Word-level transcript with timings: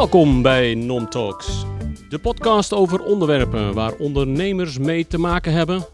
Welkom 0.00 0.42
bij 0.42 0.74
Non 0.74 1.08
Talks, 1.08 1.64
de 2.08 2.18
podcast 2.18 2.72
over 2.72 3.02
onderwerpen 3.02 3.74
waar 3.74 3.92
ondernemers 3.92 4.78
mee 4.78 5.06
te 5.06 5.18
maken 5.18 5.52
hebben. 5.52 5.86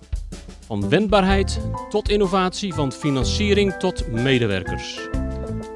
Van 0.67 0.89
wendbaarheid 0.89 1.61
tot 1.89 2.09
innovatie, 2.09 2.75
van 2.75 2.93
financiering 2.93 3.73
tot 3.73 4.09
medewerkers. 4.13 4.99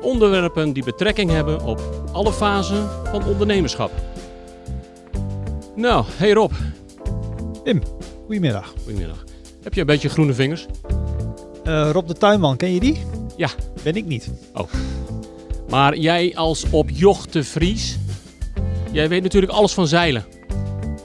Onderwerpen 0.01 0.73
die 0.73 0.85
betrekking 0.85 1.31
hebben 1.31 1.65
op 1.65 1.81
alle 2.13 2.33
fasen 2.33 2.89
van 3.05 3.25
ondernemerschap. 3.25 3.91
Nou, 5.77 6.05
hey 6.09 6.33
Rob. 6.33 6.53
Pim, 7.65 7.83
goedemiddag. 8.25 8.75
Goedemiddag. 8.85 9.25
Heb 9.63 9.75
je 9.75 9.81
een 9.81 9.87
beetje 9.87 10.09
groene 10.09 10.35
vingers? 10.35 10.67
Uh, 11.65 11.91
Rob 11.93 12.07
de 12.07 12.15
Tuinman, 12.15 12.57
ken 12.57 12.75
je 12.75 12.81
die? 12.81 13.01
Ja. 13.37 13.49
Ben 13.83 13.95
ik 13.95 14.07
niet. 14.07 14.31
Oh. 14.55 14.73
Maar 15.71 15.97
jij 15.97 16.37
als 16.37 16.65
opjochte 16.71 17.45
Fries, 17.45 17.99
jij 18.93 19.09
weet 19.09 19.23
natuurlijk 19.23 19.53
alles 19.53 19.73
van 19.73 19.87
zeilen. 19.87 20.25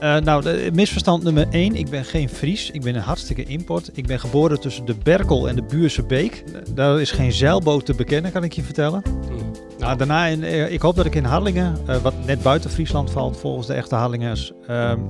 Uh, 0.02 0.16
nou, 0.16 0.42
de, 0.42 0.70
misverstand 0.74 1.22
nummer 1.22 1.46
1. 1.50 1.74
Ik 1.74 1.90
ben 1.90 2.04
geen 2.04 2.28
Fries. 2.28 2.70
Ik 2.70 2.82
ben 2.82 2.94
een 2.94 3.00
hartstikke 3.00 3.44
import. 3.44 3.90
Ik 3.94 4.06
ben 4.06 4.20
geboren 4.20 4.60
tussen 4.60 4.84
de 4.84 4.94
Berkel 5.02 5.48
en 5.48 5.56
de 5.56 5.62
Buurse 5.62 6.02
Beek. 6.02 6.44
Daar 6.74 7.00
is 7.00 7.10
geen 7.10 7.32
zeilboot 7.32 7.86
te 7.86 7.94
bekennen, 7.94 8.32
kan 8.32 8.44
ik 8.44 8.52
je 8.52 8.62
vertellen. 8.62 9.02
Mm. 9.30 9.50
Nou, 9.78 9.96
daarna, 9.96 10.26
in, 10.26 10.42
uh, 10.42 10.72
ik 10.72 10.80
hoop 10.80 10.96
dat 10.96 11.06
ik 11.06 11.14
in 11.14 11.24
Harlingen, 11.24 12.02
wat 12.02 12.14
net 12.26 12.42
buiten 12.42 12.70
Friesland 12.70 13.10
valt, 13.10 13.36
volgens 13.36 13.66
de 13.66 13.72
echte 13.72 13.94
Harlingers, 13.94 14.52
ehm, 14.66 15.00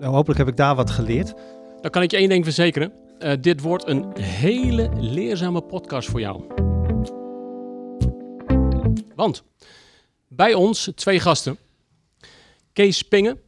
hopelijk 0.00 0.38
heb 0.38 0.48
ik 0.48 0.56
daar 0.56 0.74
wat 0.74 0.90
geleerd. 0.90 1.34
Dan 1.80 1.90
kan 1.90 2.02
ik 2.02 2.10
je 2.10 2.16
één 2.16 2.28
ding 2.28 2.44
verzekeren. 2.44 2.92
dit 3.40 3.60
wordt 3.60 3.88
een 3.88 4.06
hele 4.20 4.90
leerzame 5.00 5.60
podcast 5.60 6.08
voor 6.08 6.20
jou. 6.20 6.42
Want 9.14 9.44
bij 10.28 10.54
ons 10.54 10.90
twee 10.94 11.20
gasten. 11.20 11.58
Kees 12.72 13.02
Pingen, 13.02 13.40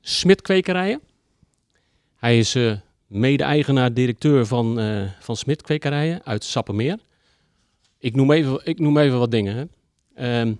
Smit 0.00 0.42
Kwekerijen. 0.42 1.00
Hij 2.16 2.38
is 2.38 2.54
uh, 2.54 2.76
mede-eigenaar-directeur 3.06 4.46
van, 4.46 4.80
uh, 4.80 5.10
van 5.20 5.36
Smit 5.36 5.62
Kwekerijen 5.62 6.24
uit 6.24 6.44
Sappemeer. 6.44 6.98
Ik 7.98 8.14
noem 8.14 8.32
even, 8.32 8.60
ik 8.64 8.78
noem 8.78 8.98
even 8.98 9.18
wat 9.18 9.30
dingen. 9.30 9.54
Hè. 9.56 9.60
Um, 10.40 10.48
ehm, 10.48 10.54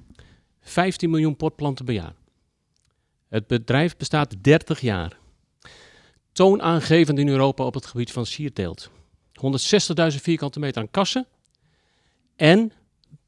15 0.61 1.11
miljoen 1.11 1.37
potplanten 1.37 1.85
per 1.85 1.95
jaar. 1.95 2.15
Het 3.29 3.47
bedrijf 3.47 3.97
bestaat 3.97 4.35
30 4.41 4.81
jaar. 4.81 5.19
Toonaangevend 6.33 7.19
in 7.19 7.29
Europa 7.29 7.65
op 7.65 7.75
het 7.75 7.87
gebied 7.87 8.13
van 8.13 8.27
sierteelt. 8.27 8.91
160.000 9.33 10.23
vierkante 10.23 10.59
meter 10.59 10.81
aan 10.81 10.91
kassen. 10.91 11.27
En 12.37 12.73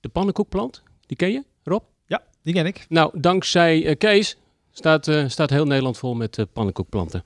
de 0.00 0.08
pannenkoekplant, 0.08 0.82
die 1.06 1.16
ken 1.16 1.32
je, 1.32 1.44
Rob? 1.62 1.84
Ja, 2.06 2.22
die 2.42 2.54
ken 2.54 2.66
ik. 2.66 2.86
Nou, 2.88 3.20
dankzij 3.20 3.86
uh, 3.86 3.97
Kees 3.98 4.36
staat, 4.80 5.06
uh, 5.08 5.28
staat 5.28 5.50
heel 5.50 5.64
Nederland 5.64 5.98
vol 5.98 6.14
met 6.14 6.38
uh, 6.38 6.44
pannenkoekplanten. 6.52 7.22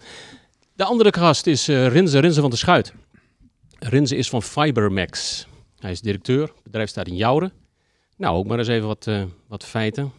De 0.74 0.84
andere 0.84 1.12
gast 1.12 1.46
is 1.46 1.66
Rinze, 1.66 2.18
Rinze 2.18 2.40
van 2.40 2.50
de 2.50 2.56
Schuit. 2.56 2.92
Rinze 3.78 4.16
is 4.16 4.28
van 4.28 4.42
Fibermax. 4.42 5.46
Hij 5.78 5.90
is 5.90 6.00
directeur, 6.00 6.42
het 6.42 6.62
bedrijf 6.62 6.88
staat 6.88 7.06
in 7.06 7.16
Jouren. 7.16 7.52
Nou, 8.16 8.36
ook 8.36 8.46
maar 8.46 8.58
eens 8.58 8.68
even 8.68 8.86
wat, 8.86 9.08
wat 9.48 9.64
feiten. 9.64 10.12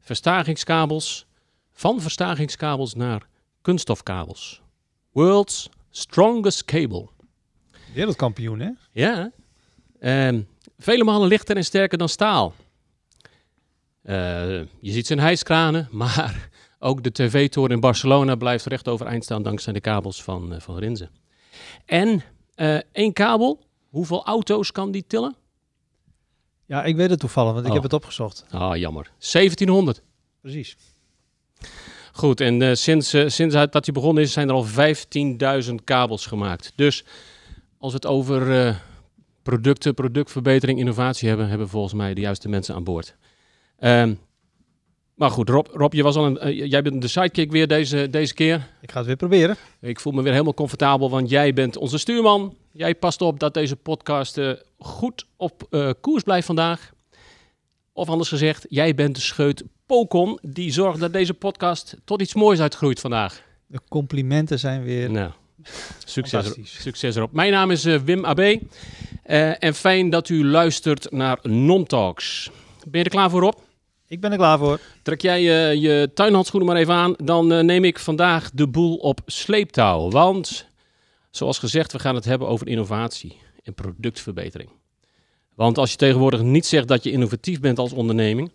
Verstagingskabels, 0.00 1.26
van 1.72 2.00
verstagingskabels 2.00 2.94
naar 2.94 3.26
kunststofkabels. 3.62 4.62
World's 5.12 5.68
strongest 5.90 6.64
cable. 6.64 7.08
Wereldkampioen, 7.94 8.60
hè? 8.60 8.70
Ja. 8.92 9.32
Um, 10.00 10.48
vele 10.78 11.04
malen 11.04 11.28
lichter 11.28 11.56
en 11.56 11.64
sterker 11.64 11.98
dan 11.98 12.08
staal. 12.08 12.54
Uh, 14.06 14.58
je 14.80 14.92
ziet 14.92 15.06
zijn 15.06 15.18
hijskranen, 15.18 15.88
maar 16.02 16.48
ook 16.78 17.02
de 17.02 17.12
tv-toren 17.12 17.70
in 17.70 17.80
Barcelona 17.80 18.34
blijft 18.34 18.66
recht 18.66 18.88
overeind 18.88 19.24
staan 19.24 19.42
dankzij 19.42 19.72
de 19.72 19.80
kabels 19.80 20.22
van, 20.22 20.52
uh, 20.52 20.60
van 20.60 20.78
Rinze. 20.78 21.08
En 21.84 22.22
uh, 22.56 22.78
één 22.92 23.12
kabel, 23.12 23.60
hoeveel 23.88 24.24
auto's 24.24 24.72
kan 24.72 24.90
die 24.90 25.04
tillen? 25.06 25.36
Ja, 26.66 26.84
ik 26.84 26.96
weet 26.96 27.10
het 27.10 27.18
toevallig, 27.18 27.52
want 27.52 27.66
ik 27.66 27.72
heb 27.72 27.78
oh. 27.78 27.84
het 27.84 27.92
opgezocht. 27.92 28.44
Ah, 28.50 28.70
oh, 28.70 28.76
jammer. 28.76 29.10
1700. 29.18 30.02
Precies. 30.40 30.76
Goed, 32.12 32.40
en 32.40 32.76
sinds, 32.76 33.08
sinds 33.26 33.54
dat 33.54 33.84
hij 33.84 33.94
begonnen 33.94 34.22
is, 34.22 34.32
zijn 34.32 34.48
er 34.48 34.54
al 34.54 34.66
15.000 35.68 35.74
kabels 35.84 36.26
gemaakt. 36.26 36.72
Dus 36.76 37.04
als 37.78 37.92
we 37.92 37.98
het 37.98 38.06
over 38.06 38.80
producten, 39.42 39.94
productverbetering, 39.94 40.78
innovatie 40.78 41.28
hebben, 41.28 41.48
hebben 41.48 41.68
volgens 41.68 41.94
mij 41.94 42.14
de 42.14 42.20
juiste 42.20 42.48
mensen 42.48 42.74
aan 42.74 42.84
boord. 42.84 43.16
Um, 43.80 44.18
maar 45.16 45.30
goed, 45.30 45.48
Rob, 45.48 45.66
Rob 45.72 45.92
je 45.92 46.02
was 46.02 46.16
al 46.16 46.26
een, 46.26 46.48
uh, 46.48 46.70
jij 46.70 46.82
bent 46.82 47.02
de 47.02 47.08
sidekick 47.08 47.50
weer 47.50 47.68
deze, 47.68 48.10
deze 48.10 48.34
keer. 48.34 48.68
Ik 48.80 48.90
ga 48.90 48.98
het 48.98 49.06
weer 49.06 49.16
proberen. 49.16 49.56
Ik 49.80 50.00
voel 50.00 50.12
me 50.12 50.22
weer 50.22 50.32
helemaal 50.32 50.54
comfortabel, 50.54 51.10
want 51.10 51.30
jij 51.30 51.52
bent 51.52 51.76
onze 51.76 51.98
stuurman. 51.98 52.56
Jij 52.72 52.94
past 52.94 53.20
op 53.20 53.40
dat 53.40 53.54
deze 53.54 53.76
podcast 53.76 54.38
uh, 54.38 54.52
goed 54.78 55.26
op 55.36 55.66
uh, 55.70 55.90
koers 56.00 56.22
blijft 56.22 56.46
vandaag. 56.46 56.92
Of 57.92 58.08
anders 58.08 58.28
gezegd, 58.28 58.66
jij 58.68 58.94
bent 58.94 59.14
de 59.14 59.20
scheut 59.20 59.64
Pokon 59.86 60.38
die 60.42 60.72
zorgt 60.72 61.00
dat 61.00 61.12
deze 61.12 61.34
podcast 61.34 61.96
tot 62.04 62.20
iets 62.20 62.34
moois 62.34 62.60
uitgroeit 62.60 63.00
vandaag. 63.00 63.42
De 63.66 63.80
complimenten 63.88 64.58
zijn 64.58 64.82
weer 64.82 65.10
nou, 65.10 65.30
succes, 66.04 66.54
succes 66.62 67.16
erop. 67.16 67.32
Mijn 67.32 67.52
naam 67.52 67.70
is 67.70 67.84
Wim 67.84 68.24
AB 68.24 68.58
en 69.58 69.74
fijn 69.74 70.10
dat 70.10 70.28
u 70.28 70.44
luistert 70.44 71.10
naar 71.10 71.38
Non 71.42 71.84
Talks. 71.84 72.50
Ben 72.86 72.98
je 72.98 73.04
er 73.04 73.10
klaar 73.10 73.30
voor, 73.30 73.42
op? 73.42 73.65
Ik 74.08 74.20
ben 74.20 74.30
er 74.30 74.36
klaar 74.36 74.58
voor. 74.58 74.80
Trek 75.02 75.20
jij 75.20 75.40
uh, 75.40 75.82
je 75.82 76.10
tuinhandschoenen 76.14 76.68
maar 76.68 76.78
even 76.78 76.94
aan. 76.94 77.14
Dan 77.16 77.52
uh, 77.52 77.60
neem 77.60 77.84
ik 77.84 77.98
vandaag 77.98 78.50
de 78.50 78.68
boel 78.68 78.96
op 78.96 79.20
sleeptouw. 79.26 80.10
Want, 80.10 80.68
zoals 81.30 81.58
gezegd, 81.58 81.92
we 81.92 81.98
gaan 81.98 82.14
het 82.14 82.24
hebben 82.24 82.48
over 82.48 82.68
innovatie 82.68 83.36
en 83.62 83.74
productverbetering. 83.74 84.70
Want 85.54 85.78
als 85.78 85.90
je 85.90 85.96
tegenwoordig 85.96 86.42
niet 86.42 86.66
zegt 86.66 86.88
dat 86.88 87.04
je 87.04 87.10
innovatief 87.10 87.60
bent 87.60 87.78
als 87.78 87.92
onderneming, 87.92 88.52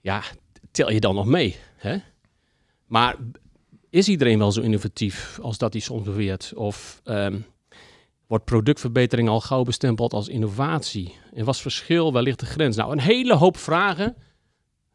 ja, 0.00 0.22
tel 0.70 0.90
je 0.90 1.00
dan 1.00 1.14
nog 1.14 1.26
mee. 1.26 1.56
Hè? 1.76 1.96
Maar 2.86 3.16
is 3.90 4.08
iedereen 4.08 4.38
wel 4.38 4.52
zo 4.52 4.60
innovatief 4.60 5.38
als 5.42 5.58
dat 5.58 5.72
hij 5.72 5.82
soms 5.82 6.04
beweert? 6.04 6.52
Of 6.54 7.00
um, 7.04 7.46
wordt 8.26 8.44
productverbetering 8.44 9.28
al 9.28 9.40
gauw 9.40 9.62
bestempeld 9.62 10.12
als 10.12 10.28
innovatie? 10.28 11.14
En 11.34 11.44
wat 11.44 11.60
verschil, 11.60 12.12
waar 12.12 12.22
ligt 12.22 12.40
de 12.40 12.46
grens? 12.46 12.76
Nou, 12.76 12.92
een 12.92 13.00
hele 13.00 13.34
hoop 13.34 13.56
vragen 13.56 14.16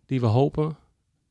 die 0.09 0.19
we 0.19 0.25
hopen 0.25 0.77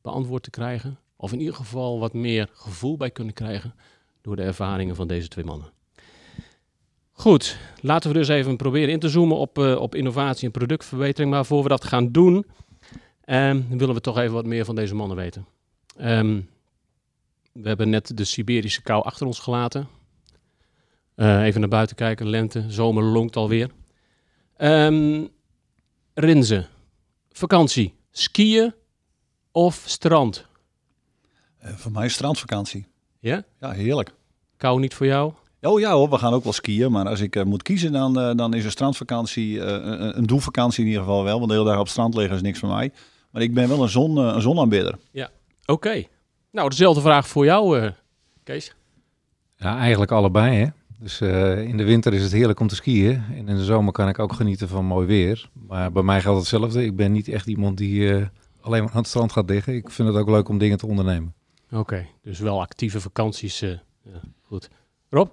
beantwoord 0.01 0.43
te 0.43 0.49
krijgen. 0.49 0.99
Of 1.15 1.31
in 1.31 1.39
ieder 1.39 1.55
geval 1.55 1.99
wat 1.99 2.13
meer 2.13 2.49
gevoel 2.53 2.97
bij 2.97 3.11
kunnen 3.11 3.33
krijgen 3.33 3.73
door 4.21 4.35
de 4.35 4.41
ervaringen 4.41 4.95
van 4.95 5.07
deze 5.07 5.27
twee 5.27 5.45
mannen. 5.45 5.71
Goed, 7.11 7.57
laten 7.81 8.11
we 8.11 8.17
dus 8.17 8.27
even 8.27 8.57
proberen 8.57 8.89
in 8.89 8.99
te 8.99 9.09
zoomen 9.09 9.37
op, 9.37 9.57
uh, 9.57 9.81
op 9.81 9.95
innovatie 9.95 10.45
en 10.45 10.51
productverbetering. 10.51 11.31
Maar 11.31 11.45
voor 11.45 11.63
we 11.63 11.69
dat 11.69 11.85
gaan 11.85 12.11
doen, 12.11 12.45
um, 13.25 13.67
willen 13.69 13.95
we 13.95 14.01
toch 14.01 14.17
even 14.17 14.33
wat 14.33 14.45
meer 14.45 14.65
van 14.65 14.75
deze 14.75 14.95
mannen 14.95 15.17
weten. 15.17 15.45
Um, 16.01 16.49
we 17.51 17.67
hebben 17.67 17.89
net 17.89 18.17
de 18.17 18.23
Siberische 18.23 18.81
kou 18.81 19.03
achter 19.03 19.25
ons 19.25 19.39
gelaten. 19.39 19.87
Uh, 21.15 21.43
even 21.43 21.59
naar 21.59 21.69
buiten 21.69 21.95
kijken, 21.95 22.29
lente, 22.29 22.65
zomer 22.67 23.03
lonkt 23.03 23.35
alweer. 23.35 23.69
Um, 24.57 25.29
Rinze, 26.13 26.67
vakantie, 27.31 27.93
skiën 28.19 28.73
of 29.51 29.83
strand? 29.85 30.45
Uh, 31.65 31.71
voor 31.75 31.91
mij 31.91 32.09
strandvakantie. 32.09 32.87
Ja? 33.19 33.43
Ja, 33.59 33.71
heerlijk. 33.71 34.13
Kou 34.57 34.79
niet 34.79 34.93
voor 34.93 35.05
jou? 35.05 35.33
Oh 35.61 35.79
ja 35.79 35.91
hoor, 35.91 36.09
we 36.09 36.17
gaan 36.17 36.33
ook 36.33 36.43
wel 36.43 36.53
skiën. 36.53 36.91
Maar 36.91 37.07
als 37.07 37.19
ik 37.19 37.35
uh, 37.35 37.43
moet 37.43 37.63
kiezen, 37.63 37.91
dan, 37.91 38.37
dan 38.37 38.53
is 38.53 38.65
een 38.65 38.71
strandvakantie, 38.71 39.59
een, 39.59 40.17
een 40.17 40.25
doelvakantie 40.25 40.81
in 40.83 40.87
ieder 40.89 41.03
geval 41.03 41.23
wel. 41.23 41.37
Want 41.37 41.49
de 41.49 41.53
hele 41.53 41.67
dag 41.67 41.77
op 41.77 41.83
het 41.83 41.91
strand 41.91 42.15
liggen 42.15 42.35
is 42.35 42.41
niks 42.41 42.59
voor 42.59 42.69
mij. 42.69 42.91
Maar 43.31 43.41
ik 43.41 43.53
ben 43.53 43.67
wel 43.69 43.81
een, 43.81 43.89
zon, 43.89 44.17
een 44.17 44.41
zonaanbidder. 44.41 44.97
Ja, 45.11 45.29
oké. 45.65 46.03
Nou, 46.51 46.69
dezelfde 46.69 47.01
vraag 47.01 47.27
voor 47.27 47.45
jou, 47.45 47.91
Kees. 48.43 48.73
Ja, 49.55 49.77
eigenlijk 49.77 50.11
allebei 50.11 50.55
hè. 50.55 50.67
Dus 50.99 51.21
uh, 51.21 51.61
in 51.61 51.77
de 51.77 51.83
winter 51.83 52.13
is 52.13 52.23
het 52.23 52.31
heerlijk 52.31 52.59
om 52.59 52.67
te 52.67 52.75
skiën. 52.75 53.23
En 53.29 53.47
in 53.47 53.55
de 53.55 53.63
zomer 53.63 53.93
kan 53.93 54.07
ik 54.07 54.19
ook 54.19 54.33
genieten 54.33 54.67
van 54.67 54.85
mooi 54.85 55.07
weer. 55.07 55.49
Maar 55.67 55.91
bij 55.91 56.03
mij 56.03 56.21
geldt 56.21 56.39
hetzelfde. 56.39 56.83
Ik 56.83 56.95
ben 56.95 57.11
niet 57.11 57.27
echt 57.27 57.47
iemand 57.47 57.77
die 57.77 57.99
uh, 57.99 58.25
alleen 58.61 58.83
maar 58.83 58.91
aan 58.91 58.97
het 58.97 59.07
strand 59.07 59.31
gaat 59.31 59.49
liggen. 59.49 59.75
Ik 59.75 59.89
vind 59.89 60.07
het 60.07 60.17
ook 60.17 60.29
leuk 60.29 60.49
om 60.49 60.57
dingen 60.57 60.77
te 60.77 60.87
ondernemen. 60.87 61.33
Oké, 61.65 61.77
okay, 61.79 62.09
dus 62.21 62.39
wel 62.39 62.61
actieve 62.61 63.01
vakanties. 63.01 63.61
Uh, 63.61 63.69
ja, 64.03 64.21
goed. 64.41 64.69
Rob? 65.09 65.29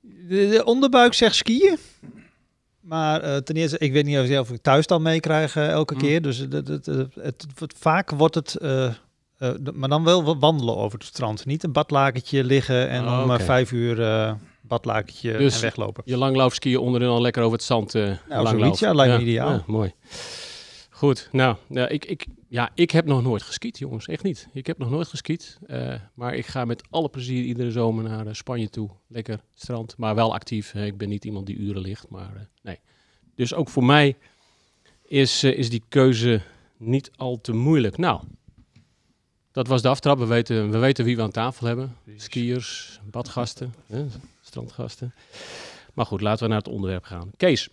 De, 0.00 0.48
de, 0.48 0.64
onderbuik 0.64 1.14
zegt 1.14 1.34
skiën. 1.34 1.78
Maar 2.80 3.42
ten 3.42 3.56
eerste, 3.56 3.78
ik 3.78 3.92
weet 3.92 4.04
niet 4.04 4.38
of 4.38 4.50
ik 4.50 4.62
thuis 4.62 4.86
dan 4.86 5.02
meekrijg 5.02 5.56
elke 5.56 5.94
mm. 5.94 6.00
keer. 6.00 6.22
Dus 6.22 6.38
het, 6.38 6.68
het, 6.68 6.86
het, 7.14 7.74
vaak 7.76 8.10
wordt 8.10 8.34
het 8.34 8.56
uh, 9.44 9.72
maar 9.74 9.88
dan 9.88 10.04
wel 10.04 10.38
wandelen 10.38 10.76
over 10.76 10.98
het 10.98 11.06
strand. 11.06 11.46
Niet 11.46 11.64
een 11.64 11.72
badlakentje 11.72 12.44
liggen 12.44 12.88
en 12.88 13.04
oh, 13.04 13.22
om 13.22 13.30
okay. 13.30 13.44
vijf 13.44 13.72
uur 13.72 13.98
uh, 13.98 14.32
badlakentje 14.60 15.36
dus 15.36 15.54
en 15.54 15.60
weglopen. 15.60 16.02
je 16.06 16.16
langlaufskiën 16.16 16.78
onderin 16.78 17.08
al 17.08 17.20
lekker 17.20 17.42
over 17.42 17.56
het 17.56 17.66
zand 17.66 17.94
uh, 17.94 18.12
nou, 18.28 18.46
zoiets, 18.46 18.80
ja, 18.80 18.94
lijkt 18.94 19.12
me 19.12 19.18
ja, 19.18 19.24
ideaal. 19.24 19.50
Ja, 19.50 19.62
mooi. 19.66 19.92
Goed, 20.90 21.28
nou, 21.32 21.56
ik, 21.68 22.04
ik, 22.04 22.26
Ja, 22.48 22.70
ik 22.74 22.90
heb 22.90 23.06
nog 23.06 23.22
nooit 23.22 23.42
geskiet, 23.42 23.78
jongens. 23.78 24.06
Echt 24.06 24.22
niet. 24.22 24.48
Ik 24.52 24.66
heb 24.66 24.78
nog 24.78 24.90
nooit 24.90 25.08
geskiet. 25.08 25.58
Uh, 25.66 25.94
maar 26.14 26.34
ik 26.34 26.46
ga 26.46 26.64
met 26.64 26.82
alle 26.90 27.08
plezier 27.08 27.44
iedere 27.44 27.70
zomer 27.70 28.04
naar 28.04 28.26
uh, 28.26 28.32
Spanje 28.32 28.68
toe. 28.68 28.90
Lekker 29.08 29.40
strand, 29.54 29.94
maar 29.96 30.14
wel 30.14 30.34
actief. 30.34 30.74
Ik 30.74 30.98
ben 30.98 31.08
niet 31.08 31.24
iemand 31.24 31.46
die 31.46 31.56
uren 31.56 31.82
ligt, 31.82 32.08
maar 32.08 32.32
uh, 32.34 32.40
nee. 32.62 32.78
Dus 33.34 33.54
ook 33.54 33.68
voor 33.68 33.84
mij 33.84 34.16
is, 35.04 35.44
is 35.44 35.70
die 35.70 35.82
keuze 35.88 36.40
niet 36.76 37.10
al 37.16 37.40
te 37.40 37.52
moeilijk. 37.52 37.96
Nou, 37.96 38.20
dat 39.54 39.66
was 39.66 39.82
de 39.82 39.88
aftrap. 39.88 40.18
We 40.18 40.26
weten, 40.26 40.70
we 40.70 40.78
weten 40.78 41.04
wie 41.04 41.16
we 41.16 41.22
aan 41.22 41.30
tafel 41.30 41.66
hebben. 41.66 41.96
Skiers, 42.16 43.00
badgasten, 43.10 43.74
hè, 43.86 44.06
strandgasten. 44.40 45.14
Maar 45.92 46.06
goed, 46.06 46.20
laten 46.20 46.42
we 46.42 46.48
naar 46.48 46.58
het 46.58 46.68
onderwerp 46.68 47.04
gaan. 47.04 47.30
Kees, 47.36 47.68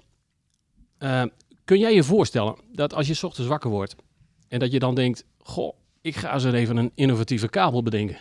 kun 1.66 1.80
jij 1.80 1.94
je 1.94 2.04
voorstellen 2.04 2.56
dat 2.74 2.94
als 2.94 3.07
je 3.07 3.13
s 3.13 3.24
ochtends 3.24 3.50
wakker 3.50 3.69
wordt 3.69 3.95
en 4.48 4.60
dat 4.60 4.72
je 4.72 4.80
dan 4.80 4.95
denkt, 4.95 5.25
goh, 5.38 5.75
ik 6.01 6.16
ga 6.16 6.33
eens 6.33 6.44
even 6.44 6.78
een 6.78 6.92
innovatieve 6.95 7.50
kabel 7.50 7.83
bedenken. 7.83 8.18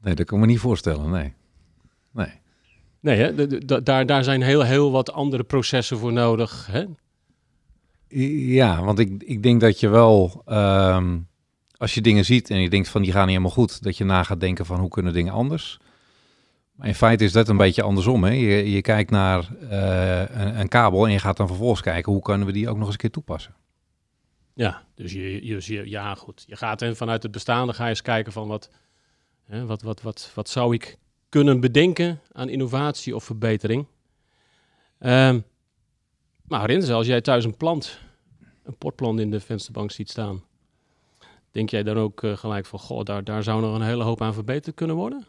Nee, 0.00 0.14
dat 0.14 0.26
kan 0.26 0.38
ik 0.38 0.44
me 0.44 0.50
niet 0.50 0.60
voorstellen, 0.60 1.10
nee. 1.10 1.34
Nee. 2.10 2.32
Nee, 3.00 3.18
hè? 3.18 3.48
daar, 3.82 4.06
daar 4.06 4.24
zijn 4.24 4.42
heel, 4.42 4.62
heel 4.62 4.90
wat 4.90 5.12
andere 5.12 5.44
processen 5.44 5.98
voor 5.98 6.12
nodig. 6.12 6.66
Hè? 6.66 6.84
Ja, 8.16 8.82
want 8.84 8.98
ik, 8.98 9.22
ik 9.22 9.42
denk 9.42 9.60
dat 9.60 9.80
je 9.80 9.88
wel, 9.88 10.42
ehm, 10.46 11.18
als 11.76 11.94
je 11.94 12.00
dingen 12.00 12.24
ziet 12.24 12.50
en 12.50 12.60
je 12.60 12.70
denkt 12.70 12.88
van 12.88 13.02
die 13.02 13.12
gaan 13.12 13.20
niet 13.20 13.30
helemaal 13.30 13.50
goed, 13.50 13.82
dat 13.82 13.96
je 13.96 14.04
na 14.04 14.22
gaat 14.22 14.40
denken 14.40 14.66
van 14.66 14.80
hoe 14.80 14.88
kunnen 14.88 15.12
dingen 15.12 15.32
anders. 15.32 15.78
Maar 16.74 16.86
in 16.86 16.94
feite 16.94 17.24
is 17.24 17.32
dat 17.32 17.48
een 17.48 17.56
beetje 17.56 17.82
andersom. 17.82 18.24
Hè? 18.24 18.30
Je, 18.30 18.70
je 18.70 18.80
kijkt 18.80 19.10
naar 19.10 19.48
uh, 19.62 20.18
een, 20.20 20.60
een, 20.60 20.68
kabel 20.68 21.06
en 21.06 21.12
je 21.12 21.18
gaat 21.18 21.36
dan 21.36 21.46
vervolgens 21.46 21.80
kijken 21.80 22.12
hoe 22.12 22.22
kunnen 22.22 22.46
we 22.46 22.52
die 22.52 22.68
ook 22.68 22.76
nog 22.76 22.84
eens 22.84 22.92
een 22.92 23.00
keer 23.00 23.10
toepassen. 23.10 23.54
Ja, 24.54 24.82
dus 24.94 25.12
je, 25.12 25.46
je, 25.46 25.90
ja, 25.90 26.14
goed. 26.14 26.44
Je 26.46 26.56
gaat 26.56 26.82
en 26.82 26.96
vanuit 26.96 27.22
het 27.22 27.32
bestaande 27.32 27.72
ga 27.72 27.84
je 27.84 27.90
eens 27.90 28.02
kijken 28.02 28.32
van 28.32 28.48
wat, 28.48 28.70
hè, 29.44 29.66
wat, 29.66 29.82
wat, 29.82 30.02
wat, 30.02 30.30
wat 30.34 30.48
zou 30.48 30.74
ik 30.74 30.98
kunnen 31.28 31.60
bedenken 31.60 32.20
aan 32.32 32.48
innovatie 32.48 33.14
of 33.14 33.24
verbetering. 33.24 33.86
Um, 35.00 35.44
maar 36.48 36.66
Rins, 36.66 36.90
als 36.90 37.06
jij 37.06 37.20
thuis 37.20 37.44
een 37.44 37.56
plant, 37.56 37.98
een 38.62 38.76
potplant 38.76 39.20
in 39.20 39.30
de 39.30 39.40
vensterbank 39.40 39.90
ziet 39.90 40.10
staan, 40.10 40.42
denk 41.50 41.70
jij 41.70 41.82
dan 41.82 41.96
ook 41.96 42.22
uh, 42.22 42.36
gelijk 42.36 42.66
van, 42.66 42.78
goh, 42.78 43.04
daar, 43.04 43.24
daar 43.24 43.42
zou 43.42 43.60
nog 43.60 43.74
een 43.74 43.82
hele 43.82 44.04
hoop 44.04 44.22
aan 44.22 44.34
verbeterd 44.34 44.74
kunnen 44.74 44.96
worden? 44.96 45.26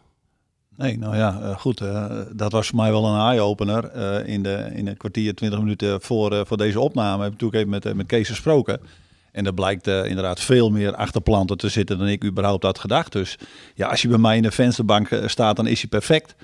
Nee, 0.75 0.97
nou 0.97 1.15
ja, 1.15 1.39
uh, 1.41 1.57
goed. 1.57 1.81
Uh, 1.81 2.21
dat 2.33 2.51
was 2.51 2.67
voor 2.67 2.75
mij 2.77 2.91
wel 2.91 3.05
een 3.05 3.19
eye-opener. 3.19 3.95
in, 4.25 4.43
de, 4.43 4.71
in 4.73 4.87
een 4.87 4.97
kwartier, 4.97 5.35
twintig 5.35 5.59
minuten 5.59 6.01
voor, 6.01 6.45
voor 6.45 6.57
deze 6.57 6.79
opname 6.79 7.23
heb 7.23 7.33
ik 7.33 7.41
natuurlijk 7.41 7.59
even 7.59 7.69
met, 7.69 7.95
met 7.95 8.05
Kees 8.05 8.27
gesproken. 8.27 8.79
En 9.31 9.45
er 9.45 9.53
blijkt 9.53 9.87
inderdaad 9.87 10.39
veel 10.39 10.69
meer 10.69 10.95
achterplanten 10.95 11.57
te 11.57 11.69
zitten 11.69 11.97
dan 11.97 12.07
ik 12.07 12.23
überhaupt 12.23 12.63
had 12.63 12.79
gedacht. 12.79 13.11
Dus 13.11 13.37
ja, 13.73 13.87
als 13.87 14.01
je 14.01 14.07
bij 14.07 14.17
mij 14.17 14.35
in 14.35 14.41
de 14.41 14.51
vensterbank 14.51 15.21
staat, 15.25 15.55
dan 15.55 15.67
is 15.67 15.79
hij 15.79 15.89
perfect. 15.89 16.35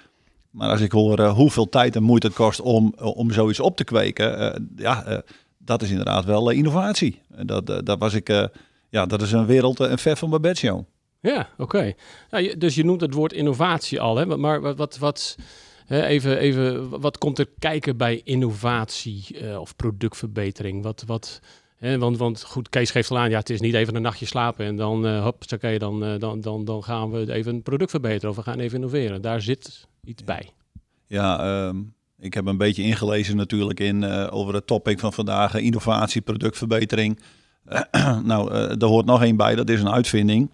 Maar 0.51 0.69
als 0.69 0.81
ik 0.81 0.91
hoor 0.91 1.19
uh, 1.19 1.33
hoeveel 1.33 1.69
tijd 1.69 1.95
en 1.95 2.03
moeite 2.03 2.27
het 2.27 2.35
kost 2.35 2.61
om, 2.61 2.93
om 2.97 3.31
zoiets 3.31 3.59
op 3.59 3.77
te 3.77 3.83
kweken, 3.83 4.69
ja, 4.75 5.23
dat 5.57 5.81
is 5.81 5.89
inderdaad 5.89 6.25
wel 6.25 6.49
innovatie. 6.49 7.21
Dat, 7.45 7.65
dat 7.85 7.99
was 7.99 8.13
ik, 8.13 8.49
ja, 8.89 9.05
dat 9.05 9.21
is 9.21 9.31
een 9.31 9.45
wereld 9.45 9.79
en 9.79 9.97
ver 9.97 10.17
van 10.17 10.29
mijn 10.29 10.41
bedshow. 10.41 10.83
Ja, 11.19 11.49
oké. 11.57 11.93
Dus 12.57 12.75
je 12.75 12.85
noemt 12.85 13.01
het 13.01 13.13
woord 13.13 13.33
innovatie 13.33 14.01
al, 14.01 14.17
hè? 14.17 14.37
maar 14.37 14.61
wat, 14.61 14.77
wat, 14.77 14.97
wat, 14.97 15.37
even, 15.87 16.37
even, 16.37 16.99
wat 16.99 17.17
komt 17.17 17.39
er 17.39 17.49
kijken 17.59 17.97
bij 17.97 18.21
innovatie 18.23 19.25
of 19.59 19.75
productverbetering? 19.75 20.83
Wat, 20.83 21.03
wat, 21.05 21.39
want, 21.79 22.17
want 22.17 22.43
goed, 22.43 22.69
Kees 22.69 22.91
geeft 22.91 23.11
al 23.11 23.17
aan, 23.17 23.29
ja, 23.29 23.37
het 23.37 23.49
is 23.49 23.59
niet 23.59 23.73
even 23.73 23.95
een 23.95 24.01
nachtje 24.01 24.25
slapen 24.25 24.65
en 24.65 24.75
dan, 24.75 25.05
uh, 25.05 25.23
hop, 25.23 25.43
okay, 25.53 25.77
dan, 25.77 26.19
dan, 26.19 26.41
dan, 26.41 26.65
dan 26.65 26.83
gaan 26.83 27.11
we 27.11 27.33
even 27.33 27.53
een 27.53 27.63
product 27.63 27.89
verbeteren 27.89 28.29
of 28.29 28.35
we 28.35 28.41
gaan 28.41 28.59
even 28.59 28.75
innoveren. 28.75 29.21
Daar 29.21 29.41
zit 29.41 29.89
iets 30.03 30.23
bij. 30.23 30.49
Ja, 31.05 31.65
um, 31.67 31.93
ik 32.19 32.33
heb 32.33 32.45
een 32.45 32.57
beetje 32.57 32.83
ingelezen 32.83 33.35
natuurlijk 33.35 33.79
in, 33.79 34.01
uh, 34.01 34.27
over 34.31 34.53
het 34.53 34.67
topic 34.67 34.99
van 34.99 35.13
vandaag, 35.13 35.55
innovatie, 35.55 36.21
productverbetering. 36.21 37.19
nou, 38.23 38.77
daar 38.77 38.89
hoort 38.89 39.05
nog 39.05 39.23
één 39.23 39.35
bij, 39.35 39.55
dat 39.55 39.69
is 39.69 39.79
een 39.79 39.91
uitvinding. 39.91 40.49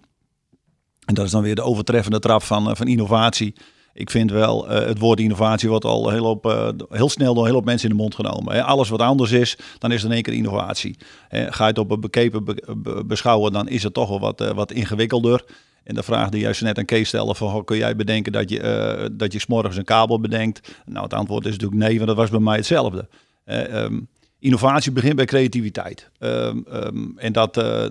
En 1.04 1.14
dat 1.14 1.24
is 1.24 1.30
dan 1.30 1.42
weer 1.42 1.54
de 1.54 1.62
overtreffende 1.62 2.18
trap 2.18 2.42
van, 2.42 2.76
van 2.76 2.86
innovatie 2.86 3.54
ik 3.98 4.10
vind 4.10 4.30
wel, 4.30 4.70
uh, 4.70 4.86
het 4.86 4.98
woord 4.98 5.20
innovatie 5.20 5.68
wordt 5.68 5.84
al 5.84 6.10
heel, 6.10 6.24
op, 6.24 6.46
uh, 6.46 6.68
heel 6.88 7.08
snel 7.08 7.34
door 7.34 7.44
heel 7.44 7.52
veel 7.52 7.62
mensen 7.62 7.90
in 7.90 7.96
de 7.96 8.02
mond 8.02 8.14
genomen. 8.14 8.54
Hè. 8.54 8.62
Alles 8.62 8.88
wat 8.88 9.00
anders 9.00 9.30
is, 9.30 9.58
dan 9.78 9.92
is 9.92 9.96
het 9.96 10.10
in 10.10 10.14
één 10.14 10.22
keer 10.22 10.34
innovatie. 10.34 10.96
Hè. 11.28 11.52
Ga 11.52 11.62
je 11.62 11.70
het 11.70 11.78
op 11.78 11.90
een 11.90 12.00
bekepen 12.00 12.44
be 12.44 13.02
beschouwen, 13.06 13.52
dan 13.52 13.68
is 13.68 13.82
het 13.82 13.94
toch 13.94 14.08
wel 14.08 14.20
wat, 14.20 14.40
uh, 14.40 14.50
wat 14.50 14.72
ingewikkelder. 14.72 15.44
En 15.88 15.94
de 15.94 16.02
vraag 16.02 16.28
die 16.28 16.40
juist 16.40 16.62
net 16.62 16.78
aan 16.78 16.84
Kees 16.84 17.08
stelde, 17.08 17.34
van, 17.34 17.50
hoe 17.50 17.64
kun 17.64 17.76
jij 17.76 17.96
bedenken 17.96 18.32
dat 18.32 18.50
je, 18.50 19.10
dat 19.12 19.32
je 19.32 19.38
s'morgens 19.38 19.76
een 19.76 19.84
kabel 19.84 20.20
bedenkt? 20.20 20.74
Nou, 20.86 21.04
het 21.04 21.14
antwoord 21.14 21.46
is 21.46 21.52
natuurlijk 21.52 21.80
nee, 21.80 21.96
want 21.96 22.06
dat 22.06 22.16
was 22.16 22.30
bij 22.30 22.40
mij 22.40 22.56
hetzelfde. 22.56 23.08
Um, 23.46 24.08
innovatie 24.38 24.92
begint 24.92 25.16
bij 25.16 25.24
creativiteit. 25.24 26.10
Um, 26.18 26.64
um, 26.72 27.18
en 27.18 27.32
dat, 27.32 27.56
uh, 27.56 27.86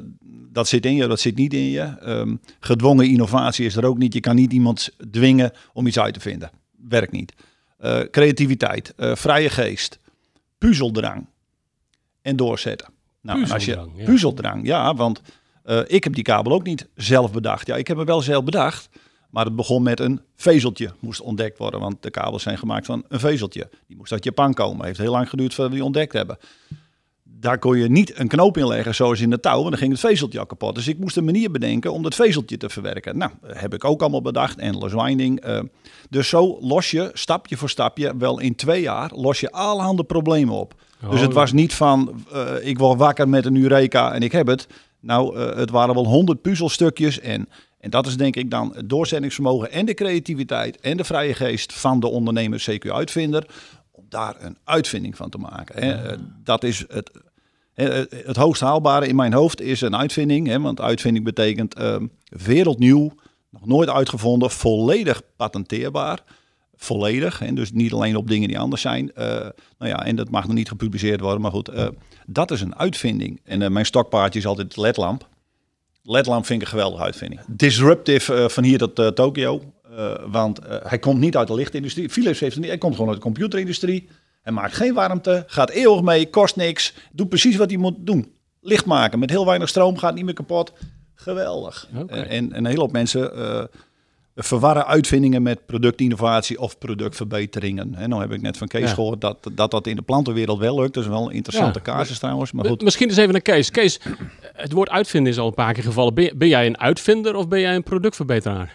dat 0.52 0.68
zit 0.68 0.86
in 0.86 0.96
je, 0.96 1.08
dat 1.08 1.20
zit 1.20 1.36
niet 1.36 1.54
in 1.54 1.70
je. 1.70 2.38
Gedwongen 2.60 3.10
innovatie 3.10 3.66
is 3.66 3.76
er 3.76 3.86
ook 3.86 3.98
niet. 3.98 4.14
Je 4.14 4.20
kan 4.20 4.36
niet 4.36 4.54
iemand 4.54 4.90
dwingen 5.12 5.52
om 5.74 5.88
iets 5.88 6.00
uit 6.00 6.14
te 6.14 6.20
vinden. 6.20 6.50
Werkt 6.90 7.12
niet. 7.12 7.34
Creativiteit, 8.12 8.94
vrije 8.98 9.50
geest, 9.50 10.00
puzzeldrang 10.58 11.26
en 12.22 12.36
doorzetten. 12.36 12.88
Nou, 13.22 13.40
puzzeldrang, 13.40 13.88
als 13.88 13.96
je, 13.96 14.02
ja. 14.02 14.06
puzzeldrang, 14.12 14.66
ja, 14.66 14.96
want 14.96 15.22
ik 15.88 16.04
heb 16.04 16.14
die 16.14 16.24
kabel 16.24 16.52
ook 16.52 16.64
niet 16.64 16.88
zelf 16.96 17.31
bedacht. 17.31 17.68
Ja, 17.68 17.75
ik 17.75 17.88
heb 17.88 17.98
hem 17.98 18.06
wel 18.06 18.22
zelf 18.22 18.44
bedacht. 18.44 18.90
Maar 19.30 19.46
het 19.46 19.56
begon 19.56 19.84
met 19.84 20.00
een 20.00 20.22
vezeltje 20.36 20.92
moest 21.00 21.22
ontdekt 21.22 21.58
worden. 21.58 21.80
Want 21.80 22.04
de 22.04 22.10
kabels 22.10 22.44
zijn 22.44 22.58
gemaakt 22.58 22.86
van 22.86 23.04
een 23.08 23.19
vezeltje. 23.19 23.69
Die 23.88 23.98
moest 23.98 24.12
uit 24.12 24.24
Japan 24.24 24.54
komen. 24.54 24.86
Heeft 24.86 24.98
heel 24.98 25.12
lang 25.12 25.30
geduurd 25.30 25.54
voordat 25.54 25.72
we 25.72 25.78
die 25.78 25.86
ontdekt 25.86 26.14
hebben. 26.14 26.38
Daar 27.24 27.60
kon 27.60 27.78
je 27.78 27.90
niet 27.90 28.19
een 28.19 28.28
knoop 28.28 28.58
in 28.58 28.68
leggen 28.68 28.96
zoals 28.96 29.22
in 29.22 29.30
de 29.30 29.40
touw. 29.40 29.58
Want 29.58 29.69
dan 29.69 29.78
ging 29.78 29.92
het 29.92 30.00
vezeltje 30.00 30.40
al 30.40 30.46
kapot. 30.46 30.75
Dus 30.75 30.88
ik 30.88 31.00
moest 31.00 31.18
een 31.18 31.25
manier 31.25 31.52
bedenken 31.52 31.94
om 31.94 32.04
dat 32.04 32.16
vezeltje 32.16 32.58
te 32.58 32.69
verwerken. 32.69 33.18
Nou, 33.18 33.31
heb 33.46 33.74
ik 33.74 33.84
ook 33.84 34.02
allemaal 34.02 34.22
bedacht. 34.22 34.58
Endless 34.58 34.94
winding. 34.94 35.48
Uh, 35.48 35.60
dus 36.10 36.30
zo 36.30 36.58
los 36.62 36.92
je 36.92 37.10
stapje 37.14 37.58
voor 37.58 37.69
stapje, 37.69 38.18
wel 38.18 38.40
in 38.40 38.56
twee 38.56 38.81
jaar, 38.81 39.12
los 39.16 39.40
je 39.40 39.52
allerhande 39.52 40.04
problemen 40.04 40.56
op. 40.56 40.75
Oh, 41.04 41.12
dus 41.12 41.22
het 41.22 41.34
was 41.34 41.52
niet 41.52 41.74
van, 41.74 42.26
uh, 42.33 42.52
ik 42.62 42.78
word 42.78 43.00
wakker 43.00 43.30
met 43.30 43.45
een 43.45 43.62
Eureka 43.62 44.14
en 44.14 44.21
ik 44.21 44.31
heb 44.31 44.47
het. 44.47 44.68
Nou, 45.07 45.37
uh, 45.37 45.56
het 45.56 45.69
waren 45.69 45.95
wel 45.95 46.06
honderd 46.06 46.42
puzzelstukjes 46.42 47.19
en 47.19 47.47
en 47.80 47.90
dat 47.90 48.07
is 48.07 48.18
denk 48.18 48.35
ik 48.35 48.52
dan 48.52 48.71
het 48.76 48.90
doorzettingsvermogen 48.90 49.71
en 49.71 49.85
de 49.85 49.94
creativiteit 49.94 50.80
en 50.80 50.97
de 50.97 51.04
vrije 51.04 51.33
geest 51.33 51.73
van 51.73 51.99
de 51.99 52.07
ondernemer, 52.07 52.66
CQ-uitvinder, 52.69 53.47
om 53.92 54.06
daar 54.09 54.35
een 54.40 54.57
uitvinding 54.64 55.16
van 55.16 55.30
te 55.30 55.37
maken. 55.37 55.83
Hè. 55.83 55.92
Eh, 55.94 56.18
dat 56.44 56.64
is 56.64 56.85
het, 56.87 57.11
het 58.26 58.35
hoogst 58.35 58.61
haalbare 58.61 59.07
in 59.07 59.16
mijn 59.16 59.33
hoofd 59.33 59.61
is 59.61 59.81
een 59.81 59.95
uitvinding, 59.95 60.47
hè, 60.47 60.59
want 60.59 60.81
uitvinding 60.81 61.26
betekent 61.26 61.80
uh, 61.80 61.95
wereldnieuw, 62.26 63.11
nog 63.49 63.66
nooit 63.66 63.90
uitgevonden, 63.90 64.52
volledig 64.52 65.21
patenteerbaar. 65.35 66.23
Volledig, 66.78 67.42
en 67.42 67.56
dus 67.56 67.72
niet 67.72 67.94
alleen 67.94 68.16
op 68.16 68.28
dingen 68.28 68.48
die 68.48 68.60
anders 68.60 68.81
zijn. 68.81 69.12
Uh, 69.18 69.24
nou 69.78 69.92
ja, 69.92 70.06
en 70.06 70.16
dat 70.16 70.30
mag 70.30 70.46
nog 70.46 70.56
niet 70.56 70.68
gepubliceerd 70.68 71.19
worden, 71.19 71.42
maar 71.42 71.52
goed, 71.52 71.74
uh, 71.74 71.88
dat 72.26 72.52
is 72.52 72.62
een 72.62 72.76
uitvinding. 72.76 73.42
En 73.44 73.72
mijn 73.72 73.86
stokpaardje 73.86 74.40
is 74.40 74.46
altijd 74.46 74.78
ledlamp. 74.78 75.28
LED-lamp 76.04 76.46
vind 76.46 76.62
ik 76.62 76.66
een 76.66 76.74
geweldige 76.74 77.04
uitvinding. 77.04 77.42
Disruptive 77.48 78.50
van 78.50 78.64
hier 78.64 78.78
tot 78.78 79.16
Tokio. 79.16 79.62
Want 80.28 80.60
hij 80.84 81.00
komt 81.00 81.19
niet 81.19 81.38
uit 81.38 81.48
de 81.48 81.54
lichtindustrie. 81.54 82.10
Philips 82.10 82.40
heeft 82.40 82.52
het 82.52 82.62
niet. 82.62 82.69
Hij 82.72 82.78
komt 82.80 82.94
gewoon 82.94 83.10
uit 83.10 83.18
de 83.18 83.24
computerindustrie. 83.24 84.07
Hij 84.42 84.54
maakt 84.54 84.74
geen 84.74 84.94
warmte. 84.94 85.44
Gaat 85.48 85.69
eeuwig 85.69 86.02
mee. 86.02 86.30
Kost 86.30 86.56
niks. 86.56 86.94
Doet 87.12 87.30
precies 87.30 87.56
wat 87.56 87.69
hij 87.69 87.80
moet 87.80 87.96
doen. 88.00 88.31
Licht 88.62 88.86
maken. 88.86 89.19
Met 89.19 89.30
heel 89.30 89.46
weinig 89.46 89.69
stroom. 89.69 89.98
Gaat 89.98 90.16
niet 90.16 90.26
meer 90.26 90.34
kapot. 90.34 90.74
Geweldig. 91.16 91.88
Okay. 91.96 92.19
En, 92.19 92.28
en, 92.30 92.57
een 92.57 92.66
hele 92.66 92.80
hoop 92.80 92.92
mensen 92.92 93.31
verwarren 94.38 94.86
uitvindingen 94.86 95.42
met 95.42 95.66
productinnovatie 95.66 96.60
of 96.60 96.78
productverbeteringen. 96.78 97.96
En 97.96 98.10
nou 98.10 98.22
heb 98.22 98.32
ik 98.32 98.42
net 98.42 98.58
van 98.58 98.68
Kees 98.68 98.92
gehoord 98.92 99.22
dat, 99.22 99.50
dat 99.54 99.72
dat 99.72 99.88
in 99.88 99.96
de 99.96 100.02
plantenwereld 100.02 100.60
wel 100.60 100.80
lukt. 100.80 100.94
Dat 100.94 101.04
is 101.04 101.10
wel 101.10 101.26
een 101.26 101.36
interessante 101.36 101.80
ja. 101.84 101.92
casus 101.92 102.20
trouwens. 102.20 102.52
Maar 102.52 102.66
goed. 102.66 102.82
Misschien 102.82 103.08
eens 103.08 103.18
even 103.18 103.32
naar 103.32 103.42
Kees. 103.42 103.72
Kees, 103.72 104.00
het 104.54 104.72
woord 104.72 104.90
uitvinden 104.90 105.32
is 105.32 105.40
al 105.40 105.48
een 105.48 105.54
paar 105.54 105.74
keer 105.74 105.84
gevallen. 105.84 106.14
Ben, 106.14 106.38
ben 106.38 106.48
jij 106.48 106.66
een 106.66 106.80
uitvinder 106.80 107.36
of 107.36 107.48
ben 107.48 107.60
jij 107.60 107.76
een 107.76 107.84
productverbeteraar? 107.84 108.74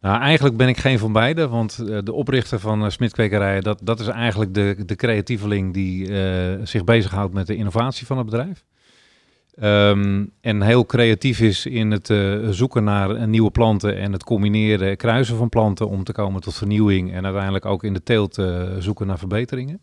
Nou, 0.00 0.20
eigenlijk 0.20 0.56
ben 0.56 0.68
ik 0.68 0.76
geen 0.76 0.98
van 0.98 1.12
beide, 1.12 1.48
want 1.48 1.78
uh, 1.80 1.98
de 2.04 2.12
oprichter 2.12 2.60
van 2.60 2.84
uh, 2.84 2.90
Smitkwekerij, 2.90 3.60
dat, 3.60 3.80
dat 3.82 4.00
is 4.00 4.06
eigenlijk 4.06 4.54
de, 4.54 4.82
de 4.86 4.96
creatieveling 4.96 5.74
die 5.74 6.08
uh, 6.08 6.54
zich 6.62 6.84
bezighoudt 6.84 7.34
met 7.34 7.46
de 7.46 7.56
innovatie 7.56 8.06
van 8.06 8.16
het 8.16 8.26
bedrijf. 8.26 8.64
Um, 9.62 10.32
en 10.40 10.62
heel 10.62 10.86
creatief 10.86 11.40
is 11.40 11.66
in 11.66 11.90
het 11.90 12.08
uh, 12.08 12.48
zoeken 12.48 12.84
naar 12.84 13.28
nieuwe 13.28 13.50
planten 13.50 13.96
en 13.96 14.12
het 14.12 14.24
combineren, 14.24 14.96
kruisen 14.96 15.36
van 15.36 15.48
planten 15.48 15.88
om 15.88 16.04
te 16.04 16.12
komen 16.12 16.40
tot 16.40 16.54
vernieuwing 16.54 17.12
en 17.12 17.24
uiteindelijk 17.24 17.66
ook 17.66 17.84
in 17.84 17.94
de 17.94 18.02
teelt 18.02 18.38
uh, 18.38 18.76
zoeken 18.78 19.06
naar 19.06 19.18
verbeteringen. 19.18 19.80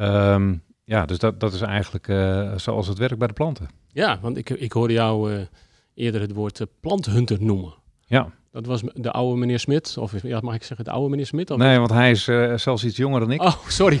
Um, 0.00 0.62
Ja, 0.84 1.06
dus 1.06 1.18
dat, 1.18 1.40
dat 1.40 1.52
is 1.52 1.60
eigenlijk 1.60 2.08
uh, 2.08 2.52
zoals 2.56 2.86
het 2.88 2.98
werkt 2.98 3.18
bij 3.18 3.26
de 3.28 3.32
planten. 3.32 3.68
Ja, 3.92 4.18
want 4.20 4.36
ik, 4.36 4.50
ik 4.50 4.72
hoorde 4.72 4.92
jou 4.92 5.46
eerder 5.94 6.20
het 6.20 6.32
woord 6.32 6.66
planthunter 6.80 7.42
noemen. 7.42 7.74
Ja. 8.06 8.32
Dat 8.52 8.66
was 8.66 8.82
de 8.94 9.10
oude 9.10 9.38
meneer 9.38 9.58
Smit, 9.58 9.96
of 9.98 10.22
ja, 10.22 10.40
mag 10.42 10.54
ik 10.54 10.62
zeggen 10.62 10.84
de 10.84 10.90
oude 10.90 11.10
meneer 11.10 11.26
Smit? 11.26 11.50
Of 11.50 11.58
nee, 11.58 11.78
want 11.78 11.90
hij 11.90 12.10
is 12.10 12.24
zelfs 12.62 12.84
iets 12.84 12.96
jonger 12.96 13.20
dan 13.20 13.30
ik. 13.30 13.42
Oh, 13.42 13.66
sorry. 13.68 14.00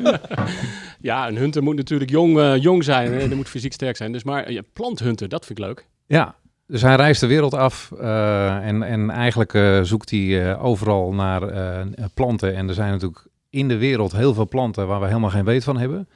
ja, 1.00 1.28
een 1.28 1.36
hunter 1.36 1.62
moet 1.62 1.76
natuurlijk 1.76 2.10
jong, 2.10 2.56
jong 2.62 2.84
zijn, 2.84 3.12
en 3.12 3.36
moet 3.36 3.48
fysiek 3.48 3.72
sterk 3.72 3.96
zijn. 3.96 4.12
Dus 4.12 4.24
maar 4.24 4.52
ja, 4.52 4.62
planthunter, 4.72 5.28
dat 5.28 5.46
vind 5.46 5.58
ik 5.58 5.64
leuk. 5.64 5.86
Ja, 6.06 6.34
dus 6.66 6.82
hij 6.82 6.96
reist 6.96 7.20
de 7.20 7.26
wereld 7.26 7.54
af 7.54 7.92
en, 7.92 8.82
en 8.82 9.10
eigenlijk 9.10 9.82
zoekt 9.86 10.10
hij 10.10 10.58
overal 10.58 11.12
naar 11.12 11.42
planten. 12.14 12.56
En 12.56 12.68
er 12.68 12.74
zijn 12.74 12.90
natuurlijk 12.90 13.26
in 13.50 13.68
de 13.68 13.78
wereld 13.78 14.12
heel 14.12 14.34
veel 14.34 14.48
planten 14.48 14.86
waar 14.86 15.00
we 15.00 15.06
helemaal 15.06 15.30
geen 15.30 15.44
weet 15.44 15.64
van 15.64 15.78
hebben. 15.78 16.08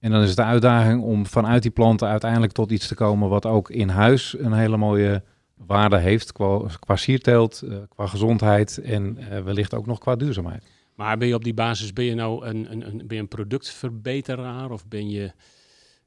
En 0.00 0.10
dan 0.10 0.22
is 0.22 0.28
het 0.28 0.36
de 0.36 0.42
uitdaging 0.42 1.02
om 1.02 1.26
vanuit 1.26 1.62
die 1.62 1.70
planten 1.70 2.08
uiteindelijk 2.08 2.52
tot 2.52 2.70
iets 2.70 2.88
te 2.88 2.94
komen 2.94 3.28
wat 3.28 3.46
ook 3.46 3.70
in 3.70 3.88
huis 3.88 4.36
een 4.38 4.52
hele 4.52 4.76
mooie 4.76 5.22
waarde 5.54 5.98
heeft 5.98 6.32
qua, 6.32 6.60
qua 6.78 6.96
sierteelt, 6.96 7.62
uh, 7.64 7.76
qua 7.88 8.06
gezondheid 8.06 8.78
en 8.78 9.18
uh, 9.18 9.40
wellicht 9.40 9.74
ook 9.74 9.86
nog 9.86 9.98
qua 9.98 10.16
duurzaamheid. 10.16 10.64
Maar 10.94 11.18
ben 11.18 11.28
je 11.28 11.34
op 11.34 11.44
die 11.44 11.54
basis, 11.54 11.92
ben 11.92 12.04
je 12.04 12.14
nou 12.14 12.46
een, 12.46 12.72
een, 12.72 12.86
een, 12.86 12.96
ben 12.96 13.16
je 13.16 13.22
een 13.22 13.28
productverbeteraar 13.28 14.70
of 14.70 14.86
ben 14.88 15.10
je, 15.10 15.32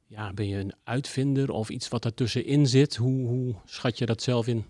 ja, 0.06 0.34
ben 0.34 0.48
je 0.48 0.58
een 0.58 0.74
uitvinder 0.84 1.52
of 1.52 1.70
iets 1.70 1.88
wat 1.88 2.04
daartussenin 2.04 2.68
zit? 2.68 2.96
Hoe, 2.96 3.28
hoe 3.28 3.56
schat 3.66 3.98
je 3.98 4.06
dat 4.06 4.22
zelf 4.22 4.48
in? 4.48 4.66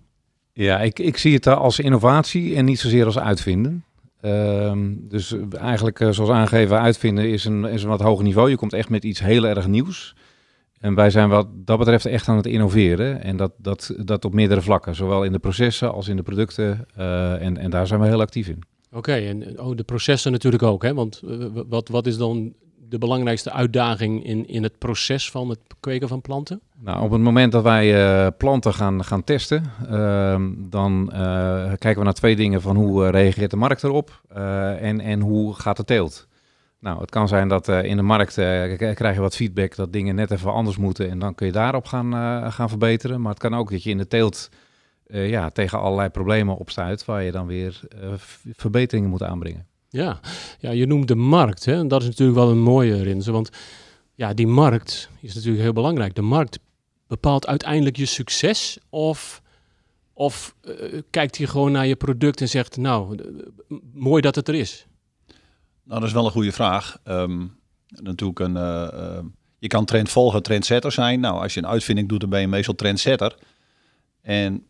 Ja, 0.54 0.80
ik, 0.80 1.00
ik 1.00 1.18
zie 1.18 1.34
het 1.34 1.48
als 1.48 1.80
innovatie 1.80 2.56
en 2.56 2.66
niet 2.66 2.80
zozeer 2.80 3.06
als 3.06 3.20
uitvinden. 3.20 3.84
Ehm, 4.22 4.94
dus 5.00 5.36
eigenlijk, 5.52 6.00
uh, 6.00 6.10
zoals 6.10 6.30
aangegeven, 6.30 6.80
uitvinden 6.80 7.30
is 7.30 7.46
een, 7.46 7.66
is 7.66 7.84
een 7.84 7.90
wat 7.90 8.02
hoger 8.02 8.24
niveau. 8.24 8.50
Je 8.50 8.56
komt 8.56 8.74
echt 8.74 8.90
met 8.90 9.04
iets 9.04 9.20
heel 9.20 9.48
erg 9.48 9.68
nieuws. 9.68 10.16
En 10.80 10.96
wij 10.96 11.10
zijn 11.10 11.30
wat 11.30 11.48
dat 11.54 11.78
betreft 11.78 12.06
echt 12.06 12.28
aan 12.28 12.36
het 12.36 12.46
innoveren. 12.46 13.24
En 13.24 13.38
dat, 13.38 13.52
dat, 13.58 13.94
dat 13.98 14.26
op 14.26 14.34
meerdere 14.34 14.62
vlakken. 14.62 14.96
Zowel 14.96 15.24
in 15.24 15.32
de 15.32 15.40
processen 15.40 15.94
als 15.94 16.08
in 16.08 16.16
de 16.16 16.24
producten. 16.24 16.88
Uh, 16.98 17.42
en, 17.42 17.58
en 17.58 17.70
daar 17.70 17.88
zijn 17.88 18.00
we 18.00 18.08
heel 18.08 18.22
actief 18.22 18.48
in. 18.48 18.64
Oké, 18.92 19.14
en 19.14 19.60
oh, 19.60 19.76
de 19.76 19.84
processen 19.84 20.32
natuurlijk 20.32 20.64
ook. 20.64 20.84
Hè? 20.84 20.94
Want 20.94 21.22
uh, 21.26 21.46
wat, 21.68 21.90
wat 21.90 22.08
is 22.08 22.18
dan 22.18 22.54
de 22.90 22.98
belangrijkste 22.98 23.52
uitdaging 23.52 24.26
in, 24.26 24.48
in 24.48 24.64
het 24.64 24.78
proces 24.78 25.32
van 25.32 25.50
het 25.50 25.60
kweken 25.80 26.08
van 26.08 26.22
planten? 26.22 26.62
Nou, 26.80 27.04
op 27.04 27.12
het 27.12 27.22
moment 27.22 27.52
dat 27.52 27.64
wij 27.64 28.16
uh, 28.26 28.28
planten 28.38 28.74
gaan, 28.74 29.04
gaan 29.04 29.24
testen, 29.24 29.64
uh, 29.92 30.42
dan 30.58 31.12
uh, 31.14 31.18
kijken 31.66 31.98
we 31.98 32.04
naar 32.04 32.14
twee 32.14 32.36
dingen 32.36 32.62
van 32.62 32.76
hoe 32.76 33.06
eh, 33.06 33.10
reageert 33.10 33.52
de 33.52 33.58
markt 33.58 33.84
erop 33.84 34.22
en, 34.80 35.00
en 35.00 35.20
hoe 35.22 35.54
gaat 35.54 35.78
de 35.78 35.84
teelt. 35.84 36.28
Nou, 36.80 37.00
het 37.02 37.10
kan 37.10 37.28
zijn 37.28 37.48
dat 37.48 37.68
in 37.68 37.96
de 37.96 38.04
markt 38.04 38.34
krijg 38.34 39.16
je 39.16 39.22
wat 39.22 39.36
feedback 39.36 39.76
dat 39.76 39.94
dingen 39.94 40.16
net 40.16 40.32
even 40.32 40.54
anders 40.54 40.78
moeten 40.78 41.10
en 41.10 41.20
dan 41.20 41.36
kun 41.36 41.46
je 41.46 41.52
daarop 41.52 41.86
gaan, 41.86 42.12
gaan 42.52 42.70
verbeteren. 42.70 43.22
Maar 43.22 43.32
het 43.32 43.42
kan 43.42 43.56
ook 43.56 43.72
dat 43.72 43.84
je 43.84 43.90
in 43.90 43.98
de 43.98 44.08
teelt 44.08 44.50
ja, 45.08 45.50
tegen 45.50 45.80
allerlei 45.80 46.10
problemen 46.10 46.58
opstuit 46.58 47.06
waar 47.06 47.24
je 47.24 47.32
dan 47.32 47.48
weer 47.48 47.80
verbeteringen 48.56 49.10
moet 49.10 49.24
aanbrengen. 49.24 49.66
Ja. 49.90 50.20
ja, 50.60 50.72
je 50.72 50.86
noemt 50.86 51.08
de 51.08 51.16
markt. 51.16 51.66
Hè? 51.66 51.74
En 51.74 51.88
dat 51.88 52.02
is 52.02 52.08
natuurlijk 52.08 52.38
wel 52.38 52.50
een 52.50 52.62
mooie, 52.62 53.04
Rinze. 53.04 53.32
Want 53.32 53.50
ja, 54.16 54.34
die 54.34 54.48
markt 54.48 55.10
is 55.22 55.34
natuurlijk 55.34 55.64
heel 55.64 55.74
belangrijk. 55.74 56.16
De 56.16 56.22
markt 56.22 56.60
bepaalt 57.08 57.48
uiteindelijk 57.48 57.98
je 57.98 58.06
succes? 58.06 58.78
Of, 58.90 59.42
of 60.14 60.56
uh, 60.64 61.02
kijkt 61.10 61.38
hij 61.38 61.48
gewoon 61.48 61.72
naar 61.72 61.88
je 61.88 61.96
product 61.96 62.42
en 62.42 62.50
zegt, 62.50 62.78
nou, 62.78 63.20
mooi 63.94 64.22
dat 64.22 64.36
het 64.36 64.48
er 64.48 64.56
is? 64.56 64.87
Nou, 65.88 66.00
dat 66.00 66.10
is 66.10 66.16
wel 66.16 66.26
een 66.26 66.32
goede 66.32 66.52
vraag. 66.52 66.98
Um, 67.06 67.60
natuurlijk 67.88 68.40
een, 68.40 68.56
uh, 68.56 68.88
uh, 68.94 69.20
je 69.60 69.68
kan 69.68 69.86
trend 69.86 70.10
volgen, 70.10 70.44
trendsetter 70.44 70.92
zijn. 70.92 71.20
Nou, 71.20 71.42
als 71.42 71.54
je 71.54 71.60
een 71.60 71.68
uitvinding 71.68 72.10
doet, 72.10 72.20
dan 72.20 72.30
ben 72.30 72.40
je 72.40 72.48
meestal 72.48 72.76
trendsetter. 72.76 73.36
En 74.22 74.66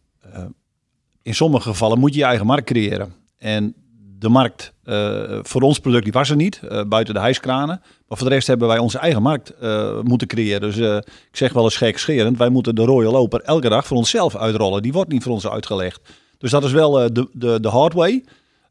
in 1.22 1.36
sommige 1.36 1.70
gevallen 1.70 2.00
moet 2.00 2.14
je 2.14 2.20
je 2.20 2.26
eigen 2.26 2.46
markt 2.46 2.66
creëren. 2.66 3.14
En 3.38 3.76
de 4.20 4.30
markt 4.30 4.74
uh, 4.84 5.40
voor 5.42 5.62
ons 5.62 5.80
product 5.80 6.04
die 6.04 6.14
was 6.14 6.30
er 6.30 6.36
niet, 6.36 6.62
buiten 6.88 7.14
de 7.14 7.20
hijskranen. 7.20 7.82
Maar 8.08 8.18
voor 8.18 8.28
de 8.28 8.34
rest 8.34 8.48
hebben 8.48 8.68
wij 8.68 8.78
onze 8.78 8.98
eigen 8.98 9.22
markt 9.22 9.54
moeten 10.04 10.28
creëren. 10.28 10.62
Dus 10.62 10.78
ik 11.08 11.38
zeg 11.38 11.54
wel 11.54 11.64
eens 11.64 11.78
gekscherend, 11.78 12.38
wij 12.38 12.50
moeten 12.50 12.76
de 12.76 12.86
rode 12.86 13.10
loper 13.10 13.42
elke 13.42 13.70
dag 13.70 13.88
voor 13.88 13.98
onszelf 13.98 14.36
uitrollen. 14.36 14.82
Die 14.82 14.94
wordt 14.94 15.12
niet 15.12 15.24
voor 15.24 15.32
ons 15.32 15.48
uitgelegd. 15.48 16.10
Dus 16.38 16.52
dat 16.52 16.64
is 16.64 16.72
wel 16.72 16.92
de, 16.92 17.30
de, 17.34 17.60
de 17.60 17.70
hard 17.70 17.94
way. 17.94 18.24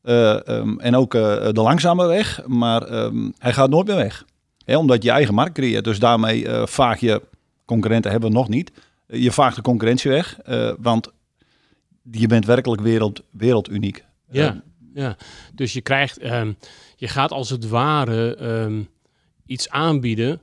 Um, 0.09 0.81
en 0.81 0.97
ook 0.97 1.13
de 1.13 1.51
langzame 1.53 2.07
weg, 2.07 2.47
maar 2.47 2.93
um, 2.93 3.33
hij 3.39 3.53
gaat 3.53 3.71
nooit 3.71 3.87
meer 3.87 3.97
weg. 3.97 4.25
Hè, 4.65 4.77
omdat 4.77 5.03
je 5.03 5.11
eigen 5.11 5.35
markt 5.35 5.55
creëert. 5.55 5.85
Dus 5.85 5.99
daarmee 5.99 6.47
vaag 6.49 7.01
je, 7.01 7.23
concurrenten 7.65 8.11
hebben 8.11 8.31
we 8.31 8.37
nog 8.37 8.49
niet, 8.49 8.73
je 9.07 9.33
vaagt 9.33 9.57
de 9.57 9.63
concurrentie 9.63 10.11
weg. 10.11 10.39
want 10.79 11.11
je 12.11 12.27
bent 12.27 12.47
werkelijk 12.47 12.83
wereld, 12.83 13.23
werelduniek. 13.31 14.05
Ja. 14.31 14.63
Ja, 14.97 15.17
dus 15.55 15.73
je 15.73 15.81
krijgt, 15.81 16.25
um, 16.25 16.57
je 16.97 17.09
gaat 17.09 17.33
als 17.33 17.51
het 17.51 17.69
ware 17.69 18.37
um, 18.41 18.89
iets 19.47 19.71
aanbieden 19.71 20.41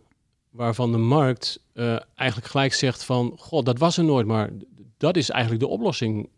waarvan 0.49 0.91
de 0.91 0.97
markt 0.97 1.63
uh, 1.73 1.99
eigenlijk 2.15 2.51
gelijk 2.51 2.73
zegt 2.73 3.03
van, 3.03 3.33
god, 3.37 3.65
dat 3.65 3.77
was 3.77 3.97
er 3.97 4.03
nooit, 4.03 4.25
maar 4.25 4.49
dat 4.97 5.17
is 5.17 5.29
eigenlijk 5.29 5.61
de 5.61 5.69
oplossing 5.69 6.29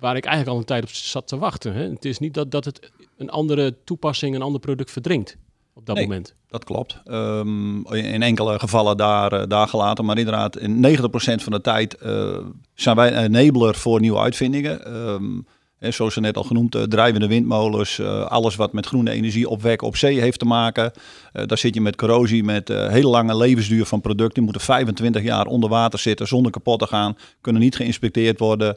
waar 0.00 0.16
ik 0.16 0.24
eigenlijk 0.24 0.54
al 0.54 0.60
een 0.60 0.66
tijd 0.66 0.82
op 0.82 0.88
zat 0.88 1.28
te 1.28 1.38
wachten. 1.38 1.74
Hè? 1.74 1.88
Het 1.88 2.04
is 2.04 2.18
niet 2.18 2.34
dat, 2.34 2.50
dat 2.50 2.64
het 2.64 2.90
een 3.16 3.30
andere 3.30 3.76
toepassing, 3.84 4.34
een 4.34 4.42
ander 4.42 4.60
product 4.60 4.90
verdringt 4.90 5.36
op 5.74 5.86
dat 5.86 5.96
nee, 5.96 6.06
moment. 6.06 6.34
Dat 6.48 6.64
klopt. 6.64 7.00
Um, 7.06 7.86
in 7.86 8.22
enkele 8.22 8.58
gevallen 8.58 8.96
daar, 8.96 9.32
uh, 9.32 9.42
daar 9.48 9.68
gelaten, 9.68 10.04
maar 10.04 10.18
inderdaad, 10.18 10.56
in 10.56 10.86
90% 10.98 11.02
van 11.42 11.52
de 11.52 11.60
tijd 11.60 11.96
uh, 12.02 12.38
zijn 12.74 12.96
wij 12.96 13.16
een 13.16 13.34
enabler 13.34 13.74
voor 13.74 14.00
nieuwe 14.00 14.18
uitvindingen. 14.18 14.96
Um, 14.96 15.46
He, 15.80 15.90
zoals 15.90 16.14
ze 16.14 16.20
net 16.20 16.36
al 16.36 16.42
genoemd, 16.42 16.74
uh, 16.74 16.82
drijvende 16.82 17.26
windmolens, 17.26 17.98
uh, 17.98 18.26
alles 18.26 18.56
wat 18.56 18.72
met 18.72 18.86
groene 18.86 19.10
energie 19.10 19.48
opwekken 19.48 19.86
op 19.86 19.96
zee 19.96 20.20
heeft 20.20 20.38
te 20.38 20.44
maken. 20.44 20.92
Uh, 21.32 21.46
daar 21.46 21.58
zit 21.58 21.74
je 21.74 21.80
met 21.80 21.96
corrosie, 21.96 22.44
met 22.44 22.68
hele 22.68 23.08
lange 23.08 23.36
levensduur 23.36 23.84
van 23.84 24.00
producten. 24.00 24.34
Die 24.34 24.42
moeten 24.42 24.62
25 24.62 25.22
jaar 25.22 25.46
onder 25.46 25.70
water 25.70 25.98
zitten 25.98 26.26
zonder 26.26 26.52
kapot 26.52 26.78
te 26.78 26.86
gaan, 26.86 27.16
kunnen 27.40 27.62
niet 27.62 27.76
geïnspecteerd 27.76 28.38
worden. 28.38 28.76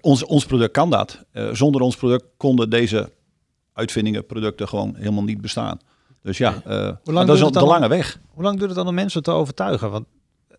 Ons, 0.00 0.24
ons 0.24 0.46
product 0.46 0.72
kan 0.72 0.90
dat. 0.90 1.24
zonder 1.52 1.80
ons 1.80 1.96
product 1.96 2.24
konden 2.36 2.70
deze 2.70 3.12
uitvindingen, 3.72 4.26
producten 4.26 4.68
gewoon 4.68 4.94
helemaal 4.96 5.24
niet 5.24 5.40
bestaan. 5.40 5.78
Dus 6.22 6.38
ja, 6.38 6.62
lang 7.04 7.26
dat 7.26 7.36
is 7.36 7.50
de 7.50 7.64
lange 7.64 7.88
weg. 7.88 8.20
Hoe 8.28 8.42
lang 8.42 8.56
duurt 8.56 8.68
het 8.68 8.78
dan 8.78 8.88
om 8.88 8.94
mensen 8.94 9.22
te 9.22 9.30
overtuigen? 9.30 9.90
Want 9.90 10.06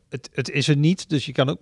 het, 0.09 0.29
het 0.33 0.49
is 0.49 0.67
er 0.67 0.77
niet, 0.77 1.09
dus 1.09 1.25
je 1.25 1.31
kan 1.31 1.49
ook 1.49 1.59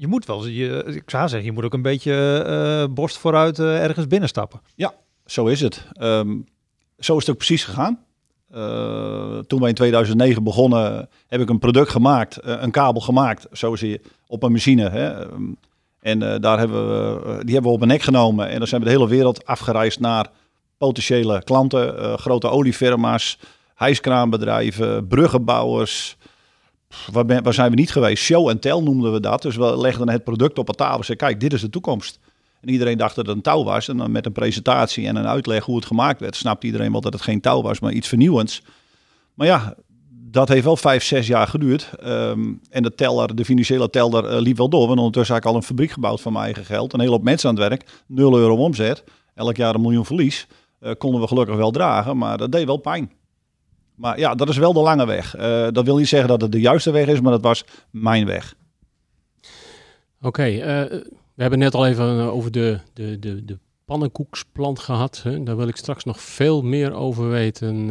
je 0.00 0.06
moet 0.06 0.26
wel, 0.26 0.46
je, 0.46 0.82
ik 0.86 1.10
zou 1.10 1.28
zeggen, 1.28 1.44
je 1.44 1.52
moet 1.52 1.64
ook 1.64 1.74
een 1.74 1.82
beetje 1.82 2.44
uh, 2.88 2.94
borst 2.94 3.18
vooruit 3.18 3.58
uh, 3.58 3.82
ergens 3.82 4.06
binnenstappen. 4.06 4.60
Ja, 4.74 4.94
zo 5.26 5.46
is 5.46 5.60
het. 5.60 5.86
Um, 6.00 6.44
zo 6.98 7.12
is 7.16 7.20
het 7.20 7.30
ook 7.30 7.36
precies 7.36 7.64
gegaan. 7.64 8.04
Uh, 8.54 9.38
toen 9.38 9.60
wij 9.60 9.68
in 9.68 9.74
2009 9.74 10.42
begonnen, 10.42 11.08
heb 11.26 11.40
ik 11.40 11.48
een 11.48 11.58
product 11.58 11.90
gemaakt, 11.90 12.38
een 12.42 12.70
kabel 12.70 13.00
gemaakt, 13.00 13.46
zo 13.52 13.76
zie 13.76 13.90
je, 13.90 14.00
op 14.26 14.42
een 14.42 14.52
machine. 14.52 14.88
Hè. 14.88 15.20
Um, 15.20 15.56
en 16.00 16.40
daar 16.40 16.58
hebben 16.58 16.88
we, 16.88 17.44
die 17.44 17.52
hebben 17.52 17.70
we 17.70 17.76
op 17.76 17.82
een 17.82 17.88
nek 17.88 18.02
genomen 18.02 18.48
en 18.48 18.58
dan 18.58 18.68
zijn 18.68 18.80
we 18.80 18.86
de 18.86 18.92
hele 18.92 19.08
wereld 19.08 19.46
afgereisd 19.46 20.00
naar 20.00 20.30
potentiële 20.78 21.44
klanten, 21.44 22.18
grote 22.18 22.48
oliefirma's, 22.48 23.38
hijskraanbedrijven, 23.74 25.06
bruggenbouwers, 25.06 26.16
waar, 27.12 27.42
waar, 27.42 27.54
zijn 27.54 27.70
we 27.70 27.76
niet 27.76 27.92
geweest? 27.92 28.22
Show 28.22 28.48
en 28.48 28.60
tell 28.60 28.80
noemden 28.80 29.12
we 29.12 29.20
dat. 29.20 29.42
Dus 29.42 29.56
we 29.56 29.78
legden 29.78 30.08
het 30.08 30.24
product 30.24 30.58
op 30.58 30.68
een 30.68 30.74
tafel 30.74 30.98
en 30.98 31.04
zeiden, 31.04 31.26
kijk, 31.26 31.40
dit 31.40 31.52
is 31.52 31.60
de 31.60 31.70
toekomst. 31.70 32.18
En 32.60 32.68
iedereen 32.68 32.98
dacht 32.98 33.14
dat 33.14 33.26
het 33.26 33.36
een 33.36 33.42
touw 33.42 33.64
was. 33.64 33.88
En 33.88 33.96
dan 33.96 34.12
met 34.12 34.26
een 34.26 34.32
presentatie 34.32 35.06
en 35.06 35.16
een 35.16 35.26
uitleg 35.26 35.64
hoe 35.64 35.76
het 35.76 35.84
gemaakt 35.84 36.20
werd, 36.20 36.36
snapte 36.36 36.66
iedereen 36.66 36.92
wel 36.92 37.00
dat 37.00 37.12
het 37.12 37.22
geen 37.22 37.40
touw 37.40 37.62
was, 37.62 37.80
maar 37.80 37.92
iets 37.92 38.08
vernieuwends. 38.08 38.62
Maar 39.34 39.46
ja, 39.46 39.74
dat 40.30 40.48
heeft 40.48 40.64
wel 40.64 40.76
vijf, 40.76 41.04
zes 41.04 41.26
jaar 41.26 41.46
geduurd. 41.46 41.90
Um, 42.04 42.60
en 42.70 42.82
de 42.82 42.94
teller, 42.94 43.34
de 43.34 43.44
financiële 43.44 43.90
teller, 43.90 44.32
uh, 44.32 44.40
liep 44.40 44.56
wel 44.56 44.68
door. 44.68 44.86
Want 44.86 44.98
ondertussen 44.98 45.34
had 45.34 45.44
ik 45.44 45.50
al 45.50 45.56
een 45.56 45.62
fabriek 45.62 45.90
gebouwd 45.90 46.20
van 46.20 46.32
mijn 46.32 46.44
eigen 46.44 46.64
geld. 46.64 46.92
Een 46.92 47.00
hele 47.00 47.12
hoop 47.12 47.22
mensen 47.22 47.48
aan 47.48 47.54
het 47.54 47.68
werk. 47.68 48.02
Nul 48.06 48.38
euro 48.38 48.56
omzet. 48.56 49.04
Elk 49.34 49.56
jaar 49.56 49.74
een 49.74 49.80
miljoen 49.80 50.06
verlies. 50.06 50.46
Uh, 50.80 50.90
konden 50.98 51.20
we 51.20 51.26
gelukkig 51.26 51.56
wel 51.56 51.70
dragen, 51.70 52.16
maar 52.16 52.38
dat 52.38 52.52
deed 52.52 52.66
wel 52.66 52.76
pijn. 52.76 53.12
Maar 53.94 54.18
ja, 54.18 54.34
dat 54.34 54.48
is 54.48 54.56
wel 54.56 54.72
de 54.72 54.80
lange 54.80 55.06
weg. 55.06 55.36
Uh, 55.36 55.66
dat 55.70 55.84
wil 55.84 55.96
niet 55.96 56.08
zeggen 56.08 56.28
dat 56.28 56.40
het 56.40 56.52
de 56.52 56.60
juiste 56.60 56.90
weg 56.90 57.06
is, 57.06 57.20
maar 57.20 57.32
dat 57.32 57.42
was 57.42 57.64
mijn 57.90 58.26
weg. 58.26 58.54
Oké, 60.22 60.42
we 61.34 61.42
hebben 61.42 61.58
net 61.58 61.74
al 61.74 61.86
even 61.86 62.18
eh, 62.20 62.34
over 62.34 62.50
de, 62.50 62.78
de, 62.92 63.18
de, 63.18 63.44
de 63.44 63.58
pannenkoeksplant 63.84 64.78
gehad. 64.78 65.20
Hè? 65.22 65.42
Daar 65.42 65.56
wil 65.56 65.68
ik 65.68 65.76
straks 65.76 66.04
nog 66.04 66.20
veel 66.20 66.62
meer 66.62 66.92
over 66.92 67.28
weten, 67.28 67.90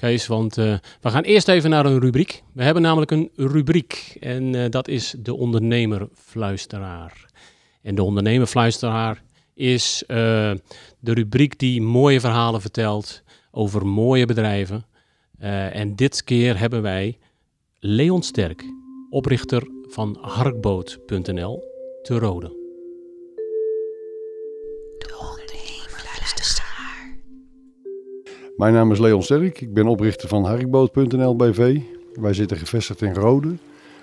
Kees. 0.00 0.26
Want 0.26 0.54
we 0.54 0.80
gaan 1.00 1.22
eerst 1.22 1.48
even 1.48 1.70
naar 1.70 1.86
een 1.86 2.00
rubriek. 2.00 2.42
We 2.52 2.62
hebben 2.62 2.82
namelijk 2.82 3.10
een 3.10 3.30
rubriek 3.36 4.16
en 4.20 4.70
dat 4.70 4.88
is 4.88 5.14
de 5.18 5.34
ondernemerfluisteraar. 5.34 7.28
En 7.82 7.94
de 7.94 8.02
ondernemerfluisteraar 8.02 9.22
is 9.54 10.04
de 10.06 10.60
rubriek 11.00 11.58
die 11.58 11.82
mooie 11.82 12.20
verhalen 12.20 12.60
vertelt 12.60 13.22
over 13.50 13.86
mooie 13.86 14.26
bedrijven 14.26 14.84
Eh, 15.40 15.74
en 15.74 15.96
dit 15.96 16.24
keer 16.24 16.58
hebben 16.58 16.82
wij 16.82 17.18
Leon 17.78 18.22
Sterk, 18.22 18.64
oprichter 19.10 19.68
van 19.88 20.18
harkboot.nl, 20.20 21.62
te 22.02 22.18
rode. 22.18 22.58
Mijn 28.60 28.72
naam 28.72 28.92
is 28.92 28.98
Leon 28.98 29.22
Sterk. 29.22 29.60
Ik 29.60 29.74
ben 29.74 29.86
oprichter 29.86 30.28
van 30.28 30.44
Harkboot.nl 30.44 31.36
BV. 31.36 31.78
Wij 32.14 32.32
zitten 32.32 32.56
gevestigd 32.56 33.02
in 33.02 33.14
Rode. 33.14 33.48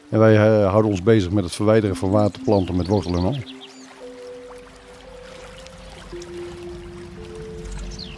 En 0.10 0.20
wij 0.20 0.36
eh, 0.36 0.70
houden 0.70 0.92
ons 0.92 1.04
bezig 1.04 1.32
met 1.32 1.44
het 1.44 1.54
verwijderen 1.54 1.96
van 1.96 2.10
waterplanten 2.10 2.76
met 2.76 2.88
wortel 2.88 3.16
en 3.16 3.24
al. 3.24 3.36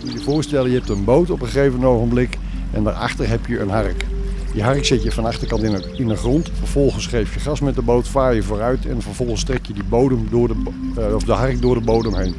Je 0.03 0.11
je 0.11 0.19
voorstellen, 0.19 0.69
je 0.69 0.77
hebt 0.77 0.89
een 0.89 1.03
boot 1.03 1.29
op 1.29 1.41
een 1.41 1.47
gegeven 1.47 1.83
ogenblik 1.83 2.37
en 2.73 2.83
daarachter 2.83 3.29
heb 3.29 3.45
je 3.45 3.59
een 3.59 3.69
hark. 3.69 4.05
Die 4.53 4.63
hark 4.63 4.85
zet 4.85 5.03
je 5.03 5.11
van 5.11 5.25
achterkant 5.25 5.63
in 5.63 5.71
de, 5.71 5.93
in 5.97 6.07
de 6.07 6.15
grond. 6.15 6.49
Vervolgens 6.53 7.07
geef 7.07 7.33
je 7.33 7.39
gas 7.39 7.59
met 7.59 7.75
de 7.75 7.81
boot, 7.81 8.07
vaar 8.07 8.35
je 8.35 8.43
vooruit 8.43 8.85
en 8.85 9.01
vervolgens 9.01 9.43
trek 9.43 9.65
je 9.65 9.73
die 9.73 9.83
bodem 9.89 10.27
door 10.29 10.47
de, 10.47 10.55
eh, 10.95 11.15
of 11.15 11.23
de 11.23 11.33
hark 11.33 11.61
door 11.61 11.75
de 11.75 11.85
bodem 11.85 12.15
heen. 12.15 12.35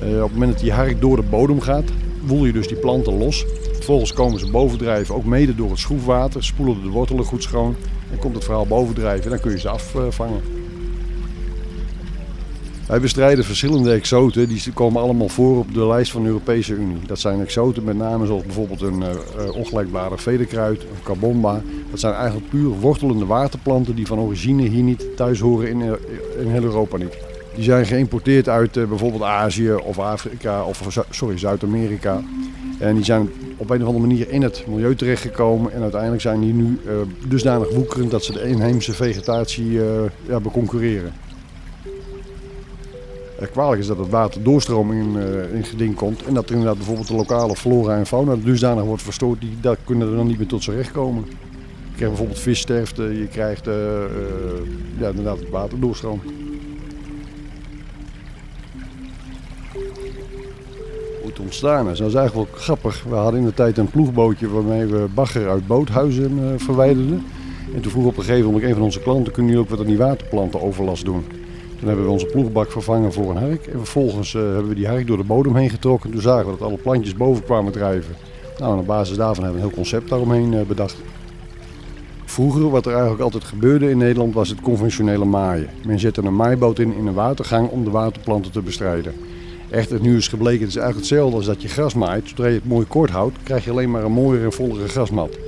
Eh, 0.00 0.16
op 0.16 0.22
het 0.22 0.32
moment 0.32 0.52
dat 0.52 0.60
die 0.60 0.72
hark 0.72 1.00
door 1.00 1.16
de 1.16 1.28
bodem 1.30 1.60
gaat, 1.60 1.90
woel 2.26 2.44
je 2.44 2.52
dus 2.52 2.68
die 2.68 2.76
planten 2.76 3.18
los. 3.18 3.46
Vervolgens 3.72 4.12
komen 4.12 4.40
ze 4.40 4.50
bovendrijven, 4.50 5.14
ook 5.14 5.24
mede 5.24 5.54
door 5.54 5.70
het 5.70 5.78
schroefwater, 5.78 6.44
spoelen 6.44 6.82
de 6.82 6.88
wortelen 6.88 7.24
goed 7.24 7.42
schoon. 7.42 7.76
En 8.10 8.18
komt 8.18 8.34
het 8.34 8.44
verhaal 8.44 8.66
bovendrijven 8.66 9.24
en 9.24 9.30
dan 9.30 9.40
kun 9.40 9.50
je 9.50 9.58
ze 9.58 9.68
afvangen. 9.68 10.40
Wij 12.88 13.00
bestrijden 13.00 13.44
verschillende 13.44 13.92
exoten, 13.92 14.48
die 14.48 14.72
komen 14.74 15.02
allemaal 15.02 15.28
voor 15.28 15.58
op 15.58 15.74
de 15.74 15.86
lijst 15.86 16.10
van 16.10 16.22
de 16.22 16.28
Europese 16.28 16.74
Unie. 16.74 17.06
Dat 17.06 17.18
zijn 17.18 17.40
exoten 17.40 17.84
met 17.84 17.96
name 17.96 18.26
zoals 18.26 18.42
bijvoorbeeld 18.42 18.80
een 18.80 19.02
eh, 19.02 19.54
ongelijkbare 19.54 20.18
vederkruid, 20.18 20.82
een 20.82 21.02
carbomba. 21.02 21.62
Dat 21.90 22.00
zijn 22.00 22.14
eigenlijk 22.14 22.48
puur 22.48 22.68
wortelende 22.68 23.26
waterplanten 23.26 23.94
die 23.94 24.06
van 24.06 24.18
origine 24.18 24.68
hier 24.68 24.82
niet 24.82 25.16
thuis 25.16 25.40
horen 25.40 25.68
in, 25.68 25.82
eh, 25.82 25.92
in 26.40 26.50
heel 26.50 26.62
Europa 26.62 26.96
niet. 26.96 27.27
Die 27.58 27.66
zijn 27.66 27.86
geïmporteerd 27.86 28.48
uit 28.48 28.76
eh, 28.76 28.84
bijvoorbeeld 28.84 29.22
Azië 29.22 29.72
of 29.72 29.98
Afrika 29.98 30.64
of 30.64 31.02
sorry, 31.10 31.38
Zuid-Amerika. 31.38 32.22
En 32.78 32.94
die 32.94 33.04
zijn 33.04 33.30
op 33.56 33.70
een 33.70 33.80
of 33.80 33.86
andere 33.86 34.06
manier 34.06 34.30
in 34.30 34.42
het 34.42 34.64
milieu 34.68 34.94
terechtgekomen. 34.94 35.72
En 35.72 35.82
uiteindelijk 35.82 36.22
zijn 36.22 36.40
die 36.40 36.52
nu 36.52 36.78
eh, 36.86 36.94
dusdanig 37.28 37.74
woekerend 37.74 38.10
dat 38.10 38.24
ze 38.24 38.32
de 38.32 38.48
inheemse 38.48 38.92
vegetatie 38.92 39.80
eh, 39.80 40.02
ja, 40.28 40.40
beconcurreren. 40.40 41.12
Eh, 43.38 43.48
kwalijk 43.50 43.80
is 43.80 43.86
dat 43.86 43.98
het 43.98 44.08
water 44.08 44.42
doorstroming 44.42 45.16
in, 45.16 45.22
in 45.54 45.64
geding 45.64 45.94
komt. 45.94 46.24
En 46.24 46.34
dat 46.34 46.44
er 46.44 46.50
inderdaad 46.50 46.76
bijvoorbeeld 46.76 47.08
de 47.08 47.14
lokale 47.14 47.56
flora 47.56 47.96
en 47.96 48.06
fauna 48.06 48.36
dusdanig 48.36 48.84
wordt 48.84 49.02
verstoord. 49.02 49.40
Die 49.40 49.56
dat 49.60 49.78
kunnen 49.84 50.08
er 50.08 50.16
dan 50.16 50.26
niet 50.26 50.38
meer 50.38 50.46
tot 50.46 50.62
zijn 50.62 50.76
recht 50.76 50.92
komen. 50.92 51.24
Je 51.24 52.04
krijgt 52.04 52.08
bijvoorbeeld 52.08 52.38
vissterfte, 52.38 53.02
je 53.02 53.26
krijgt 53.26 53.64
ja, 54.98 55.08
inderdaad 55.08 55.38
het 55.38 55.50
het 61.28 61.38
ontstaan 61.38 61.84
dat 61.84 61.94
is 61.94 62.00
eigenlijk 62.00 62.34
wel 62.34 62.60
grappig. 62.60 63.04
We 63.08 63.14
hadden 63.14 63.40
in 63.40 63.46
de 63.46 63.54
tijd 63.54 63.78
een 63.78 63.90
ploegbootje 63.90 64.48
waarmee 64.48 64.86
we 64.86 65.06
bagger 65.14 65.48
uit 65.48 65.66
boothuizen 65.66 66.38
eh, 66.38 66.44
verwijderden. 66.56 67.24
En 67.74 67.80
toen 67.80 67.90
vroeg 67.90 68.06
op 68.06 68.16
een 68.16 68.24
gegeven 68.24 68.46
moment 68.46 68.64
een 68.64 68.74
van 68.74 68.82
onze 68.82 69.00
klanten, 69.00 69.32
kunnen 69.32 69.52
jullie 69.52 69.66
ook 69.66 69.70
wat 69.70 69.80
aan 69.80 69.90
die 69.90 69.98
waterplanten 69.98 70.62
overlast 70.62 71.04
doen? 71.04 71.24
Toen 71.78 71.88
hebben 71.88 72.04
we 72.04 72.10
onze 72.10 72.26
ploegbak 72.26 72.70
vervangen 72.70 73.12
voor 73.12 73.30
een 73.30 73.36
hark. 73.36 73.66
En 73.66 73.78
vervolgens 73.78 74.34
eh, 74.34 74.42
hebben 74.42 74.68
we 74.68 74.74
die 74.74 74.86
hark 74.86 75.06
door 75.06 75.16
de 75.16 75.24
bodem 75.24 75.56
heen 75.56 75.70
getrokken. 75.70 76.10
Toen 76.10 76.20
zagen 76.20 76.44
we 76.44 76.58
dat 76.58 76.68
alle 76.68 76.76
plantjes 76.76 77.14
boven 77.14 77.44
kwamen 77.44 77.72
drijven. 77.72 78.14
Nou, 78.58 78.78
op 78.78 78.86
basis 78.86 79.16
daarvan 79.16 79.44
hebben 79.44 79.60
we 79.60 79.66
een 79.66 79.72
heel 79.74 79.82
concept 79.82 80.08
daaromheen 80.08 80.54
eh, 80.54 80.60
bedacht. 80.60 80.96
Vroeger, 82.24 82.70
wat 82.70 82.86
er 82.86 82.92
eigenlijk 82.92 83.22
altijd 83.22 83.44
gebeurde 83.44 83.90
in 83.90 83.98
Nederland, 83.98 84.34
was 84.34 84.48
het 84.48 84.60
conventionele 84.60 85.24
maaien. 85.24 85.68
Men 85.84 85.98
zette 85.98 86.22
een 86.22 86.36
maaiboot 86.36 86.78
in 86.78 86.94
in 86.94 87.06
een 87.06 87.14
watergang 87.14 87.68
om 87.68 87.84
de 87.84 87.90
waterplanten 87.90 88.52
te 88.52 88.62
bestrijden. 88.62 89.12
Echter, 89.70 90.00
nu 90.00 90.16
is 90.16 90.28
gebleken, 90.28 90.60
het 90.60 90.68
is 90.68 90.76
eigenlijk 90.76 91.08
hetzelfde 91.08 91.36
als 91.36 91.46
dat 91.46 91.62
je 91.62 91.68
gras 91.68 91.94
maait. 91.94 92.28
Zodra 92.28 92.46
je 92.46 92.54
het 92.54 92.64
mooi 92.64 92.86
kort 92.86 93.10
houdt, 93.10 93.36
krijg 93.42 93.64
je 93.64 93.70
alleen 93.70 93.90
maar 93.90 94.04
een 94.04 94.12
mooiere 94.12 94.44
en 94.44 94.52
vollere 94.52 94.88
grasmat. 94.88 95.38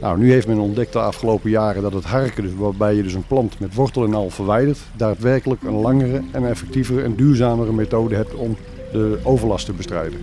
Nou, 0.00 0.18
nu 0.18 0.32
heeft 0.32 0.46
men 0.46 0.58
ontdekt 0.58 0.92
de 0.92 0.98
afgelopen 0.98 1.50
jaren 1.50 1.82
dat 1.82 1.92
het 1.92 2.04
harken, 2.04 2.42
dus 2.42 2.54
waarbij 2.54 2.94
je 2.94 3.02
dus 3.02 3.14
een 3.14 3.26
plant 3.26 3.58
met 3.58 3.74
wortel 3.74 4.04
en 4.04 4.14
al 4.14 4.30
verwijdert, 4.30 4.78
daadwerkelijk 4.96 5.62
een 5.62 5.80
langere 5.80 6.22
en 6.32 6.48
effectievere 6.48 7.02
en 7.02 7.14
duurzamere 7.14 7.72
methode 7.72 8.14
hebt 8.14 8.34
om 8.34 8.56
de 8.92 9.18
overlast 9.22 9.66
te 9.66 9.72
bestrijden. 9.72 10.20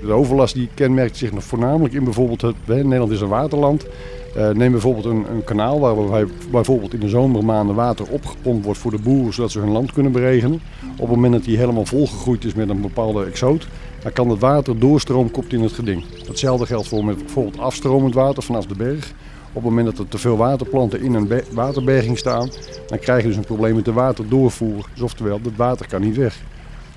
De 0.00 0.12
overlast 0.12 0.54
die 0.54 0.68
kenmerkt 0.74 1.16
zich 1.16 1.32
nog 1.32 1.44
voornamelijk 1.44 1.94
in 1.94 2.04
bijvoorbeeld 2.04 2.40
het, 2.40 2.56
Nederland 2.66 3.10
is 3.10 3.20
een 3.20 3.28
waterland. 3.28 3.86
Eh, 4.34 4.48
neem 4.50 4.72
bijvoorbeeld 4.72 5.04
een, 5.04 5.24
een 5.30 5.44
kanaal 5.44 5.80
waarbij 5.80 6.26
bijvoorbeeld 6.50 6.94
in 6.94 7.00
de 7.00 7.08
zomermaanden 7.08 7.74
water 7.74 8.06
opgepompt 8.10 8.64
wordt 8.64 8.80
voor 8.80 8.90
de 8.90 8.98
boeren 8.98 9.32
zodat 9.34 9.50
ze 9.50 9.58
hun 9.58 9.70
land 9.70 9.92
kunnen 9.92 10.12
beregenen. 10.12 10.60
Op 10.92 11.06
het 11.06 11.08
moment 11.08 11.32
dat 11.32 11.44
die 11.44 11.56
helemaal 11.56 11.84
volgegroeid 11.84 12.44
is 12.44 12.54
met 12.54 12.68
een 12.68 12.80
bepaalde 12.80 13.24
exoot, 13.24 13.68
dan 14.02 14.12
kan 14.12 14.28
het 14.30 14.40
water 14.40 14.78
doorstromen, 14.78 15.30
komt 15.30 15.52
in 15.52 15.62
het 15.62 15.72
geding. 15.72 16.04
Hetzelfde 16.26 16.66
geldt 16.66 16.88
voor 16.88 17.04
met 17.04 17.18
bijvoorbeeld 17.18 17.58
afstromend 17.58 18.14
water 18.14 18.42
vanaf 18.42 18.66
de 18.66 18.74
berg. 18.74 19.12
Op 19.52 19.62
het 19.62 19.64
moment 19.64 19.86
dat 19.86 19.98
er 19.98 20.08
te 20.08 20.18
veel 20.18 20.36
waterplanten 20.36 21.00
in 21.02 21.14
een 21.14 21.26
be- 21.26 21.44
waterberging 21.52 22.18
staan, 22.18 22.50
dan 22.86 22.98
krijg 22.98 23.22
je 23.22 23.28
dus 23.28 23.36
een 23.36 23.44
probleem 23.44 23.74
met 23.74 23.84
de 23.84 23.92
waterdoorvoer. 23.92 24.88
Dus 24.92 25.02
oftewel, 25.02 25.40
het 25.42 25.56
water 25.56 25.86
kan 25.88 26.00
niet 26.00 26.16
weg. 26.16 26.40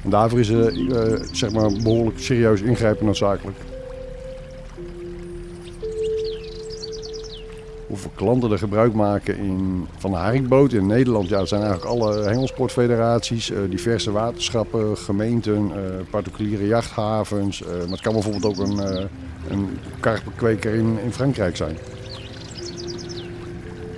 En 0.03 0.09
daarvoor 0.09 0.39
is 0.39 0.49
er 0.49 0.67
eh, 0.67 1.19
zeg 1.31 1.51
maar 1.51 1.71
behoorlijk 1.83 2.19
serieus 2.19 2.61
ingrijpen 2.61 3.05
noodzakelijk. 3.05 3.57
Hoeveel 7.93 8.11
klanten 8.15 8.51
er 8.51 8.57
gebruik 8.57 8.93
maken 8.93 9.37
in, 9.37 9.87
van 9.97 10.11
de 10.11 10.17
haringboot 10.17 10.73
in 10.73 10.85
Nederland? 10.85 11.29
Ja, 11.29 11.45
zijn 11.45 11.61
eigenlijk 11.61 11.91
alle 11.91 12.23
hengelsportfederaties, 12.23 13.51
eh, 13.51 13.59
diverse 13.69 14.11
waterschappen, 14.11 14.97
gemeenten, 14.97 15.71
eh, 15.75 15.81
particuliere 16.09 16.67
jachthavens. 16.67 17.61
eh, 17.63 17.69
maar 17.69 17.89
het 17.89 18.01
kan 18.01 18.13
bijvoorbeeld 18.13 18.45
ook 18.45 18.57
een, 18.57 19.07
een 19.49 19.77
karpenkweker 19.99 20.73
in, 20.73 20.99
in 21.03 21.13
Frankrijk 21.13 21.55
zijn. 21.55 21.77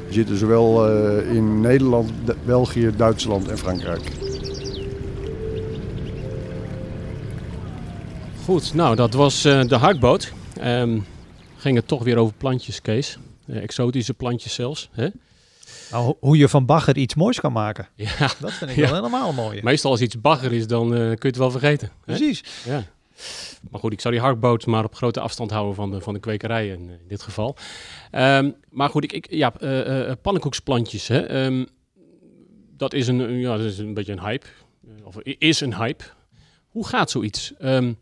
Die 0.06 0.14
zitten 0.14 0.38
zowel 0.38 0.88
in 1.22 1.62
Nederland, 1.62 2.12
België, 2.46 2.92
Duitsland 2.98 3.48
en 3.48 3.58
Frankrijk. 3.58 4.12
Goed, 8.46 8.74
nou 8.74 8.96
dat 8.96 9.14
was 9.14 9.42
de 9.42 9.76
harkboot. 9.76 10.34
Ehm 10.60 10.98
ging 11.66 11.78
het 11.78 11.88
toch 11.88 12.04
weer 12.04 12.18
over 12.18 12.34
plantjes, 12.38 12.82
Kees. 12.82 13.18
Eh, 13.48 13.62
exotische 13.62 14.14
plantjes 14.14 14.54
zelfs. 14.54 14.90
Hè? 14.92 15.08
Nou, 15.92 16.04
ho- 16.06 16.18
hoe 16.20 16.38
je 16.38 16.50
van 16.50 16.66
bagger 16.66 16.98
iets 16.98 17.16
moois 17.16 17.40
kan 17.40 17.52
maken. 17.52 17.88
Ja, 17.96 18.18
Dat 18.40 18.52
vind 18.54 18.70
ik 18.72 18.76
Ja. 18.76 18.82
wel 18.86 18.94
helemaal 18.96 19.34
mooi. 19.34 19.60
meestal 19.64 19.92
als 19.92 20.02
iets 20.02 20.22
bagger 20.22 20.54
is, 20.54 20.68
dan 20.68 20.94
eh, 20.94 21.00
kun 21.00 21.08
je 21.20 21.28
het 21.28 21.38
wel 21.38 21.52
vergeten. 21.52 21.88
Hè? 21.88 21.94
Precies. 22.16 22.44
Ja. 22.66 22.84
Maar 23.72 23.80
goed, 23.80 23.92
ik 23.94 24.02
zou 24.02 24.14
die 24.14 24.24
harkboot 24.24 24.66
maar 24.66 24.84
op 24.84 24.96
grote 24.96 25.20
afstand 25.20 25.52
houden 25.52 25.76
van 25.76 25.92
de, 25.92 26.02
van 26.02 26.14
de 26.14 26.20
kwekerij 26.20 26.68
in, 26.68 26.90
eh, 26.90 26.94
in 26.94 27.08
dit 27.08 27.22
geval. 27.22 27.56
Ehm, 28.12 28.52
maar 28.70 28.90
goed, 28.90 29.04
ik, 29.04 29.12
ik, 29.14 29.28
ja, 29.32 29.54
eh, 29.60 30.12
pannenkoeksplantjes. 30.22 31.08
Hè? 31.08 31.20
Ehm, 31.20 31.66
dat, 32.78 32.94
is 32.94 33.08
een, 33.08 33.40
ja, 33.40 33.58
dat 33.58 33.66
is 33.66 33.78
een 33.78 33.94
beetje 33.94 34.12
een 34.12 34.22
hype. 34.22 34.46
Of 35.04 35.20
is 35.22 35.60
een 35.62 35.76
hype. 35.76 36.04
Hoe 36.68 36.88
gaat 36.88 37.12
zoiets? 37.12 37.54
Ehm 37.60 37.94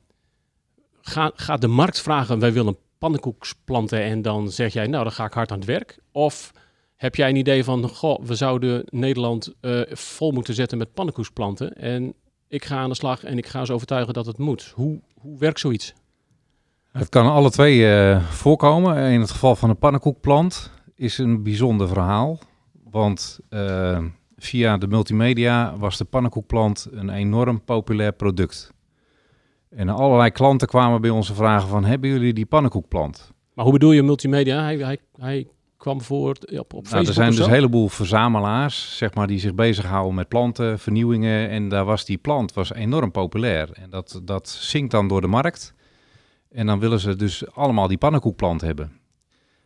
ga, 1.02 1.32
gaat 1.36 1.62
de 1.62 1.68
markt 1.68 2.02
vragen, 2.02 2.40
wij 2.40 2.54
willen 2.54 2.78
pannenkoeksplanten 3.04 4.02
en 4.02 4.22
dan 4.22 4.52
zeg 4.52 4.74
jij, 4.74 4.88
nou 4.88 5.04
dan 5.04 5.14
ga 5.14 5.26
ik 5.26 5.34
hard 5.34 5.52
aan 5.52 5.58
het 5.58 5.68
werk? 5.68 6.00
Of 6.12 6.52
heb 6.96 7.16
jij 7.16 7.30
een 7.30 7.36
idee 7.36 7.64
van, 7.64 7.90
goh, 7.90 8.24
we 8.26 8.36
zouden 8.36 8.84
Nederland 8.90 9.54
eh, 9.62 9.82
vol 9.90 10.32
moeten 10.32 10.54
zetten 10.54 10.78
met 10.78 10.94
pannenkoeksplanten 10.94 11.74
en 11.74 12.14
ik 12.48 12.66
ga 12.66 12.78
aan 12.78 12.90
de 12.90 12.96
slag 12.96 13.24
en 13.24 13.38
ik 13.38 13.48
ga 13.48 13.66
ze 13.66 13.74
overtuigen 13.74 14.14
dat 14.14 14.26
het 14.26 14.38
moet. 14.38 14.72
Hoe, 14.76 15.02
hoe 15.20 15.40
werkt 15.40 15.60
zoiets? 15.60 15.94
Het 16.92 17.10
kan 17.10 17.32
alle 17.32 17.52
twee 17.52 17.92
eh, 17.92 18.30
voorkomen. 18.30 19.12
In 19.12 19.20
het 19.20 19.32
geval 19.32 19.56
van 19.56 19.70
een 19.70 19.78
pannenkoekplant 19.78 20.72
is 20.96 21.18
een 21.18 21.44
bijzonder 21.44 21.88
verhaal. 21.88 22.40
Want 22.90 23.40
eh, 23.50 24.04
via 24.38 24.78
de 24.78 24.88
multimedia 24.88 25.78
was 25.78 25.98
de 25.98 26.06
pannenkoekplant 26.06 26.88
een 26.92 27.10
enorm 27.10 27.64
populair 27.64 28.14
product. 28.14 28.73
En 29.76 29.90
allerlei 29.90 30.32
klanten 30.32 30.68
kwamen 30.68 31.02
bij 31.02 31.10
ons 31.10 31.32
vragen 31.32 31.70
van, 31.70 31.86
hebben 31.86 32.10
jullie 32.10 32.34
die 32.34 32.46
pannenkoekplant? 32.46 33.32
Maar 33.54 33.64
hoe 33.66 33.74
bedoel 33.74 33.92
je 33.92 34.04
multimedia? 34.04 34.64
Hij, 34.64 34.78
hij, 34.78 34.98
hij 35.18 35.48
kwam 35.78 36.02
voor 36.02 36.30
op, 36.30 36.74
op 36.74 36.88
Facebook 36.88 36.92
Nou, 36.92 37.08
er 37.08 37.14
zijn 37.14 37.30
dus 37.30 37.40
een 37.40 37.52
heleboel 37.52 37.88
verzamelaars, 37.88 38.98
zeg 38.98 39.14
maar, 39.14 39.28
die 39.28 39.40
zich 39.40 39.54
bezighouden 39.54 40.16
met 40.16 40.28
planten, 40.28 40.80
vernieuwingen. 40.80 41.50
En 41.50 41.70
daar 41.70 41.86
was 41.86 42.06
die 42.06 42.18
plant 42.18 42.54
was 42.54 42.74
enorm 42.74 43.12
populair. 43.12 43.70
En 43.74 43.90
dat, 43.90 44.22
dat 44.24 44.50
zinkt 44.50 44.92
dan 44.92 45.08
door 45.08 45.22
de 45.22 45.28
markt. 45.28 45.74
En 46.52 46.66
dan 46.66 46.80
willen 46.80 47.00
ze 47.00 47.16
dus 47.16 47.54
allemaal 47.56 47.88
die 47.88 47.98
pannenkoekplant 47.98 48.62
hebben. 48.62 48.92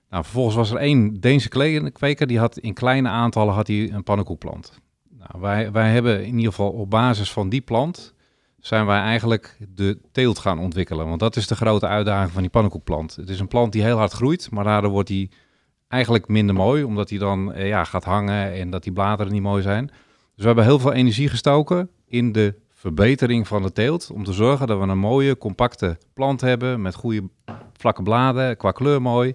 Nou, 0.09 0.23
vervolgens 0.23 0.55
was 0.55 0.71
er 0.71 0.77
één 0.77 1.19
Deense 1.19 1.49
kweker, 1.91 2.27
die 2.27 2.39
had 2.39 2.57
in 2.57 2.73
kleine 2.73 3.09
aantallen 3.09 3.53
had 3.53 3.67
hij 3.67 3.91
een 3.91 4.03
pannenkoekplant. 4.03 4.79
Nou, 5.09 5.41
wij, 5.41 5.71
wij 5.71 5.91
hebben 5.91 6.25
in 6.25 6.35
ieder 6.35 6.51
geval 6.51 6.69
op 6.69 6.89
basis 6.89 7.31
van 7.31 7.49
die 7.49 7.61
plant 7.61 8.15
zijn 8.59 8.85
wij 8.85 8.99
eigenlijk 8.99 9.57
de 9.69 9.99
teelt 10.11 10.39
gaan 10.39 10.59
ontwikkelen. 10.59 11.07
Want 11.07 11.19
dat 11.19 11.35
is 11.35 11.47
de 11.47 11.55
grote 11.55 11.87
uitdaging 11.87 12.31
van 12.31 12.41
die 12.41 12.51
pannenkoekplant. 12.51 13.15
Het 13.15 13.29
is 13.29 13.39
een 13.39 13.47
plant 13.47 13.71
die 13.71 13.83
heel 13.83 13.97
hard 13.97 14.11
groeit, 14.11 14.51
maar 14.51 14.63
daardoor 14.63 14.91
wordt 14.91 15.07
die 15.07 15.31
eigenlijk 15.87 16.27
minder 16.27 16.55
mooi, 16.55 16.83
omdat 16.83 17.09
hij 17.09 17.19
dan 17.19 17.53
eh, 17.53 17.67
ja, 17.67 17.83
gaat 17.83 18.03
hangen 18.03 18.53
en 18.53 18.69
dat 18.69 18.83
die 18.83 18.91
bladeren 18.91 19.31
niet 19.31 19.41
mooi 19.41 19.61
zijn. 19.61 19.85
Dus 19.85 19.95
we 20.35 20.45
hebben 20.45 20.63
heel 20.63 20.79
veel 20.79 20.93
energie 20.93 21.29
gestoken 21.29 21.89
in 22.07 22.31
de 22.31 22.55
verbetering 22.73 23.47
van 23.47 23.61
de 23.61 23.71
teelt. 23.71 24.11
Om 24.11 24.23
te 24.23 24.33
zorgen 24.33 24.67
dat 24.67 24.79
we 24.79 24.87
een 24.87 24.97
mooie, 24.97 25.37
compacte 25.37 25.97
plant 26.13 26.41
hebben 26.41 26.81
met 26.81 26.95
goede 26.95 27.29
vlakke 27.73 28.03
bladen, 28.03 28.57
qua 28.57 28.71
kleur 28.71 29.01
mooi. 29.01 29.33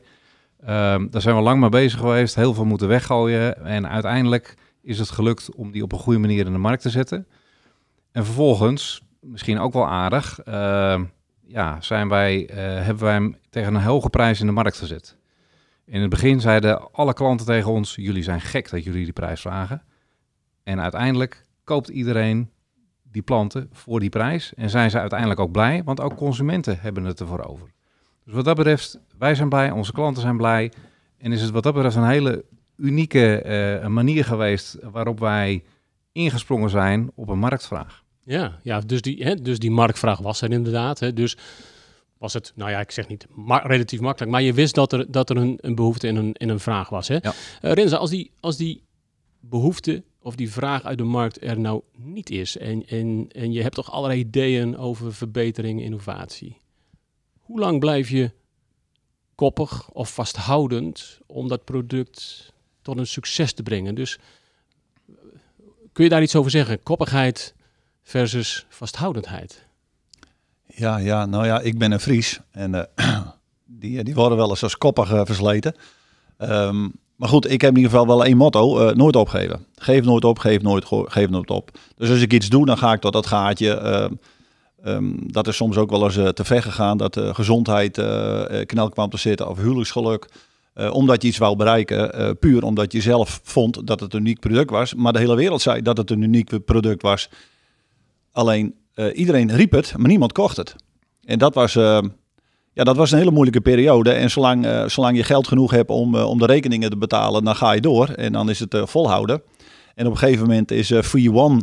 Ehm, 0.61 1.07
daar 1.11 1.21
zijn 1.21 1.37
we 1.37 1.43
lang 1.43 1.61
mee 1.61 1.69
bezig 1.69 2.01
geweest, 2.01 2.35
heel 2.35 2.55
veel 2.55 2.65
moeten 2.65 2.89
weggooien. 2.89 3.65
En 3.65 3.89
uiteindelijk 3.89 4.55
is 4.83 4.99
het 4.99 5.11
gelukt 5.11 5.55
om 5.55 5.71
die 5.71 5.83
op 5.83 5.93
een 5.93 5.99
goede 5.99 6.19
manier 6.19 6.47
in 6.47 6.53
de 6.53 6.59
markt 6.59 6.83
te 6.83 6.91
zetten. 6.91 7.27
En 8.13 8.25
vervolgens, 8.25 9.03
misschien 9.23 9.59
ook 9.59 9.73
wel 9.73 9.89
aardig, 9.89 10.41
ehm, 10.41 11.05
ja, 11.47 11.81
zijn 11.81 12.09
wij, 12.09 12.49
eh, 12.49 12.57
hebben 12.57 13.05
wij 13.05 13.13
hem 13.13 13.37
tegen 13.51 13.75
een 13.75 13.83
hoge 13.83 14.11
prijs 14.11 14.41
in 14.41 14.47
de 14.47 14.53
markt 14.53 14.79
gezet. 14.79 15.17
In 15.85 16.01
het 16.01 16.11
begin 16.11 16.41
zeiden 16.41 16.93
alle 16.93 17.13
klanten 17.13 17.47
tegen 17.47 17.71
ons: 17.71 17.95
jullie 17.95 18.23
zijn 18.23 18.41
gek 18.41 18.71
dat 18.71 18.85
jullie 18.85 19.05
die 19.05 19.13
prijs 19.13 19.41
vragen. 19.41 19.83
En 20.63 20.81
uiteindelijk 20.81 21.45
koopt 21.65 21.89
iedereen 21.89 22.51
die 23.03 23.23
planten 23.23 23.69
voor 23.73 24.01
die 24.01 24.09
prijs. 24.09 24.55
En 24.55 24.71
zijn 24.71 24.91
ze 24.91 24.99
uiteindelijk 24.99 25.41
ook 25.41 25.53
blij, 25.53 25.83
want 25.85 26.01
ook 26.01 26.17
consumenten 26.17 26.79
hebben 26.81 27.05
het 27.05 27.21
ervoor 27.21 27.45
over. 27.45 27.73
Dus 28.25 28.35
wat 28.35 28.45
dat 28.45 28.57
betreft, 28.57 28.99
wij 29.19 29.35
zijn 29.35 29.49
blij, 29.49 29.71
onze 29.71 29.93
klanten 29.93 30.23
zijn 30.23 30.37
blij. 30.37 30.73
En 31.19 31.33
is 31.33 31.41
het 31.43 31.51
wat 31.51 31.63
dat 31.63 31.75
betreft 31.75 31.97
een 31.97 32.09
hele 32.09 32.45
unieke 32.77 33.43
eh, 33.43 33.87
manier 33.87 34.25
geweest 34.25 34.79
waarop 34.83 35.19
wij 35.19 35.65
ingesprongen 36.13 36.71
zijn 36.71 37.11
op 37.15 37.29
een 37.29 37.39
marktvraag. 37.39 38.02
Ja, 38.25 38.59
ja 38.63 38.81
dus, 38.81 39.03
die, 39.03 39.25
hè, 39.25 39.35
dus 39.35 39.59
die 39.59 39.71
marktvraag 39.71 40.19
was 40.19 40.41
er 40.41 40.51
inderdaad. 40.53 40.99
Hè, 40.99 41.13
dus 41.13 41.37
was 42.19 42.33
het, 42.33 42.53
nou 42.55 42.71
ja, 42.71 42.81
ik 42.81 42.91
zeg 42.91 43.09
niet 43.09 43.27
relatief 43.47 44.01
makkelijk, 44.01 44.33
maar 44.33 44.43
je 44.43 44.53
wist 44.53 44.75
dat 44.75 44.93
er, 44.93 45.11
dat 45.11 45.31
er 45.31 45.37
een, 45.37 45.59
een 45.61 45.75
behoefte 45.75 46.07
in 46.07 46.17
een, 46.17 46.33
in 46.33 46.49
een 46.49 46.61
vraag 46.61 46.89
was. 46.89 47.09
Hè? 47.09 47.19
Ja. 47.23 47.33
Uh, 47.63 47.73
Renze, 47.73 47.97
als 47.97 48.11
die, 48.11 48.31
als 48.41 48.57
die 48.57 48.83
behoefte 49.41 50.03
of 50.21 50.35
die 50.35 50.51
vraag 50.51 50.85
uit 50.85 50.99
de 50.99 51.05
markt 51.05 51.43
er 51.43 51.61
nou 51.61 51.83
niet 51.97 52.31
is 52.31 52.57
en, 52.57 52.87
en, 52.87 53.29
en 53.33 53.53
je 53.53 53.63
hebt 53.63 53.75
toch 53.75 53.91
allerlei 53.91 54.21
ideeën 54.21 54.77
over 54.77 55.15
verbetering, 55.15 55.83
innovatie. 55.83 56.57
Hoe 57.41 57.61
lang 57.61 57.81
blijf 57.81 58.09
je 58.09 58.31
koppig 59.35 59.91
of 59.91 60.15
vasthoudend 60.15 61.19
om 61.27 61.49
dat 61.49 61.65
product 61.65 62.53
tot 62.83 62.99
een 62.99 63.07
succes 63.07 63.53
te 63.53 63.63
brengen? 63.63 63.95
Dus 63.95 64.19
kun 65.93 66.05
je 66.05 66.11
daar 66.11 66.23
iets 66.23 66.37
over 66.37 66.51
zeggen? 66.51 66.83
Koppigheid 66.83 67.55
versus 68.03 68.67
vasthoudendheid. 68.69 69.65
Ja, 70.75 70.97
ja, 70.97 71.27
nou 71.27 71.47
ja, 71.47 71.61
ik 71.61 71.79
ben 71.79 71.93
een 71.93 72.01
Fries 72.01 72.41
en 72.51 72.75
uh, 72.75 72.83
die, 73.81 74.05
die 74.05 74.15
worden 74.15 74.39
wel 74.39 74.51
eens 74.51 74.63
als 74.63 74.79
koppig 74.79 75.13
uh, 75.13 75.21
versleten. 75.25 75.75
Um, 76.39 76.93
maar 77.17 77.29
goed, 77.29 77.51
ik 77.51 77.61
heb 77.61 77.71
in 77.71 77.77
ieder 77.77 77.91
geval 77.91 78.07
wel 78.07 78.25
één 78.25 78.37
motto: 78.37 78.89
uh, 78.89 78.95
nooit 78.95 79.17
opgeven. 79.17 79.67
Geef 79.75 80.05
nooit 80.05 80.25
op, 80.25 80.39
geef 80.39 80.63
nooit, 80.63 80.85
geef 80.89 81.29
nooit 81.29 81.51
op. 81.51 81.71
Dus 81.97 82.11
als 82.11 82.21
ik 82.21 82.33
iets 82.33 82.49
doe, 82.49 82.67
dan 82.67 82.79
ga 82.79 82.93
ik 82.93 83.01
tot 83.01 83.13
dat 83.13 83.27
gaatje. 83.27 84.11
Um, 84.85 85.33
dat 85.33 85.47
is 85.47 85.57
soms 85.57 85.77
ook 85.77 85.91
wel 85.91 86.05
eens 86.05 86.35
te 86.35 86.45
ver 86.45 86.63
gegaan, 86.63 86.97
dat 86.97 87.21
gezondheid 87.23 87.93
knel 88.67 88.89
kwam 88.89 89.11
te 89.11 89.17
zitten 89.17 89.49
of 89.49 89.59
huwelijksgeluk. 89.59 90.29
omdat 90.91 91.23
je 91.23 91.29
iets 91.29 91.39
wou 91.39 91.57
bereiken, 91.57 92.39
puur 92.39 92.63
omdat 92.65 92.93
je 92.93 93.01
zelf 93.01 93.41
vond 93.43 93.87
dat 93.87 94.01
het 94.01 94.15
een 94.15 94.21
uniek 94.21 94.41
product 94.41 94.71
was. 94.71 94.95
Maar 94.95 95.13
de 95.13 95.19
hele 95.19 95.37
wereld 95.37 95.63
zei 95.63 95.83
dat 95.83 95.97
het 95.97 96.11
een 96.11 96.23
uniek 96.23 96.65
product 96.65 97.03
was. 97.03 97.29
Alleen 98.33 98.75
uh, 98.95 99.07
iedereen 99.19 99.53
riep 99.53 99.73
het, 99.73 99.95
maar 99.97 100.09
niemand 100.09 100.33
kocht 100.33 100.57
het. 100.57 100.75
En 101.25 101.39
dat 101.39 101.55
was, 101.55 101.75
uh, 101.75 101.99
ja, 102.73 102.85
dat 102.85 102.97
was 102.97 103.11
een 103.11 103.19
hele 103.19 103.31
moeilijke 103.31 103.61
periode. 103.61 104.11
En 104.11 104.31
zolang, 104.31 104.67
uh, 104.67 104.89
zolang 104.89 105.17
je 105.17 105.23
geld 105.23 105.49
genoeg 105.49 105.71
hebt 105.71 105.91
om, 105.91 106.17
om 106.17 106.39
de 106.39 106.47
rekeningen 106.47 106.91
te 106.91 106.97
betalen, 106.97 107.45
dan 107.45 107.57
ga 107.57 107.73
je 107.73 107.81
door. 107.81 108.09
En 108.09 108.33
dan 108.33 108.51
is 108.51 108.59
het 108.61 108.77
volhouden. 108.85 109.43
En 109.95 110.07
op 110.07 110.13
een 110.13 110.19
gegeven 110.19 110.47
moment 110.47 110.71
is 110.71 110.93
Free 111.03 111.33
One 111.33 111.61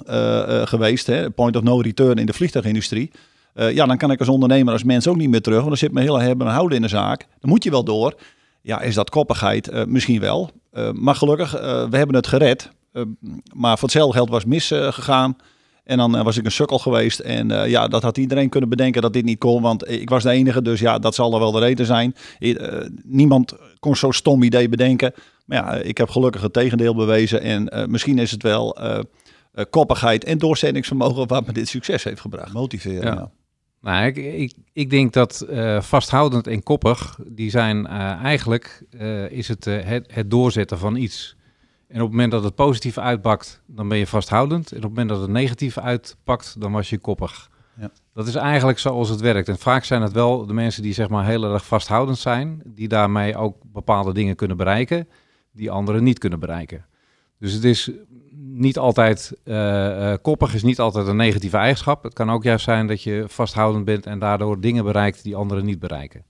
geweest, 0.66 1.08
hè, 1.08 1.30
point 1.30 1.56
of 1.56 1.64
no 1.64 1.80
return 1.80 2.18
in 2.18 2.26
de 2.26 2.34
vliegtuigindustrie. 2.34 3.12
ja, 3.54 3.86
dan 3.86 3.98
kan 3.98 4.12
ik 4.12 4.20
als 4.20 4.28
ondernemer, 4.30 4.74
als 4.74 4.84
mens 4.84 5.08
ook 5.08 5.18
niet 5.18 5.30
meer 5.30 5.42
terug. 5.42 5.58
Want 5.58 5.70
dan 5.70 5.78
zit 5.78 5.92
mijn 5.92 6.06
hele 6.06 6.22
hebben 6.22 6.48
en 6.48 6.54
houden 6.54 6.76
in 6.76 6.82
de 6.82 6.88
zaak. 6.90 7.28
Dan 7.40 7.50
moet 7.50 7.64
je 7.64 7.70
wel 7.70 7.84
door. 7.84 8.14
Ja, 8.62 8.82
is 8.82 8.96
dat 8.96 9.10
koppigheid? 9.10 9.86
misschien 9.88 10.20
wel. 10.20 10.50
maar 10.94 11.16
gelukkig, 11.16 11.52
we 11.90 11.98
hebben 11.98 12.16
het 12.16 12.28
gered. 12.28 12.70
maar 13.54 13.78
voor 13.78 13.88
hetzelfde 13.88 14.18
geld 14.18 14.30
was 14.30 14.46
misgegaan. 14.46 15.36
En 15.90 15.98
dan 15.98 16.18
eh, 16.18 16.24
was 16.24 16.38
ik 16.38 16.46
een 16.46 16.52
sukkel 16.52 16.80
geweest. 16.80 17.20
En 17.20 17.52
uh, 17.52 17.68
ja, 17.68 17.88
dat 17.88 18.02
had 18.02 18.18
iedereen 18.18 18.50
kunnen 18.50 18.70
bedenken 18.70 19.02
dat 19.02 19.14
dit 19.14 19.26
niet 19.26 19.38
kon. 19.38 19.62
Want 19.62 19.90
ik 19.90 20.10
was 20.10 20.24
de 20.24 20.30
enige. 20.30 20.62
Dus 20.62 20.80
ja, 20.80 21.00
dat 21.00 21.16
zal 21.16 21.34
er 21.34 21.40
wel 21.40 21.52
de 21.52 21.60
reden 21.60 21.86
zijn. 21.86 22.16
Uh, 22.40 22.56
niemand 23.04 23.56
kon 23.80 23.96
zo'n 23.96 24.14
stom 24.14 24.44
idee 24.44 24.70
bedenken. 24.70 25.14
Maar 25.46 25.58
ja, 25.58 25.74
ik 25.74 25.98
heb 25.98 26.10
gelukkig 26.10 26.42
het 26.42 26.54
tegendeel 26.54 26.96
bewezen. 26.96 27.42
En 27.42 27.90
misschien 27.92 28.18
is 28.18 28.32
het 28.32 28.44
wel 28.44 28.78
koppigheid 29.70 30.24
en 30.24 30.38
doorzettingsvermogen 30.38 31.28
wat 31.28 31.48
me 31.48 31.54
dit 31.54 31.68
succes 31.68 32.04
heeft 32.04 32.22
gebracht. 32.22 32.54
Motiveren. 32.54 33.04
Ja. 33.04 33.14
ja. 33.14 33.32
Nou, 33.82 34.06
ik, 34.06 34.18
ik, 34.18 34.54
ik 34.74 34.90
denk 34.90 35.14
dat 35.14 35.46
vasthoudend 35.80 36.48
en 36.48 36.64
koppig, 36.64 37.20
die 37.28 37.50
zijn 37.50 37.88
eigenlijk, 37.88 38.84
is 39.30 39.48
het, 39.48 39.66
het, 39.66 40.06
het 40.14 40.32
doorzetten 40.32 40.78
van 40.78 40.96
iets. 40.96 41.38
En 41.90 41.96
op 41.96 42.02
het 42.02 42.12
moment 42.12 42.32
dat 42.32 42.44
het 42.44 42.56
positief 42.56 42.98
uitpakt, 42.98 43.62
dan 43.66 43.88
ben 43.88 43.98
je 43.98 44.08
vasthoudend. 44.08 44.72
En 44.72 44.78
op 44.78 44.84
het 44.84 44.90
moment 44.92 45.10
dat 45.10 45.22
het 45.22 45.30
negatief 45.30 45.78
uitpakt, 45.78 46.56
dan 46.62 46.72
was 46.72 46.90
je 46.90 46.98
koppig. 46.98 47.50
Ja. 47.80 47.92
Dat 48.14 48.28
is 48.28 48.36
eigenlijk 48.36 48.80
zoals 48.80 49.10
het 49.10 49.20
werkt. 49.20 49.48
En 49.48 49.58
vaak 49.58 49.84
zijn 49.84 50.02
het 50.02 50.12
wel 50.12 50.46
de 50.46 50.54
mensen 50.54 50.84
die 50.84 50.94
zeg 50.94 51.10
maar 51.10 51.26
heel 51.26 51.54
erg 51.54 51.66
vasthoudend 51.66 52.18
zijn, 52.18 52.62
die 52.66 52.88
daarmee 52.88 53.38
ook 53.38 53.56
bepaalde 53.64 54.14
dingen 54.14 54.36
kunnen 54.36 54.58
bereiken, 54.58 55.08
die 55.52 55.72
anderen 55.72 56.04
niet 56.04 56.20
kunnen 56.20 56.40
bereiken. 56.40 56.86
Dus 57.40 57.54
het 57.54 57.64
is 57.64 57.92
niet 58.32 58.78
altijd, 58.78 59.34
uh, 59.44 59.56
uh, 59.56 60.14
koppig 60.22 60.54
is 60.54 60.64
niet 60.64 60.80
altijd 60.80 61.08
een 61.08 61.16
negatieve 61.16 61.58
eigenschap. 61.58 62.04
Het 62.04 62.14
kan 62.14 62.30
ook 62.30 62.44
juist 62.44 62.64
zijn 62.64 62.88
dat 62.88 63.04
je 63.04 63.24
vasthoudend 63.28 63.86
bent 63.86 64.06
en 64.06 64.20
daardoor 64.20 64.60
dingen 64.60 64.84
bereikt 64.84 65.24
die 65.24 65.36
anderen 65.36 65.66
niet 65.66 65.80
bereiken. 65.80 66.26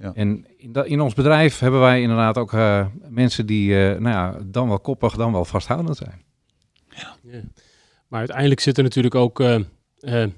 Ja. 0.00 0.12
En 0.14 0.46
in, 0.56 0.72
in, 0.72 1.00
ons 1.00 1.14
bedrijf 1.14 1.58
hebben 1.58 1.80
wij 1.80 2.00
inderdaad 2.02 2.38
ook 2.38 2.52
uh, 2.52 2.86
mensen 3.08 3.46
die 3.46 3.70
uh, 3.70 3.98
nou 3.98 4.14
ja, 4.14 4.38
dan 4.44 4.68
wel 4.68 4.80
koppig, 4.80 5.16
dan 5.16 5.32
wel 5.32 5.44
vasthoudend 5.44 5.96
zijn. 5.96 6.22
Ja. 6.88 7.16
ja. 7.22 7.40
Maar 8.08 8.18
uiteindelijk 8.18 8.60
zit 8.60 8.76
er 8.76 8.82
natuurlijk 8.82 9.14
ook, 9.14 9.40
uh, 9.40 9.56
nee, 10.00 10.30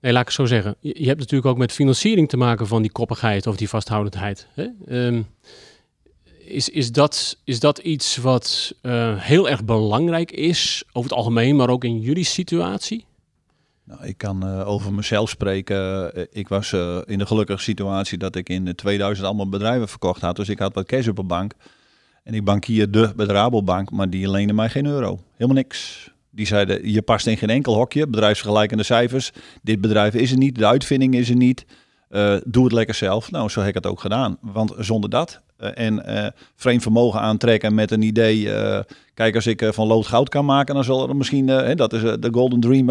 laat 0.00 0.20
ik 0.20 0.26
het 0.26 0.32
zo 0.32 0.46
zeggen, 0.46 0.76
je, 0.80 0.94
je, 0.98 1.06
hebt 1.06 1.18
natuurlijk 1.18 1.50
ook 1.50 1.58
met 1.58 1.72
financiering 1.72 2.28
te 2.28 2.36
maken 2.36 2.66
van 2.66 2.82
die 2.82 2.92
koppigheid 2.92 3.46
of 3.46 3.56
die 3.56 3.68
vasthoudendheid. 3.68 4.46
Hè? 4.54 4.66
Um, 4.88 5.26
is, 6.38 6.68
is, 6.68 6.92
dat, 6.92 7.38
is 7.44 7.60
dat 7.60 7.78
iets 7.78 8.16
wat 8.16 8.74
heel 9.16 9.48
erg 9.48 9.64
belangrijk 9.64 10.30
is, 10.30 10.84
over 10.92 11.10
het 11.10 11.18
algemeen, 11.18 11.56
maar 11.56 11.70
ook 11.70 11.84
in 11.84 12.00
jullie 12.00 12.24
situatie? 12.24 13.04
Nou, 13.92 14.06
ik 14.06 14.18
kan 14.18 14.46
uh, 14.46 14.68
over 14.68 14.92
mezelf 14.92 15.28
spreken. 15.28 16.10
Uh, 16.18 16.24
ik 16.30 16.48
was 16.48 16.72
uh, 16.72 16.98
in 17.04 17.18
de 17.18 17.26
gelukkige 17.26 17.62
situatie 17.62 18.18
dat 18.18 18.36
ik 18.36 18.48
in 18.48 18.74
2000 18.74 19.26
allemaal 19.26 19.48
bedrijven 19.48 19.88
verkocht 19.88 20.20
had. 20.20 20.36
Dus 20.36 20.48
ik 20.48 20.58
had 20.58 20.74
wat 20.74 20.86
cash 20.86 21.08
op 21.08 21.16
de 21.16 21.22
bank. 21.22 21.52
En 22.24 22.34
ik 22.34 22.44
bankierde 22.44 23.12
bij 23.16 23.26
de 23.26 23.32
Rabobank, 23.32 23.90
maar 23.90 24.10
die 24.10 24.30
leende 24.30 24.52
mij 24.52 24.68
geen 24.68 24.86
euro. 24.86 25.20
Helemaal 25.32 25.62
niks. 25.62 26.10
Die 26.30 26.46
zeiden, 26.46 26.92
je 26.92 27.02
past 27.02 27.26
in 27.26 27.36
geen 27.36 27.50
enkel 27.50 27.74
hokje, 27.74 28.06
bedrijfsvergelijkende 28.06 28.82
cijfers. 28.82 29.32
Dit 29.62 29.80
bedrijf 29.80 30.14
is 30.14 30.30
er 30.30 30.38
niet, 30.38 30.58
de 30.58 30.66
uitvinding 30.66 31.14
is 31.14 31.28
er 31.28 31.36
niet. 31.36 31.64
Doe 32.44 32.64
het 32.64 32.72
lekker 32.72 32.94
zelf. 32.94 33.30
Nou, 33.30 33.48
zo 33.48 33.60
heb 33.60 33.68
ik 33.68 33.74
het 33.74 33.86
ook 33.86 34.00
gedaan. 34.00 34.38
Want 34.40 34.74
zonder 34.78 35.10
dat 35.10 35.40
eh, 35.56 35.70
en 35.74 36.02
uh, 36.08 36.26
vreemd 36.56 36.82
vermogen 36.82 37.20
aantrekken 37.20 37.74
met 37.74 37.90
een 37.90 38.02
idee. 38.02 38.48
Kijk, 39.14 39.34
als 39.34 39.46
ik 39.46 39.68
van 39.70 39.86
lood 39.86 40.06
goud 40.06 40.28
kan 40.28 40.44
maken, 40.44 40.74
dan 40.74 40.84
zal 40.84 41.08
er 41.08 41.16
misschien, 41.16 41.46
dat 41.76 41.92
is 41.92 42.00
de 42.00 42.28
golden 42.32 42.60
dream 42.60 42.88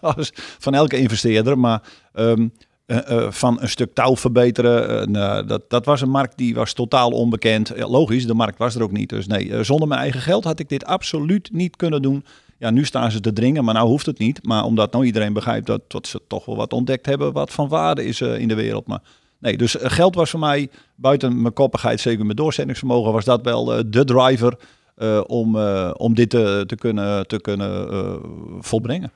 van 0.64 0.74
elke 0.74 0.98
investeerder. 0.98 1.58
Maar 1.58 1.82
um, 2.14 2.52
van 3.28 3.60
een 3.60 3.68
stuk 3.68 3.94
touw 3.94 4.16
verbeteren, 4.16 5.12
dat, 5.46 5.70
dat 5.70 5.84
was 5.84 6.00
een 6.00 6.10
markt 6.10 6.38
die 6.38 6.54
was 6.54 6.72
totaal 6.72 7.10
onbekend. 7.10 7.72
logisch, 7.76 8.26
de 8.26 8.34
markt 8.34 8.58
was 8.58 8.74
er 8.74 8.82
ook 8.82 8.92
niet. 8.92 9.08
Dus 9.08 9.26
nee, 9.26 9.64
zonder 9.64 9.88
mijn 9.88 10.00
eigen 10.00 10.20
geld 10.20 10.44
had 10.44 10.58
ik 10.58 10.68
dit 10.68 10.84
absoluut 10.84 11.48
niet 11.52 11.76
kunnen 11.76 12.02
doen. 12.02 12.24
Ja, 12.62 12.70
nu 12.70 12.84
staan 12.84 13.10
ze 13.10 13.20
te 13.20 13.32
dringen, 13.32 13.64
maar 13.64 13.74
nou 13.74 13.88
hoeft 13.88 14.06
het 14.06 14.18
niet. 14.18 14.46
Maar 14.46 14.64
omdat 14.64 14.92
nou 14.92 15.04
iedereen 15.04 15.32
begrijpt 15.32 15.66
dat, 15.66 15.90
dat 15.90 16.06
ze 16.06 16.20
toch 16.28 16.44
wel 16.44 16.56
wat 16.56 16.72
ontdekt 16.72 17.06
hebben 17.06 17.32
wat 17.32 17.52
van 17.52 17.68
waarde 17.68 18.04
is 18.04 18.20
in 18.20 18.48
de 18.48 18.54
wereld. 18.54 18.86
Maar 18.86 19.02
Nee, 19.42 19.56
dus 19.56 19.78
eh, 19.78 19.90
geld 19.90 20.14
was 20.14 20.30
voor 20.30 20.40
mij, 20.40 20.70
buiten 20.94 21.42
mijn 21.42 21.54
koppigheid, 21.54 22.00
zeker 22.00 22.24
mijn 22.24 22.36
doorzettingsvermogen, 22.36 23.12
was 23.12 23.24
dat 23.24 23.42
wel 23.42 23.78
uh, 23.78 23.84
de 23.86 24.04
driver 24.04 24.58
uh, 24.96 25.20
om, 25.26 25.56
om 25.92 26.14
dit 26.14 26.30
te, 26.30 26.64
te 26.66 26.76
kunnen, 26.76 27.26
te 27.26 27.40
kunnen 27.40 28.20
volbrengen. 28.60 29.12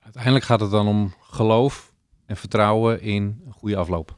Uiteindelijk 0.00 0.44
gaat 0.44 0.60
het 0.60 0.70
dan 0.70 0.86
om 0.86 1.14
geloof 1.20 1.92
en 2.26 2.36
vertrouwen 2.36 3.02
in 3.02 3.40
een 3.46 3.52
goede 3.52 3.76
afloop. 3.76 4.16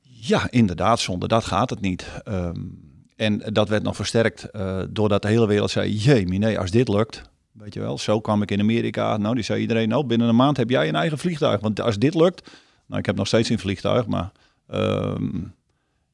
Ja, 0.00 0.50
inderdaad, 0.50 1.00
zonder 1.00 1.28
dat 1.28 1.44
gaat 1.44 1.70
het 1.70 1.80
niet. 1.80 2.22
Um, 2.28 2.84
en 3.16 3.42
dat 3.52 3.68
werd 3.68 3.82
nog 3.82 3.96
versterkt 3.96 4.48
doordat 4.88 5.22
de 5.22 5.28
hele 5.28 5.46
wereld 5.46 5.70
zei, 5.70 5.92
jee, 5.92 6.24
nee, 6.24 6.58
als 6.58 6.70
dit 6.70 6.88
lukt, 6.88 7.22
Weet 7.58 7.74
je 7.74 7.80
wel, 7.80 7.98
zo 7.98 8.20
kwam 8.20 8.42
ik 8.42 8.50
in 8.50 8.60
Amerika. 8.60 9.16
Nou, 9.16 9.34
die 9.34 9.44
zei 9.44 9.60
iedereen, 9.60 9.88
nou, 9.88 10.04
binnen 10.04 10.28
een 10.28 10.36
maand 10.36 10.56
heb 10.56 10.70
jij 10.70 10.88
een 10.88 10.94
eigen 10.94 11.18
vliegtuig. 11.18 11.60
Want 11.60 11.80
als 11.80 11.98
dit 11.98 12.14
lukt, 12.14 12.50
nou, 12.86 13.00
ik 13.00 13.06
heb 13.06 13.16
nog 13.16 13.26
steeds 13.26 13.48
een 13.48 13.58
vliegtuig, 13.58 14.06
maar 14.06 14.32
ehm, 14.66 15.28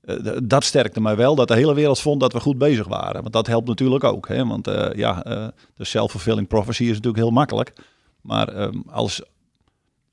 eh, 0.00 0.36
dat 0.42 0.64
sterkte 0.64 1.00
mij 1.00 1.16
wel. 1.16 1.34
Dat 1.34 1.48
de 1.48 1.54
hele 1.54 1.74
wereld 1.74 2.00
vond 2.00 2.20
dat 2.20 2.32
we 2.32 2.40
goed 2.40 2.58
bezig 2.58 2.88
waren. 2.88 3.20
Want 3.20 3.32
dat 3.32 3.46
helpt 3.46 3.68
natuurlijk 3.68 4.04
ook. 4.04 4.28
Hè? 4.28 4.46
Want 4.46 4.68
uh, 4.68 4.92
ja, 4.94 5.26
uh, 5.26 5.46
de 5.76 5.84
self-fulfilling 5.84 6.48
prophecy 6.48 6.82
is 6.82 6.88
natuurlijk 6.88 7.16
heel 7.16 7.30
makkelijk. 7.30 7.72
Maar 8.20 8.48
ehm, 8.48 8.80
als, 8.90 9.22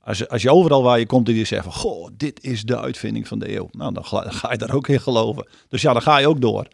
als, 0.00 0.28
als 0.28 0.42
je 0.42 0.50
overal 0.50 0.82
waar 0.82 0.98
je 0.98 1.06
komt 1.06 1.28
en 1.28 1.34
je 1.34 1.44
zegt 1.44 1.64
van, 1.64 1.72
goh, 1.72 2.08
dit 2.16 2.44
is 2.44 2.62
de 2.62 2.78
uitvinding 2.78 3.28
van 3.28 3.38
de 3.38 3.56
eeuw. 3.56 3.68
Nou, 3.72 3.92
dan 3.92 4.04
ga 4.04 4.52
je 4.52 4.58
daar 4.58 4.74
ook 4.74 4.88
in 4.88 5.00
geloven. 5.00 5.46
Dus 5.68 5.82
ja, 5.82 5.92
dan 5.92 6.02
ga 6.02 6.18
je 6.18 6.28
ook 6.28 6.40
door. 6.40 6.68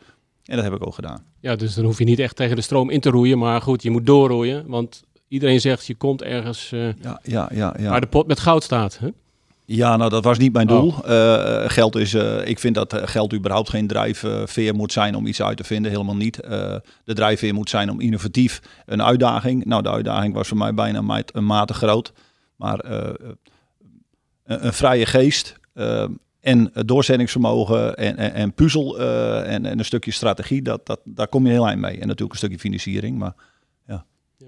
En 0.47 0.57
dat 0.57 0.65
heb 0.65 0.75
ik 0.75 0.87
ook 0.87 0.95
gedaan. 0.95 1.25
Ja, 1.41 1.57
dus 1.57 1.75
dan 1.75 1.85
hoef 1.85 1.99
je 1.99 2.05
niet 2.05 2.19
echt 2.19 2.37
tegen 2.37 2.57
de 2.57 2.63
stroom 2.63 2.91
in 2.91 3.01
te 3.01 3.11
roeien. 3.11 3.39
Maar 3.39 3.63
goed, 3.63 3.83
je 3.83 3.91
moet 3.91 4.07
doorroeien. 4.07 4.65
Want 4.67 5.03
iedereen 5.29 5.61
zegt, 5.61 5.87
je 5.87 5.95
komt 5.95 6.23
ergens 6.23 6.71
uh, 6.73 6.89
ja, 7.03 7.21
ja, 7.23 7.51
ja, 7.55 7.75
ja. 7.79 7.91
waar 7.91 8.01
de 8.01 8.07
pot 8.07 8.27
met 8.27 8.41
goud 8.41 8.63
staat. 8.63 8.99
Hè? 8.99 9.09
Ja, 9.65 9.97
nou 9.97 10.11
dat 10.11 10.25
was 10.25 10.39
niet 10.39 10.53
mijn 10.53 10.67
doel. 10.67 10.95
Uh, 11.09 11.63
geld 11.67 11.97
is, 11.97 12.15
uh, 12.15 12.47
ik 12.47 12.59
vind 12.59 12.75
dat 12.75 12.95
geld 13.05 13.35
überhaupt 13.35 13.69
geen 13.69 13.87
drijfveer 13.87 14.75
moet 14.75 14.93
zijn 14.93 15.15
om 15.15 15.27
iets 15.27 15.43
uit 15.43 15.57
te 15.57 15.65
vinden. 15.65 15.91
Helemaal 15.91 16.17
niet. 16.17 16.37
de 17.05 17.15
drijfveer 17.15 17.55
moet 17.55 17.71
zijn 17.71 17.91
om 17.91 18.01
innovatief 18.01 18.61
een 18.87 19.03
uitdaging. 19.03 19.65
Nou, 19.65 19.83
de 19.83 19.91
uitdaging 19.91 20.35
was 20.35 20.49
voor 20.49 20.57
mij 20.57 20.75
bijna 20.75 21.23
een 21.33 21.45
mate 21.45 21.75
groot. 21.75 22.13
Maar 22.57 22.85
een, 22.85 23.37
een, 24.45 24.73
vrije 24.73 25.07
geest 25.07 25.55
en 26.47 26.71
doorzettingsvermogen 26.87 27.97
en, 27.97 28.17
en, 28.17 28.33
en 28.33 28.53
puzzel 28.53 28.99
en, 28.99 29.67
en, 29.67 29.79
een 29.79 29.85
stukje 29.85 30.11
strategie, 30.11 30.63
dat, 30.63 30.87
dat, 30.87 31.01
daar 31.05 31.29
kom 31.29 31.47
je 31.47 31.53
heel 31.53 31.67
eind 31.67 31.81
mee. 31.81 31.93
En 31.93 32.07
natuurlijk 32.07 32.31
een 32.31 32.39
stukje 32.39 32.59
financiering, 32.59 33.19
maar 33.19 33.35
ja. 33.87 34.05
ja. 34.37 34.47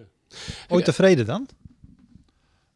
Ooit 0.68 0.84
tevreden 0.84 1.26
dan? 1.26 1.48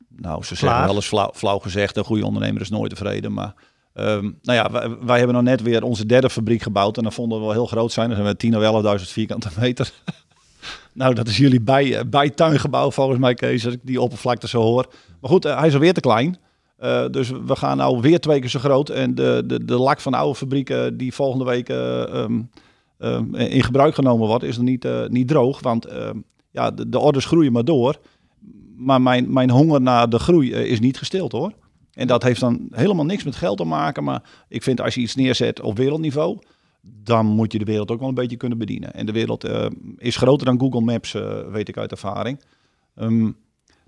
Nou, 0.08 0.44
ze 0.44 0.54
zeggen 0.54 0.84
wel 0.84 0.94
eens 0.94 1.06
flauw, 1.06 1.30
flauw, 1.34 1.58
gezegd, 1.58 1.96
een 1.96 2.04
goede 2.04 2.26
ondernemer 2.26 2.60
is 2.60 2.70
nooit 2.70 2.90
tevreden. 2.90 3.32
Maar 3.32 3.54
um, 3.94 4.38
nou 4.42 4.58
ja, 4.58 4.70
wij, 4.70 4.96
wij, 5.00 5.18
hebben 5.18 5.34
nog 5.34 5.44
net 5.44 5.62
weer 5.62 5.82
onze 5.82 6.06
derde 6.06 6.30
fabriek 6.30 6.62
gebouwd. 6.62 6.96
En 6.96 7.02
dan 7.02 7.12
vonden 7.12 7.38
we 7.38 7.44
wel 7.44 7.52
heel 7.52 7.66
groot 7.66 7.92
zijn. 7.92 8.06
Dan 8.06 8.16
zijn 8.16 8.30
we 8.30 8.36
10 8.36 8.56
of 8.56 9.00
11.000 9.00 9.04
vierkante 9.08 9.48
meter. 9.60 9.92
nou, 10.92 11.14
dat 11.14 11.28
is 11.28 11.36
jullie 11.36 11.60
bij, 11.60 12.08
bij 12.08 12.30
tuingebouw 12.30 12.90
volgens 12.90 13.18
mij, 13.18 13.34
Kees, 13.34 13.64
als 13.64 13.74
ik 13.74 13.80
die 13.82 14.00
oppervlakte 14.00 14.48
zo 14.48 14.62
hoor. 14.62 14.92
Maar 15.20 15.30
goed, 15.30 15.46
uh, 15.46 15.58
hij 15.58 15.68
is 15.68 15.74
alweer 15.74 15.94
te 15.94 16.00
klein. 16.00 16.38
Uh, 16.82 17.06
dus 17.10 17.30
we 17.30 17.56
gaan 17.56 17.76
nou 17.76 18.00
weer 18.00 18.20
twee 18.20 18.40
keer 18.40 18.48
zo 18.48 18.58
groot. 18.58 18.88
En 18.88 19.14
de, 19.14 19.42
de, 19.46 19.64
de 19.64 19.76
lak 19.76 20.00
van 20.00 20.12
de 20.12 20.18
oude 20.18 20.38
fabrieken 20.38 20.96
die 20.96 21.14
volgende 21.14 21.44
week 21.44 21.68
uh, 21.68 22.00
um, 22.14 22.50
um, 22.98 23.34
in 23.34 23.62
gebruik 23.62 23.94
genomen 23.94 24.26
wordt, 24.26 24.44
is 24.44 24.56
er 24.56 24.62
niet, 24.62 24.88
niet 25.08 25.28
droog. 25.28 25.60
Want 25.60 25.86
ja, 26.50 26.70
de, 26.70 26.88
de 26.88 26.98
orders 26.98 27.24
groeien 27.24 27.52
maar 27.52 27.64
door 27.64 27.98
maar 28.82 29.02
mijn, 29.02 29.32
mijn 29.32 29.50
honger 29.50 29.80
naar 29.80 30.08
de 30.08 30.18
groei 30.18 30.52
eh, 30.52 30.64
is 30.64 30.80
niet 30.80 30.98
gestild 30.98 31.32
hoor. 31.32 31.52
En 31.92 32.06
dat 32.06 32.22
heeft 32.22 32.40
dan 32.40 32.68
helemaal 32.70 33.04
niks 33.04 33.24
met 33.24 33.36
geld 33.36 33.56
te 33.56 33.64
maken. 33.64 34.04
Maar 34.04 34.22
ik 34.48 34.62
vind 34.62 34.80
als 34.80 34.94
je 34.94 35.00
iets 35.00 35.14
neerzet 35.14 35.60
op 35.60 35.76
wereldniveau, 35.76 36.38
dan 36.82 37.26
moet 37.26 37.52
je 37.52 37.58
de 37.58 37.64
wereld 37.64 37.90
ook 37.90 37.98
wel 37.98 38.08
een 38.08 38.14
beetje 38.14 38.36
kunnen 38.36 38.58
bedienen. 38.58 38.94
En 38.94 39.06
de 39.06 39.12
wereld 39.12 39.48
is 39.96 40.16
groter 40.16 40.46
dan 40.46 40.60
Google 40.60 40.80
Maps, 40.80 41.12
weet 41.50 41.68
ik 41.68 41.76
uit 41.76 41.90
ervaring. 41.90 42.40
Um, 42.96 43.36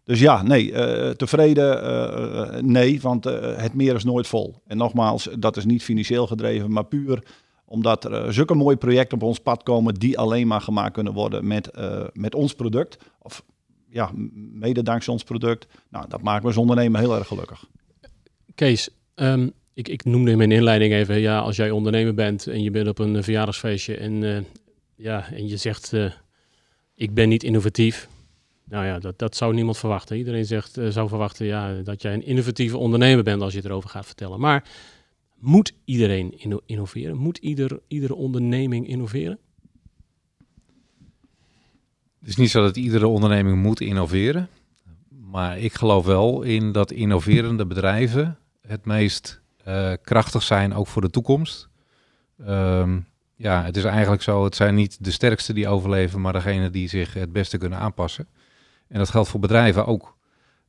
dus 0.04 0.20
ja, 0.20 0.42
nee, 0.42 0.70
uh, 0.70 1.10
tevreden, 1.10 2.72
nee, 2.72 3.00
want 3.00 3.24
het 3.24 3.74
meer 3.74 3.94
is 3.94 4.04
nooit 4.04 4.26
vol. 4.26 4.54
En 4.66 4.76
nogmaals, 4.76 5.28
dat 5.38 5.56
is 5.56 5.64
niet 5.64 5.82
financieel 5.82 6.26
gedreven, 6.26 6.72
maar 6.72 6.84
puur 6.84 7.22
omdat 7.64 8.04
er 8.04 8.32
zulke 8.32 8.54
mooie 8.54 8.76
projecten 8.76 9.18
op 9.18 9.22
ons 9.22 9.38
pad 9.38 9.62
komen 9.62 9.94
die 9.94 10.18
alleen 10.18 10.46
maar 10.46 10.60
gemaakt 10.60 10.92
kunnen 10.92 11.12
worden 11.12 11.46
met, 11.46 11.70
met 12.12 12.34
ons 12.34 12.54
product. 12.54 12.96
Of 13.18 13.44
ja, 13.88 14.10
mede 14.52 14.82
dankzij 14.82 15.12
ons 15.12 15.24
product. 15.24 15.66
Nou, 15.90 16.08
dat 16.08 16.22
maakt 16.22 16.42
me 16.42 16.48
als 16.48 16.56
ondernemer 16.56 17.00
heel 17.00 17.16
erg 17.16 17.26
gelukkig. 17.26 17.64
Kees, 18.54 18.88
um, 19.14 19.52
ik, 19.74 19.88
ik 19.88 20.04
noemde 20.04 20.30
in 20.30 20.36
mijn 20.36 20.52
inleiding 20.52 20.92
even, 20.92 21.20
ja, 21.20 21.38
als 21.38 21.56
jij 21.56 21.70
ondernemer 21.70 22.14
bent 22.14 22.46
en 22.46 22.62
je 22.62 22.70
bent 22.70 22.88
op 22.88 22.98
een 22.98 23.22
verjaardagsfeestje 23.22 23.96
en, 23.96 24.46
ja, 24.96 25.30
en 25.30 25.48
je 25.48 25.56
zegt, 25.56 25.92
ik 26.94 27.14
ben 27.14 27.28
niet 27.28 27.42
innovatief. 27.42 28.08
Nou 28.64 28.84
ja, 28.84 28.98
dat, 28.98 29.18
dat 29.18 29.36
zou 29.36 29.54
niemand 29.54 29.78
verwachten. 29.78 30.16
Iedereen 30.16 30.46
zegt, 30.46 30.78
uh, 30.78 30.88
zou 30.88 31.08
verwachten 31.08 31.46
ja, 31.46 31.74
dat 31.82 32.02
jij 32.02 32.14
een 32.14 32.26
innovatieve 32.26 32.76
ondernemer 32.76 33.24
bent 33.24 33.42
als 33.42 33.54
je 33.54 33.64
erover 33.64 33.90
gaat 33.90 34.06
vertellen. 34.06 34.40
Maar 34.40 34.68
moet 35.38 35.74
iedereen 35.84 36.38
inno 36.38 36.60
innoveren? 36.66 37.16
Moet 37.16 37.38
ieder, 37.38 37.80
iedere 37.88 38.14
onderneming 38.14 38.88
innoveren? 38.88 39.38
Het 42.20 42.28
is 42.28 42.36
niet 42.36 42.50
zo 42.50 42.62
dat 42.62 42.76
iedere 42.76 43.06
onderneming 43.06 43.62
moet 43.62 43.80
innoveren. 43.80 44.48
Maar 45.30 45.58
ik 45.58 45.72
geloof 45.72 46.04
wel 46.04 46.42
in 46.42 46.72
dat 46.72 46.90
innoverende 46.90 47.66
bedrijven 47.66 48.38
het 48.66 48.84
meest 48.84 49.40
uh, 49.68 49.92
krachtig 50.02 50.42
zijn, 50.42 50.74
ook 50.74 50.86
voor 50.86 51.02
de 51.02 51.10
toekomst. 51.10 51.68
Um, 52.48 53.06
ja, 53.36 53.64
het 53.64 53.76
is 53.76 53.84
eigenlijk 53.84 54.22
zo, 54.22 54.44
het 54.44 54.56
zijn 54.56 54.74
niet 54.74 55.04
de 55.04 55.10
sterkste 55.10 55.52
die 55.52 55.68
overleven, 55.68 56.20
maar 56.20 56.32
degene 56.32 56.70
die 56.70 56.88
zich 56.88 57.14
het 57.14 57.32
beste 57.32 57.58
kunnen 57.58 57.78
aanpassen. 57.78 58.26
En 58.88 58.98
dat 58.98 59.10
geldt 59.10 59.28
voor 59.28 59.40
bedrijven 59.40 59.86
ook. 59.86 60.16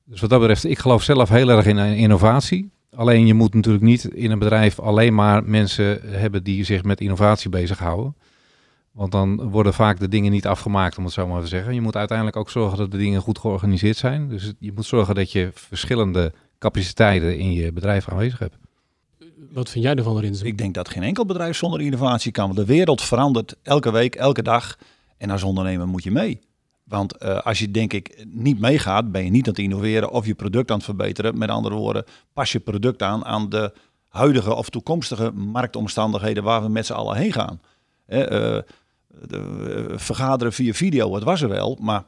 Dus 0.05 0.21
wat 0.21 0.29
dat 0.29 0.39
betreft, 0.39 0.63
ik 0.63 0.79
geloof 0.79 1.03
zelf 1.03 1.29
heel 1.29 1.49
erg 1.49 1.65
in 1.65 1.77
innovatie. 1.77 2.71
Alleen 2.95 3.25
je 3.25 3.33
moet 3.33 3.53
natuurlijk 3.53 3.83
niet 3.83 4.03
in 4.03 4.31
een 4.31 4.39
bedrijf 4.39 4.79
alleen 4.79 5.13
maar 5.13 5.43
mensen 5.43 5.99
hebben 6.03 6.43
die 6.43 6.63
zich 6.63 6.83
met 6.83 7.01
innovatie 7.01 7.49
bezighouden. 7.49 8.15
Want 8.91 9.11
dan 9.11 9.49
worden 9.49 9.73
vaak 9.73 9.99
de 9.99 10.07
dingen 10.07 10.31
niet 10.31 10.47
afgemaakt, 10.47 10.97
om 10.97 11.03
het 11.03 11.13
zo 11.13 11.27
maar 11.27 11.41
te 11.41 11.47
zeggen. 11.47 11.73
Je 11.73 11.81
moet 11.81 11.95
uiteindelijk 11.95 12.37
ook 12.37 12.49
zorgen 12.49 12.77
dat 12.77 12.91
de 12.91 12.97
dingen 12.97 13.21
goed 13.21 13.39
georganiseerd 13.39 13.97
zijn. 13.97 14.29
Dus 14.29 14.53
je 14.59 14.71
moet 14.75 14.85
zorgen 14.85 15.15
dat 15.15 15.31
je 15.31 15.49
verschillende 15.53 16.33
capaciteiten 16.59 17.37
in 17.37 17.51
je 17.51 17.71
bedrijf 17.71 18.09
aanwezig 18.09 18.39
hebt. 18.39 18.57
Wat 19.51 19.69
vind 19.69 19.83
jij 19.83 19.95
ervan, 19.95 20.19
Rins? 20.19 20.41
Ik 20.41 20.57
denk 20.57 20.73
dat 20.73 20.89
geen 20.89 21.03
enkel 21.03 21.25
bedrijf 21.25 21.57
zonder 21.57 21.81
innovatie 21.81 22.31
kan. 22.31 22.55
De 22.55 22.65
wereld 22.65 23.01
verandert 23.01 23.55
elke 23.61 23.91
week, 23.91 24.15
elke 24.15 24.41
dag. 24.41 24.77
En 25.17 25.29
als 25.29 25.43
ondernemer 25.43 25.87
moet 25.87 26.03
je 26.03 26.11
mee. 26.11 26.39
Want 26.85 27.23
uh, 27.23 27.37
als 27.37 27.59
je 27.59 27.71
denk 27.71 27.93
ik 27.93 28.25
niet 28.27 28.59
meegaat, 28.59 29.11
ben 29.11 29.23
je 29.23 29.29
niet 29.29 29.47
aan 29.47 29.53
het 29.53 29.63
innoveren 29.63 30.11
of 30.11 30.25
je 30.25 30.35
product 30.35 30.69
aan 30.69 30.75
het 30.75 30.85
verbeteren. 30.85 31.37
Met 31.37 31.49
andere 31.49 31.75
woorden, 31.75 32.05
pas 32.33 32.51
je 32.51 32.59
product 32.59 33.01
aan 33.01 33.25
aan 33.25 33.49
de 33.49 33.73
huidige 34.07 34.53
of 34.53 34.69
toekomstige 34.69 35.31
marktomstandigheden 35.31 36.43
waar 36.43 36.61
we 36.61 36.69
met 36.69 36.85
z'n 36.85 36.93
allen 36.93 37.17
heen 37.17 37.33
gaan. 37.33 37.61
Uh, 38.07 38.19
de, 38.27 38.65
eh, 39.31 39.97
vergaderen 39.97 40.53
via 40.53 40.73
video, 40.73 41.13
het 41.13 41.23
was 41.23 41.41
er 41.41 41.49
wel, 41.49 41.77
maar 41.81 42.03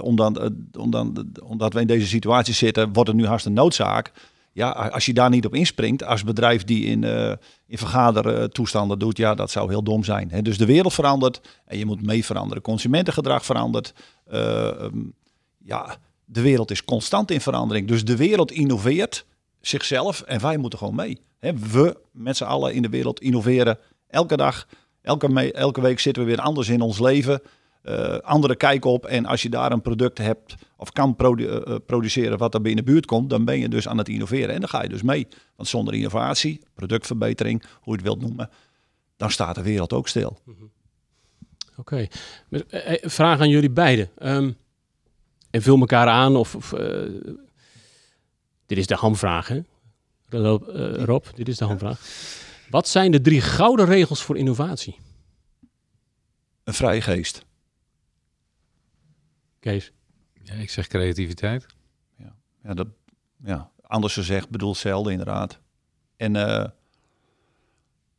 omdat, 0.00 0.50
omdat, 0.78 1.06
omdat 1.42 1.72
we 1.72 1.80
in 1.80 1.86
deze 1.86 2.06
situatie 2.06 2.54
zitten, 2.54 2.92
wordt 2.92 3.08
het 3.08 3.18
nu 3.18 3.26
een 3.26 3.52
noodzaak. 3.52 4.12
Ja, 4.58 4.70
als 4.70 5.06
je 5.06 5.12
daar 5.12 5.30
niet 5.30 5.46
op 5.46 5.54
inspringt, 5.54 6.04
als 6.04 6.24
bedrijf 6.24 6.64
die 6.64 6.84
in, 6.84 7.02
uh, 7.02 7.32
in 7.66 7.78
vergadertoestanden 7.78 8.98
doet, 8.98 9.16
ja, 9.16 9.34
dat 9.34 9.50
zou 9.50 9.68
heel 9.68 9.82
dom 9.82 10.04
zijn. 10.04 10.30
Hè? 10.30 10.42
Dus 10.42 10.58
de 10.58 10.66
wereld 10.66 10.94
verandert 10.94 11.40
en 11.64 11.78
je 11.78 11.86
moet 11.86 12.02
mee 12.02 12.24
veranderen. 12.24 12.62
Consumentengedrag 12.62 13.44
verandert. 13.44 13.92
Um, 14.32 15.12
ja, 15.58 15.96
de 16.24 16.40
wereld 16.40 16.70
is 16.70 16.84
constant 16.84 17.30
in 17.30 17.40
verandering. 17.40 17.88
Dus 17.88 18.04
de 18.04 18.16
wereld 18.16 18.50
innoveert 18.50 19.26
zichzelf 19.60 20.20
en 20.20 20.40
wij 20.40 20.56
moeten 20.56 20.78
gewoon 20.78 20.94
mee. 20.94 21.20
Hè? 21.38 21.52
We 21.54 21.96
met 22.12 22.36
z'n 22.36 22.44
allen 22.44 22.74
in 22.74 22.82
de 22.82 22.88
wereld 22.88 23.20
innoveren 23.20 23.78
elke 24.06 24.36
dag 24.36 24.66
Elke, 25.02 25.52
elke 25.52 25.80
week 25.80 26.00
zitten 26.00 26.22
we 26.22 26.28
weer 26.28 26.40
anders 26.40 26.68
in 26.68 26.80
ons 26.80 26.98
leven. 26.98 27.40
Uh, 27.84 28.18
andere 28.18 28.56
kijk 28.56 28.84
op. 28.84 29.06
En 29.06 29.26
als 29.26 29.42
je 29.42 29.48
daar 29.48 29.72
een 29.72 29.80
product 29.80 30.18
hebt 30.18 30.54
of 30.76 30.92
kan 30.92 31.16
produ 31.16 31.44
uh, 31.44 31.76
produceren 31.86 32.38
wat 32.38 32.54
er 32.54 32.60
binnen 32.60 32.84
de 32.84 32.90
buurt 32.90 33.06
komt, 33.06 33.30
dan 33.30 33.44
ben 33.44 33.58
je 33.58 33.68
dus 33.68 33.88
aan 33.88 33.98
het 33.98 34.08
innoveren. 34.08 34.54
En 34.54 34.60
dan 34.60 34.68
ga 34.68 34.82
je 34.82 34.88
dus 34.88 35.02
mee. 35.02 35.28
Want 35.56 35.68
zonder 35.68 35.94
innovatie, 35.94 36.60
productverbetering, 36.74 37.62
hoe 37.62 37.92
je 37.92 37.92
het 37.92 38.02
wilt 38.02 38.20
noemen, 38.20 38.50
dan 39.16 39.30
staat 39.30 39.54
de 39.54 39.62
wereld 39.62 39.92
ook 39.92 40.08
stil. 40.08 40.38
Mm 40.44 40.54
-hmm. 40.58 40.70
Oké. 41.76 42.08
Okay. 42.50 43.00
Vraag 43.00 43.40
aan 43.40 43.48
jullie 43.48 43.70
beiden. 43.70 44.10
Um, 44.22 44.56
en 45.50 45.62
vul 45.62 45.78
elkaar 45.78 46.08
aan 46.08 46.36
of... 46.36 46.54
of 46.54 46.72
uh, 46.72 47.20
dit 48.66 48.78
is 48.78 48.86
de 48.86 48.94
hamvraag, 48.94 49.48
hè? 49.48 49.60
Rob, 51.04 51.24
dit 51.34 51.48
is 51.48 51.56
de 51.56 51.64
hamvraag. 51.64 52.00
Wat 52.70 52.88
zijn 52.88 53.10
de 53.10 53.20
drie 53.20 53.40
gouden 53.40 53.86
regels 53.86 54.22
voor 54.22 54.36
innovatie? 54.36 54.98
Een 56.64 56.74
vrije 56.74 57.00
geest. 57.00 57.46
Kees? 59.60 59.92
Ja, 60.42 60.54
ik 60.54 60.70
zeg 60.70 60.86
creativiteit. 60.86 61.66
Ja, 62.18 62.34
ja, 62.62 62.74
dat, 62.74 62.86
ja. 63.44 63.70
anders 63.82 64.14
gezegd 64.14 64.50
bedoel 64.50 64.74
zelden 64.74 65.12
inderdaad. 65.12 65.58
En 66.16 66.34
uh, 66.34 66.64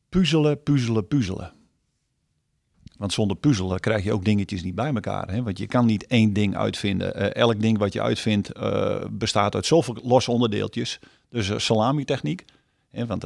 puzzelen, 0.10 0.64
puzzelen, 0.64 1.08
puzzelen. 1.08 1.54
Want 2.98 3.14
zonder 3.14 3.38
puzzelen 3.38 3.80
krijg 3.80 4.04
je 4.04 4.14
ook 4.14 4.26
dingetjes 4.26 4.64
niet 4.64 4.76
bij 4.76 4.94
elkaar. 4.94 5.32
Hè? 5.32 5.44
Want 5.44 5.58
je 5.58 5.68
kan 5.68 5.86
niet 5.86 6.08
één 6.08 6.34
ding 6.34 6.56
uitvinden. 6.56 7.22
Uh, 7.22 7.34
elk 7.34 7.62
ding 7.62 7.78
wat 7.78 7.94
je 7.94 8.02
uitvindt 8.02 8.58
uh, 8.58 9.04
bestaat 9.12 9.56
uit 9.56 9.66
zoveel 9.66 9.98
losse 10.04 10.32
onderdeeltjes. 10.32 11.00
Dus 11.30 11.66
salami-techniek. 11.66 12.46
Want 12.92 13.24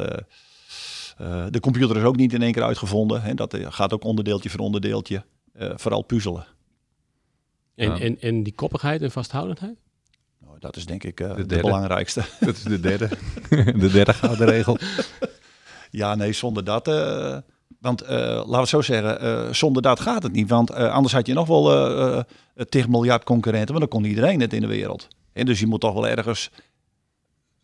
uh, 1.21 1.45
de 1.49 1.59
computer 1.59 1.97
is 1.97 2.03
ook 2.03 2.15
niet 2.15 2.33
in 2.33 2.41
één 2.41 2.51
keer 2.51 2.63
uitgevonden. 2.63 3.21
Hè. 3.21 3.33
Dat 3.33 3.53
eh, 3.53 3.65
gaat 3.69 3.93
ook 3.93 4.03
onderdeeltje 4.03 4.49
voor 4.49 4.59
onderdeeltje. 4.59 5.23
Uh, 5.59 5.71
vooral 5.75 6.01
puzzelen. 6.01 6.45
En, 7.75 7.89
Ja. 7.89 7.99
en, 7.99 8.21
en 8.21 8.43
die 8.43 8.53
koppigheid 8.53 9.01
en 9.01 9.11
vasthoudendheid? 9.11 9.77
Nou, 10.39 10.59
dat 10.59 10.75
is 10.75 10.85
denk 10.85 11.03
ik 11.03 11.19
eh, 11.19 11.35
De 11.35 11.45
belangrijkste. 11.61 12.23
Dat 12.39 12.55
is 12.55 12.63
de 12.63 12.79
derde. 12.79 13.09
de 13.79 13.89
derde 13.91 14.13
gouden 14.13 14.47
regel. 14.47 14.77
Ja, 15.89 16.15
nee, 16.15 16.31
zonder 16.33 16.63
dat. 16.63 16.87
eh, 16.87 17.37
want 17.79 18.01
eh, 18.01 18.09
laten 18.19 18.49
we 18.51 18.57
het 18.57 18.67
zo 18.69 18.81
zeggen, 18.81 19.19
eh, 19.19 19.53
zonder 19.53 19.81
dat 19.81 19.99
gaat 19.99 20.23
het 20.23 20.31
niet. 20.31 20.49
Want 20.49 20.69
eh, 20.69 20.91
anders 20.93 21.13
had 21.13 21.27
je 21.27 21.33
nog 21.33 21.47
wel 21.47 21.71
eh 21.71 22.17
eh, 22.55 22.65
10 22.69 22.89
miljard 22.89 23.23
concurrenten, 23.23 23.71
maar 23.71 23.79
dan 23.79 23.89
kon 23.89 24.03
iedereen 24.05 24.41
het 24.41 24.53
in 24.53 24.61
de 24.61 24.67
wereld. 24.67 25.07
En 25.33 25.45
dus 25.45 25.59
je 25.59 25.67
moet 25.67 25.81
toch 25.81 25.93
wel 25.93 26.07
ergens 26.07 26.49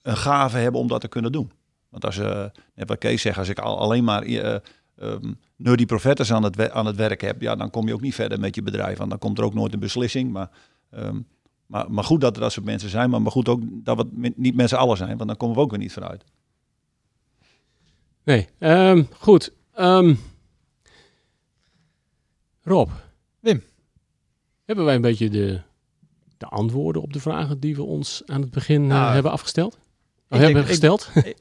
een 0.01 0.17
gave 0.17 0.57
hebben 0.57 0.81
om 0.81 0.87
dat 0.87 1.01
te 1.01 1.07
kunnen 1.07 1.31
doen. 1.31 1.51
Want 1.89 2.05
als, 2.05 2.17
net 2.17 2.87
wat 2.87 2.97
Kees 2.97 3.21
zegt, 3.21 3.37
als 3.37 3.49
ik 3.49 3.59
al, 3.59 3.77
alleen 3.79 4.03
maar 4.03 4.23
eh 4.99 5.11
ehm, 5.11 5.33
nerdy 5.55 5.85
professors 5.85 6.31
aan 6.33 6.43
het, 6.43 6.71
aan 6.71 6.85
het 6.85 6.95
werk 6.95 7.21
heb, 7.21 7.41
ja, 7.41 7.55
dan 7.55 7.69
kom 7.69 7.87
je 7.87 7.93
ook 7.93 8.01
niet 8.01 8.15
verder 8.15 8.39
met 8.39 8.55
je 8.55 8.61
bedrijf. 8.61 8.97
Want 8.97 9.09
dan 9.09 9.19
komt 9.19 9.37
er 9.37 9.43
ook 9.43 9.53
nooit 9.53 9.73
een 9.73 9.79
beslissing. 9.79 10.31
Maar, 10.31 10.49
ehm, 10.89 11.19
maar, 11.65 11.91
maar 11.91 12.03
goed 12.03 12.21
dat 12.21 12.35
er 12.35 12.41
dat 12.41 12.51
soort 12.51 12.65
mensen 12.65 12.89
zijn, 12.89 13.09
maar, 13.09 13.21
maar 13.21 13.31
goed 13.31 13.49
ook 13.49 13.61
dat 13.65 13.97
we 13.97 14.33
niet 14.35 14.55
met 14.55 14.69
z'n 14.69 14.75
allen 14.75 14.97
zijn, 14.97 15.17
want 15.17 15.29
dan 15.29 15.37
komen 15.37 15.55
we 15.55 15.61
ook 15.61 15.69
weer 15.69 15.79
niet 15.79 15.93
vooruit. 15.93 16.23
Nee. 18.23 18.47
Ehm, 18.57 19.03
goed. 19.17 19.51
Ehm, 19.73 20.15
Rob. 22.63 22.89
Wim. 23.39 23.63
Hebben 24.65 24.85
wij 24.85 24.95
een 24.95 25.01
beetje 25.01 25.29
de, 25.29 25.61
de 26.37 26.45
antwoorden 26.45 27.01
op 27.01 27.13
de 27.13 27.19
vragen 27.19 27.59
die 27.59 27.75
we 27.75 27.83
ons 27.83 28.21
aan 28.25 28.41
het 28.41 28.51
begin 28.51 28.81
eh, 28.81 28.87
Nou, 28.87 29.13
hebben 29.13 29.31
afgesteld? 29.31 29.77
Denk- 30.27 30.43
hebben 30.43 30.65
gesteld? 30.65 31.09
Ik 31.15 31.37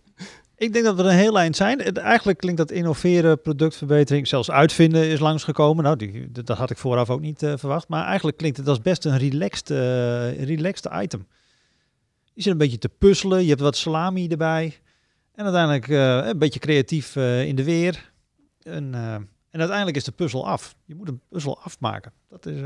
denk 0.73 0.85
dat 0.85 0.97
we 0.97 1.03
een 1.03 1.09
heel 1.09 1.39
eind 1.39 1.57
zijn. 1.57 1.81
Eigenlijk 1.95 2.39
klinkt 2.39 2.59
dat 2.59 2.71
innoveren, 2.71 3.41
productverbetering, 3.41 4.29
zelfs 4.29 4.51
uitvinden 4.51 5.09
is 5.09 5.19
langsgekomen. 5.19 5.85
Nou, 5.85 5.97
die, 5.97 6.33
dat 6.33 6.49
had 6.49 6.71
ik 6.71 6.77
vooraf 6.77 7.11
ook 7.11 7.21
niet 7.21 7.43
eh, 7.43 7.53
verwacht. 7.57 7.89
Maar 7.89 8.05
eigenlijk 8.05 8.37
klinkt 8.37 8.57
het 8.57 8.69
als 8.69 8.81
best 8.81 9.05
een 9.05 9.19
relaxed, 9.19 9.71
eh, 9.71 10.45
relaxed 10.45 10.93
item. 10.93 11.27
Je 12.35 12.43
zit 12.43 12.53
een 12.53 12.59
beetje 12.59 12.79
te 12.79 12.89
puzzelen, 12.89 13.43
je 13.43 13.49
hebt 13.49 13.61
wat 13.61 13.77
salami 13.77 14.29
erbij. 14.29 14.79
En 15.35 15.45
uiteindelijk 15.45 15.89
eh, 15.89 16.29
een 16.29 16.39
beetje 16.39 16.61
creatief 16.61 17.17
in 17.17 17.57
de 17.57 17.65
weer. 17.65 18.13
En, 18.63 18.95
en 19.51 19.59
uiteindelijk 19.59 19.97
is 19.97 20.05
de 20.05 20.13
puzzel 20.13 20.47
af. 20.47 20.75
Je 20.85 20.95
moet 20.95 21.09
een 21.09 21.21
puzzel 21.29 21.61
afmaken. 21.63 22.13
Dat 22.29 22.47
is... 22.47 22.61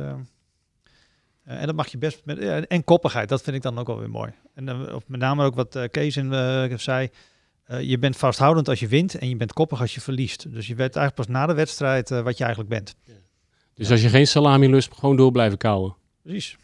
en 1.45 1.67
dat 1.67 1.75
mag 1.75 1.89
je 1.89 1.99
best 1.99 2.25
met. 2.25 2.39
en 2.67 2.85
koppigheid, 2.85 3.29
dat 3.29 3.43
vind 3.43 3.57
ik 3.57 3.63
dan 3.63 3.79
ook 3.79 3.87
wel 3.87 3.99
weer 3.99 4.11
mooi. 4.11 4.33
En 4.55 4.95
of 4.95 5.09
met 5.09 5.21
name 5.21 5.45
ook 5.45 5.55
wat 5.55 5.89
Kees 5.91 6.17
in, 6.17 6.79
zei. 6.79 7.11
Eh, 7.65 7.81
je 7.81 7.99
bent 7.99 8.17
vasthoudend 8.17 8.69
als 8.69 8.81
je 8.81 8.89
wint 8.89 9.15
en 9.15 9.29
je 9.29 9.37
bent 9.37 9.53
koppig 9.53 9.81
als 9.81 9.95
je 9.95 10.01
verliest. 10.01 10.53
Dus 10.53 10.67
je 10.67 10.75
weet 10.75 10.97
eigenlijk 10.97 11.15
pas 11.15 11.27
na 11.27 11.47
de 11.47 11.55
wedstrijd 11.55 12.11
eh, 12.11 12.23
wat 12.23 12.37
je 12.39 12.45
eigenlijk 12.45 12.75
bent. 12.75 12.95
Dus 13.75 13.91
als 13.91 14.03
je 14.03 14.09
geen 14.09 14.27
salami 14.27 14.69
lust, 14.69 14.95
gewoon 14.95 15.17
door 15.17 15.33
blijven 15.33 15.59
kauwen. 15.59 15.97
Precies. 16.23 16.57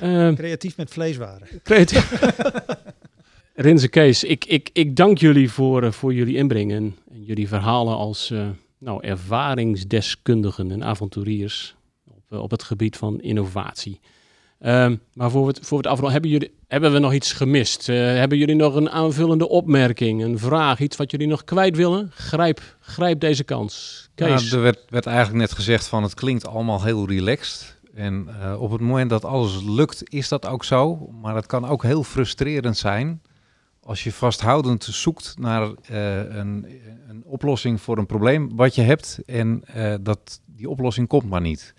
Ehm, 0.00 0.34
Creatief 0.34 0.76
met 0.76 0.90
vleeswaren. 0.90 1.48
creatief. 1.62 2.20
Rinse 3.54 3.88
Kees, 3.88 4.24
ik, 4.24 4.44
ik, 4.44 4.70
ik 4.72 4.96
dank 4.96 5.18
jullie 5.18 5.50
voor, 5.50 5.82
eh, 5.82 5.92
voor 5.92 6.14
jullie 6.14 6.36
inbreng 6.36 6.72
en, 6.72 6.96
en 7.12 7.24
jullie 7.24 7.48
verhalen 7.48 7.96
als 7.96 8.30
eh, 8.30 8.48
nou, 8.78 9.04
ervaringsdeskundigen 9.04 10.70
en 10.70 10.84
avonturiers 10.84 11.76
op, 12.04 12.22
eh, 12.28 12.42
op 12.42 12.50
het 12.50 12.62
gebied 12.62 12.96
van 12.96 13.20
innovatie. 13.20 14.00
Ehm, 14.58 14.96
maar 15.14 15.30
voor 15.30 15.46
het, 15.46 15.58
voor 15.62 15.78
het 15.78 15.86
afronden, 15.86 16.12
hebben, 16.12 16.30
jullie, 16.30 16.54
hebben 16.68 16.92
we 16.92 16.98
nog 16.98 17.12
iets 17.12 17.32
gemist? 17.32 17.88
Eh, 17.88 17.96
hebben 17.96 18.38
jullie 18.38 18.54
nog 18.54 18.74
een 18.74 18.90
aanvullende 18.90 19.48
opmerking, 19.48 20.22
een 20.22 20.38
vraag, 20.38 20.80
iets 20.80 20.96
wat 20.96 21.10
jullie 21.10 21.26
nog 21.26 21.44
kwijt 21.44 21.76
willen? 21.76 22.10
Grijp, 22.14 22.76
grijp 22.80 23.20
deze 23.20 23.44
kans. 23.44 24.08
Kees. 24.14 24.50
Ja, 24.50 24.56
er 24.56 24.62
werd, 24.62 24.84
werd 24.88 25.06
eigenlijk 25.06 25.38
net 25.38 25.52
gezegd 25.52 25.86
van 25.86 26.02
het 26.02 26.14
klinkt 26.14 26.46
allemaal 26.46 26.82
heel 26.82 27.08
relaxed. 27.08 27.76
En 27.94 28.28
eh, 28.40 28.60
op 28.62 28.70
het 28.70 28.80
moment 28.80 29.10
dat 29.10 29.24
alles 29.24 29.62
lukt, 29.62 30.12
is 30.12 30.28
dat 30.28 30.46
ook 30.46 30.64
zo. 30.64 31.08
Maar 31.22 31.34
het 31.34 31.46
kan 31.46 31.68
ook 31.68 31.82
heel 31.82 32.02
frustrerend 32.02 32.76
zijn 32.76 33.22
als 33.82 34.04
je 34.04 34.12
vasthoudend 34.12 34.84
zoekt 34.84 35.34
naar 35.38 35.62
eh, 35.62 36.16
een, 36.16 36.66
een 37.08 37.22
oplossing 37.24 37.80
voor 37.80 37.98
een 37.98 38.06
probleem 38.06 38.56
wat 38.56 38.74
je 38.74 38.82
hebt. 38.82 39.20
En 39.26 39.62
dat 40.00 40.40
die 40.46 40.68
oplossing 40.68 41.08
komt 41.08 41.28
maar 41.28 41.40
niet. 41.40 41.74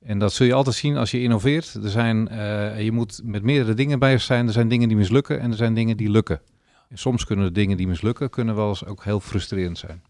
En 0.00 0.18
dat 0.18 0.32
zul 0.32 0.46
je 0.46 0.54
altijd 0.54 0.76
zien 0.76 0.96
als 0.96 1.10
je 1.10 1.20
innoveert. 1.22 1.74
Er 1.74 1.90
zijn, 1.90 2.28
eh, 2.28 2.82
je 2.82 2.92
moet 2.92 3.20
met 3.24 3.42
meerdere 3.42 3.74
dingen 3.74 3.98
bezig 3.98 4.22
zijn. 4.22 4.46
Er 4.46 4.52
zijn 4.52 4.68
dingen 4.68 4.88
die 4.88 4.96
mislukken 4.96 5.40
en 5.40 5.50
er 5.50 5.56
zijn 5.56 5.74
dingen 5.74 5.96
die 5.96 6.10
lukken. 6.10 6.40
En 6.88 6.98
soms 6.98 7.24
kunnen 7.24 7.44
de 7.44 7.52
dingen 7.52 7.76
die 7.76 7.88
mislukken 7.88 8.30
kunnen 8.30 8.54
wel 8.54 8.68
eens 8.68 8.84
ook 8.84 9.04
heel 9.04 9.20
frustrerend 9.20 9.78
zijn. 9.78 10.02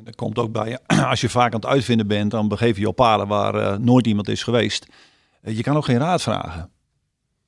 En 0.00 0.06
dat 0.06 0.14
komt 0.14 0.38
ook 0.38 0.52
bij, 0.52 0.78
als 1.10 1.20
je 1.20 1.28
vaak 1.28 1.54
aan 1.54 1.60
het 1.60 1.68
uitvinden 1.68 2.06
bent, 2.06 2.30
dan 2.30 2.48
begeef 2.48 2.74
je 2.74 2.80
je 2.80 2.88
op 2.88 2.96
paden 2.96 3.28
waar 3.28 3.54
eh, 3.54 3.78
nooit 3.78 4.06
iemand 4.06 4.28
is 4.28 4.42
geweest. 4.42 4.86
Eh, 5.42 5.56
je 5.56 5.62
kan 5.62 5.76
ook 5.76 5.84
geen 5.84 5.98
raad 5.98 6.22
vragen. 6.22 6.70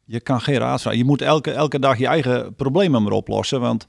Je 0.04 0.20
kan 0.20 0.40
geen 0.40 0.58
raad 0.58 0.80
vragen. 0.80 0.98
Je 0.98 1.04
moet 1.04 1.22
elke, 1.22 1.50
elke 1.50 1.78
dag 1.78 1.98
je 1.98 2.06
eigen 2.06 2.54
problemen 2.54 3.02
maar 3.02 3.12
oplossen, 3.12 3.60
want 3.60 3.86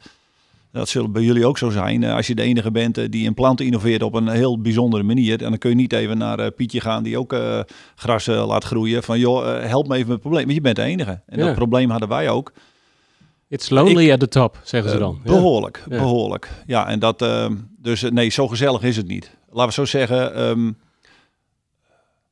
dat 0.79 0.89
zullen 0.89 1.11
bij 1.11 1.21
jullie 1.21 1.45
ook 1.45 1.57
zo 1.57 1.69
zijn. 1.69 2.03
Eh, 2.03 2.15
als 2.15 2.27
je 2.27 2.35
de 2.35 2.41
enige 2.41 2.71
bent 2.71 2.97
eh, 2.97 3.05
die 3.09 3.27
een 3.27 3.33
plant 3.33 3.61
innoveert 3.61 4.03
op 4.03 4.13
een 4.13 4.27
heel 4.27 4.61
bijzondere 4.61 5.03
manier, 5.03 5.43
en 5.43 5.49
dan 5.49 5.57
kun 5.57 5.69
je 5.69 5.75
niet 5.75 5.93
even 5.93 6.17
naar 6.17 6.39
eh, 6.39 6.47
Pietje 6.55 6.79
gaan 6.81 7.03
die 7.03 7.17
ook 7.17 7.35
gras 7.95 8.25
laat 8.25 8.63
groeien, 8.63 9.03
van 9.03 9.19
joh, 9.19 9.61
help 9.61 9.87
me 9.87 9.93
even 9.95 10.07
met 10.07 10.13
het 10.15 10.21
probleem. 10.21 10.45
Maar 10.45 10.53
je 10.55 10.61
bent 10.61 10.75
de 10.75 10.81
enige. 10.81 11.21
En 11.25 11.39
Ja. 11.39 11.45
dat 11.45 11.55
probleem 11.55 11.89
hadden 11.89 12.09
wij 12.09 12.29
ook. 12.29 12.51
It's 13.47 13.69
lonely 13.69 14.11
at 14.11 14.19
the 14.19 14.27
top, 14.27 14.59
zeggen 14.63 14.91
ze 14.91 14.97
dan. 14.97 15.19
Behoorlijk, 15.23 15.83
Ja. 15.89 15.97
behoorlijk. 15.97 16.49
Ja, 16.65 16.87
en 16.87 16.99
dat, 16.99 17.21
ehm, 17.21 17.55
dus 17.77 18.01
nee, 18.01 18.29
zo 18.29 18.47
gezellig 18.47 18.81
is 18.81 18.97
het 18.97 19.07
niet. 19.07 19.31
Laten 19.49 19.67
we 19.67 19.73
zo 19.73 19.85
zeggen, 19.85 20.35
ehm, 20.35 20.71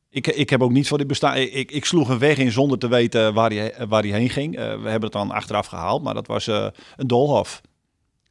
ik, 0.09 0.27
ik 0.27 0.49
heb 0.49 0.61
ook 0.61 0.71
niet 0.71 0.87
voor 0.87 0.97
dit 0.97 1.07
bestaan. 1.07 1.37
Ik, 1.37 1.53
ik, 1.53 1.71
ik 1.71 1.85
sloeg 1.85 2.09
een 2.09 2.19
weg 2.19 2.37
in 2.37 2.51
zonder 2.51 2.77
te 2.77 2.87
weten 2.87 3.33
waar 3.33 3.49
hij, 3.49 3.73
waar 3.87 4.01
hij 4.03 4.11
heen 4.11 4.29
ging. 4.29 4.55
We 4.55 4.61
hebben 4.61 5.01
het 5.01 5.11
dan 5.11 5.31
achteraf 5.31 5.65
gehaald, 5.67 6.03
maar 6.03 6.13
dat 6.13 6.27
was 6.27 6.47
een 6.47 7.07
doolhof. 7.07 7.61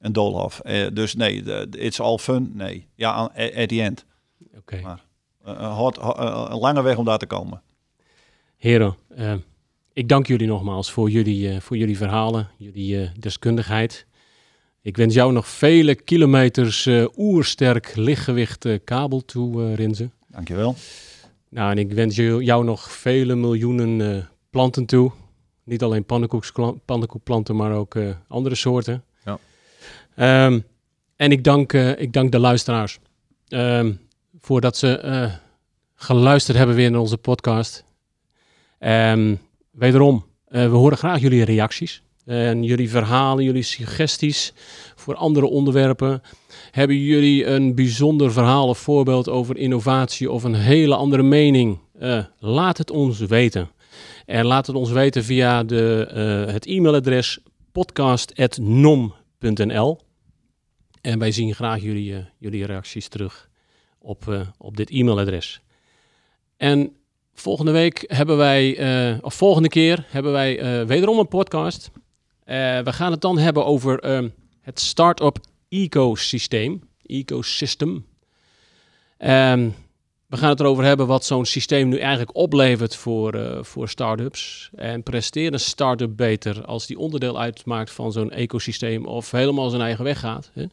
Een 0.00 0.12
doolhof. 0.12 0.60
Eh, 0.60 0.86
dus 0.92 1.14
nee, 1.14 1.42
it's 1.70 2.00
all 2.00 2.18
fun. 2.18 2.50
Nee, 2.54 2.86
ja, 2.94 3.10
at 3.56 3.68
the 3.68 3.82
end. 3.82 4.04
Oké. 4.56 4.80
Maar- 4.80 5.08
Eh, 5.44 5.76
hard- 5.76 5.98
eh, 5.98 6.46
een 6.50 6.58
lange 6.58 6.82
weg 6.82 6.96
om 6.96 7.04
daar 7.04 7.18
te 7.18 7.26
komen. 7.26 7.62
Heren, 8.56 8.94
ik 9.92 10.08
dank 10.08 10.26
jullie 10.26 10.46
nogmaals 10.46 10.90
voor 10.90 11.10
jullie, 11.10 11.60
voor 11.60 11.76
jullie 11.76 11.96
verhalen, 11.96 12.48
jullie 12.56 13.10
deskundigheid. 13.18 14.06
Ik 14.82 14.96
wens 14.96 15.14
jou 15.14 15.32
nog 15.32 15.46
vele 15.48 15.94
kilometers 15.94 16.88
oersterk 17.16 17.96
lichtgewicht 17.96 18.66
kabel 18.84 19.24
toe, 19.24 19.62
eh 19.64 19.74
Rinze. 19.74 20.10
Dankjewel. 20.28 20.74
Nou, 21.48 21.70
en 21.70 21.78
ik 21.78 21.92
wens 21.92 22.16
jou 22.16 22.64
nog 22.64 22.92
vele 22.92 23.34
miljoenen 23.34 24.28
planten 24.50 24.86
toe. 24.86 25.12
Niet 25.64 25.82
alleen 25.82 26.04
pannenkoekplanten, 26.84 27.56
maar 27.56 27.72
ook 27.72 27.96
andere 28.28 28.54
soorten. 28.54 29.04
Ehm, 30.20 30.60
en 31.16 31.32
ik 31.32 31.44
dank, 31.44 31.72
eh, 31.72 32.00
ik 32.00 32.12
dank 32.12 32.32
de 32.32 32.38
luisteraars 32.38 32.98
ehm, 33.48 33.92
voordat 34.40 34.76
ze 34.76 34.98
eh, 34.98 35.32
geluisterd 35.94 36.56
hebben 36.56 36.76
weer 36.76 36.90
naar 36.90 37.00
onze 37.00 37.16
podcast. 37.16 37.84
Ehm, 38.78 39.34
wederom, 39.70 40.24
eh, 40.46 40.70
we 40.70 40.76
horen 40.76 40.98
graag 40.98 41.20
jullie 41.20 41.44
reacties. 41.44 42.02
En 42.24 42.62
jullie 42.62 42.90
verhalen, 42.90 43.44
jullie 43.44 43.62
suggesties 43.62 44.52
voor 44.94 45.14
andere 45.14 45.46
onderwerpen. 45.46 46.22
Hebben 46.70 46.96
jullie 46.96 47.46
een 47.46 47.74
bijzonder 47.74 48.32
verhaal 48.32 48.68
of 48.68 48.78
voorbeeld 48.78 49.28
over 49.28 49.56
innovatie 49.56 50.30
of 50.30 50.44
een 50.44 50.54
hele 50.54 50.94
andere 50.94 51.22
mening? 51.22 51.78
Laat 52.38 52.78
het 52.78 52.90
ons 52.90 53.18
weten. 53.18 53.70
En 54.26 54.46
laat 54.46 54.66
het 54.66 54.76
ons 54.76 54.90
weten 54.90 55.24
via 55.24 55.64
de, 55.64 56.08
het 56.52 56.66
e-mailadres 56.66 57.38
podcast.nom.nl. 57.72 59.98
En 61.00 61.18
wij 61.18 61.32
zien 61.32 61.54
graag 61.54 61.82
jullie, 61.82 62.14
eh, 62.14 62.24
jullie 62.38 62.66
reacties 62.66 63.08
terug 63.08 63.48
op, 63.98 64.28
eh, 64.28 64.40
op 64.58 64.76
dit 64.76 64.90
e-mailadres. 64.90 65.60
En 66.56 66.96
volgende 67.34 67.70
week 67.72 68.04
hebben 68.06 68.36
wij, 68.36 68.76
eh, 68.76 69.18
of 69.20 69.34
volgende 69.34 69.68
keer 69.68 70.06
hebben 70.08 70.32
wij 70.32 70.86
wederom 70.86 71.18
een 71.18 71.28
podcast. 71.28 71.90
We 72.44 72.82
gaan 72.84 73.10
het 73.10 73.20
dan 73.20 73.38
hebben 73.38 73.64
over 73.64 73.98
ehm, 73.98 74.28
het 74.60 74.80
start-up 74.80 75.38
ecosysteem. 75.68 76.82
Ecosystem. 77.06 78.06
Ehm, 79.18 79.70
we 80.30 80.36
gaan 80.36 80.48
het 80.48 80.60
erover 80.60 80.84
hebben 80.84 81.06
wat 81.06 81.24
zo'n 81.24 81.44
systeem 81.44 81.88
nu 81.88 81.98
eigenlijk 81.98 82.36
oplevert 82.36 82.96
voor, 82.96 83.34
eh, 83.34 83.62
voor 83.62 83.88
start-ups. 83.88 84.70
En 84.74 85.02
presteert 85.02 85.52
een 85.52 85.60
start-up 85.60 86.16
beter 86.16 86.64
als 86.64 86.86
die 86.86 86.98
onderdeel 86.98 87.40
uitmaakt 87.40 87.90
van 87.90 88.12
zo'n 88.12 88.30
ecosysteem 88.30 89.06
of 89.06 89.30
helemaal 89.30 89.70
zijn 89.70 89.82
eigen 89.82 90.04
weg 90.04 90.18
gaat. 90.18 90.50
Hè? 90.54 90.64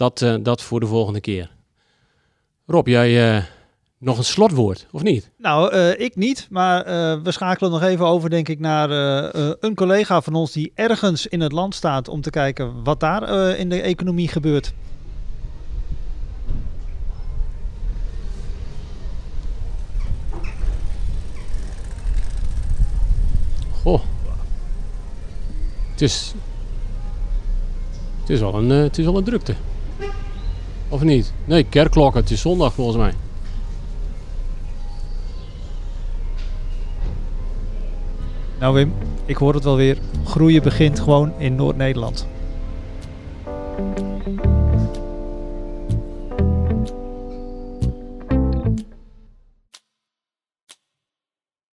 Dat, 0.00 0.22
eh, 0.22 0.34
dat 0.42 0.62
voor 0.62 0.80
de 0.80 0.86
volgende 0.86 1.20
keer. 1.20 1.50
Rob, 2.66 2.86
jij 2.86 3.36
eh, 3.36 3.44
nog 3.98 4.18
een 4.18 4.24
slotwoord, 4.24 4.86
of 4.90 5.02
niet? 5.02 5.30
Nou, 5.36 5.72
eh, 5.72 6.00
ik 6.00 6.16
niet. 6.16 6.46
Maar 6.50 6.84
we 7.22 7.32
schakelen 7.32 7.70
nog 7.70 7.82
even 7.82 8.06
over, 8.06 8.30
denk 8.30 8.48
ik, 8.48 8.58
naar 8.58 8.90
een 9.60 9.74
collega 9.74 10.20
van 10.20 10.34
ons 10.34 10.52
die 10.52 10.72
ergens 10.74 11.26
in 11.26 11.40
het 11.40 11.52
land 11.52 11.74
staat 11.74 12.08
om 12.08 12.20
te 12.20 12.30
kijken 12.30 12.84
wat 12.84 13.00
daar 13.00 13.56
in 13.56 13.68
de 13.68 13.80
economie 13.80 14.28
gebeurt. 14.28 14.72
Goh. 23.82 24.00
Het 25.90 26.00
is, 26.00 26.34
het 28.20 28.30
is, 28.30 28.40
wel, 28.40 28.54
een, 28.54 28.68
het 28.68 28.98
is 28.98 29.04
wel 29.04 29.16
een 29.16 29.24
drukte. 29.24 29.54
Of 30.90 31.02
niet? 31.02 31.32
Nee, 31.44 31.64
kerkklokken. 31.64 32.20
Het 32.20 32.30
is 32.30 32.40
zondag 32.40 32.72
volgens 32.72 32.96
mij. 32.96 33.12
Nou 38.58 38.74
Wim, 38.74 38.92
ik 39.24 39.36
hoor 39.36 39.54
het 39.54 39.64
wel 39.64 39.76
weer. 39.76 39.98
Groeien 40.24 40.62
begint 40.62 41.00
gewoon 41.00 41.32
in 41.38 41.54
Noord-Nederland. 41.54 42.26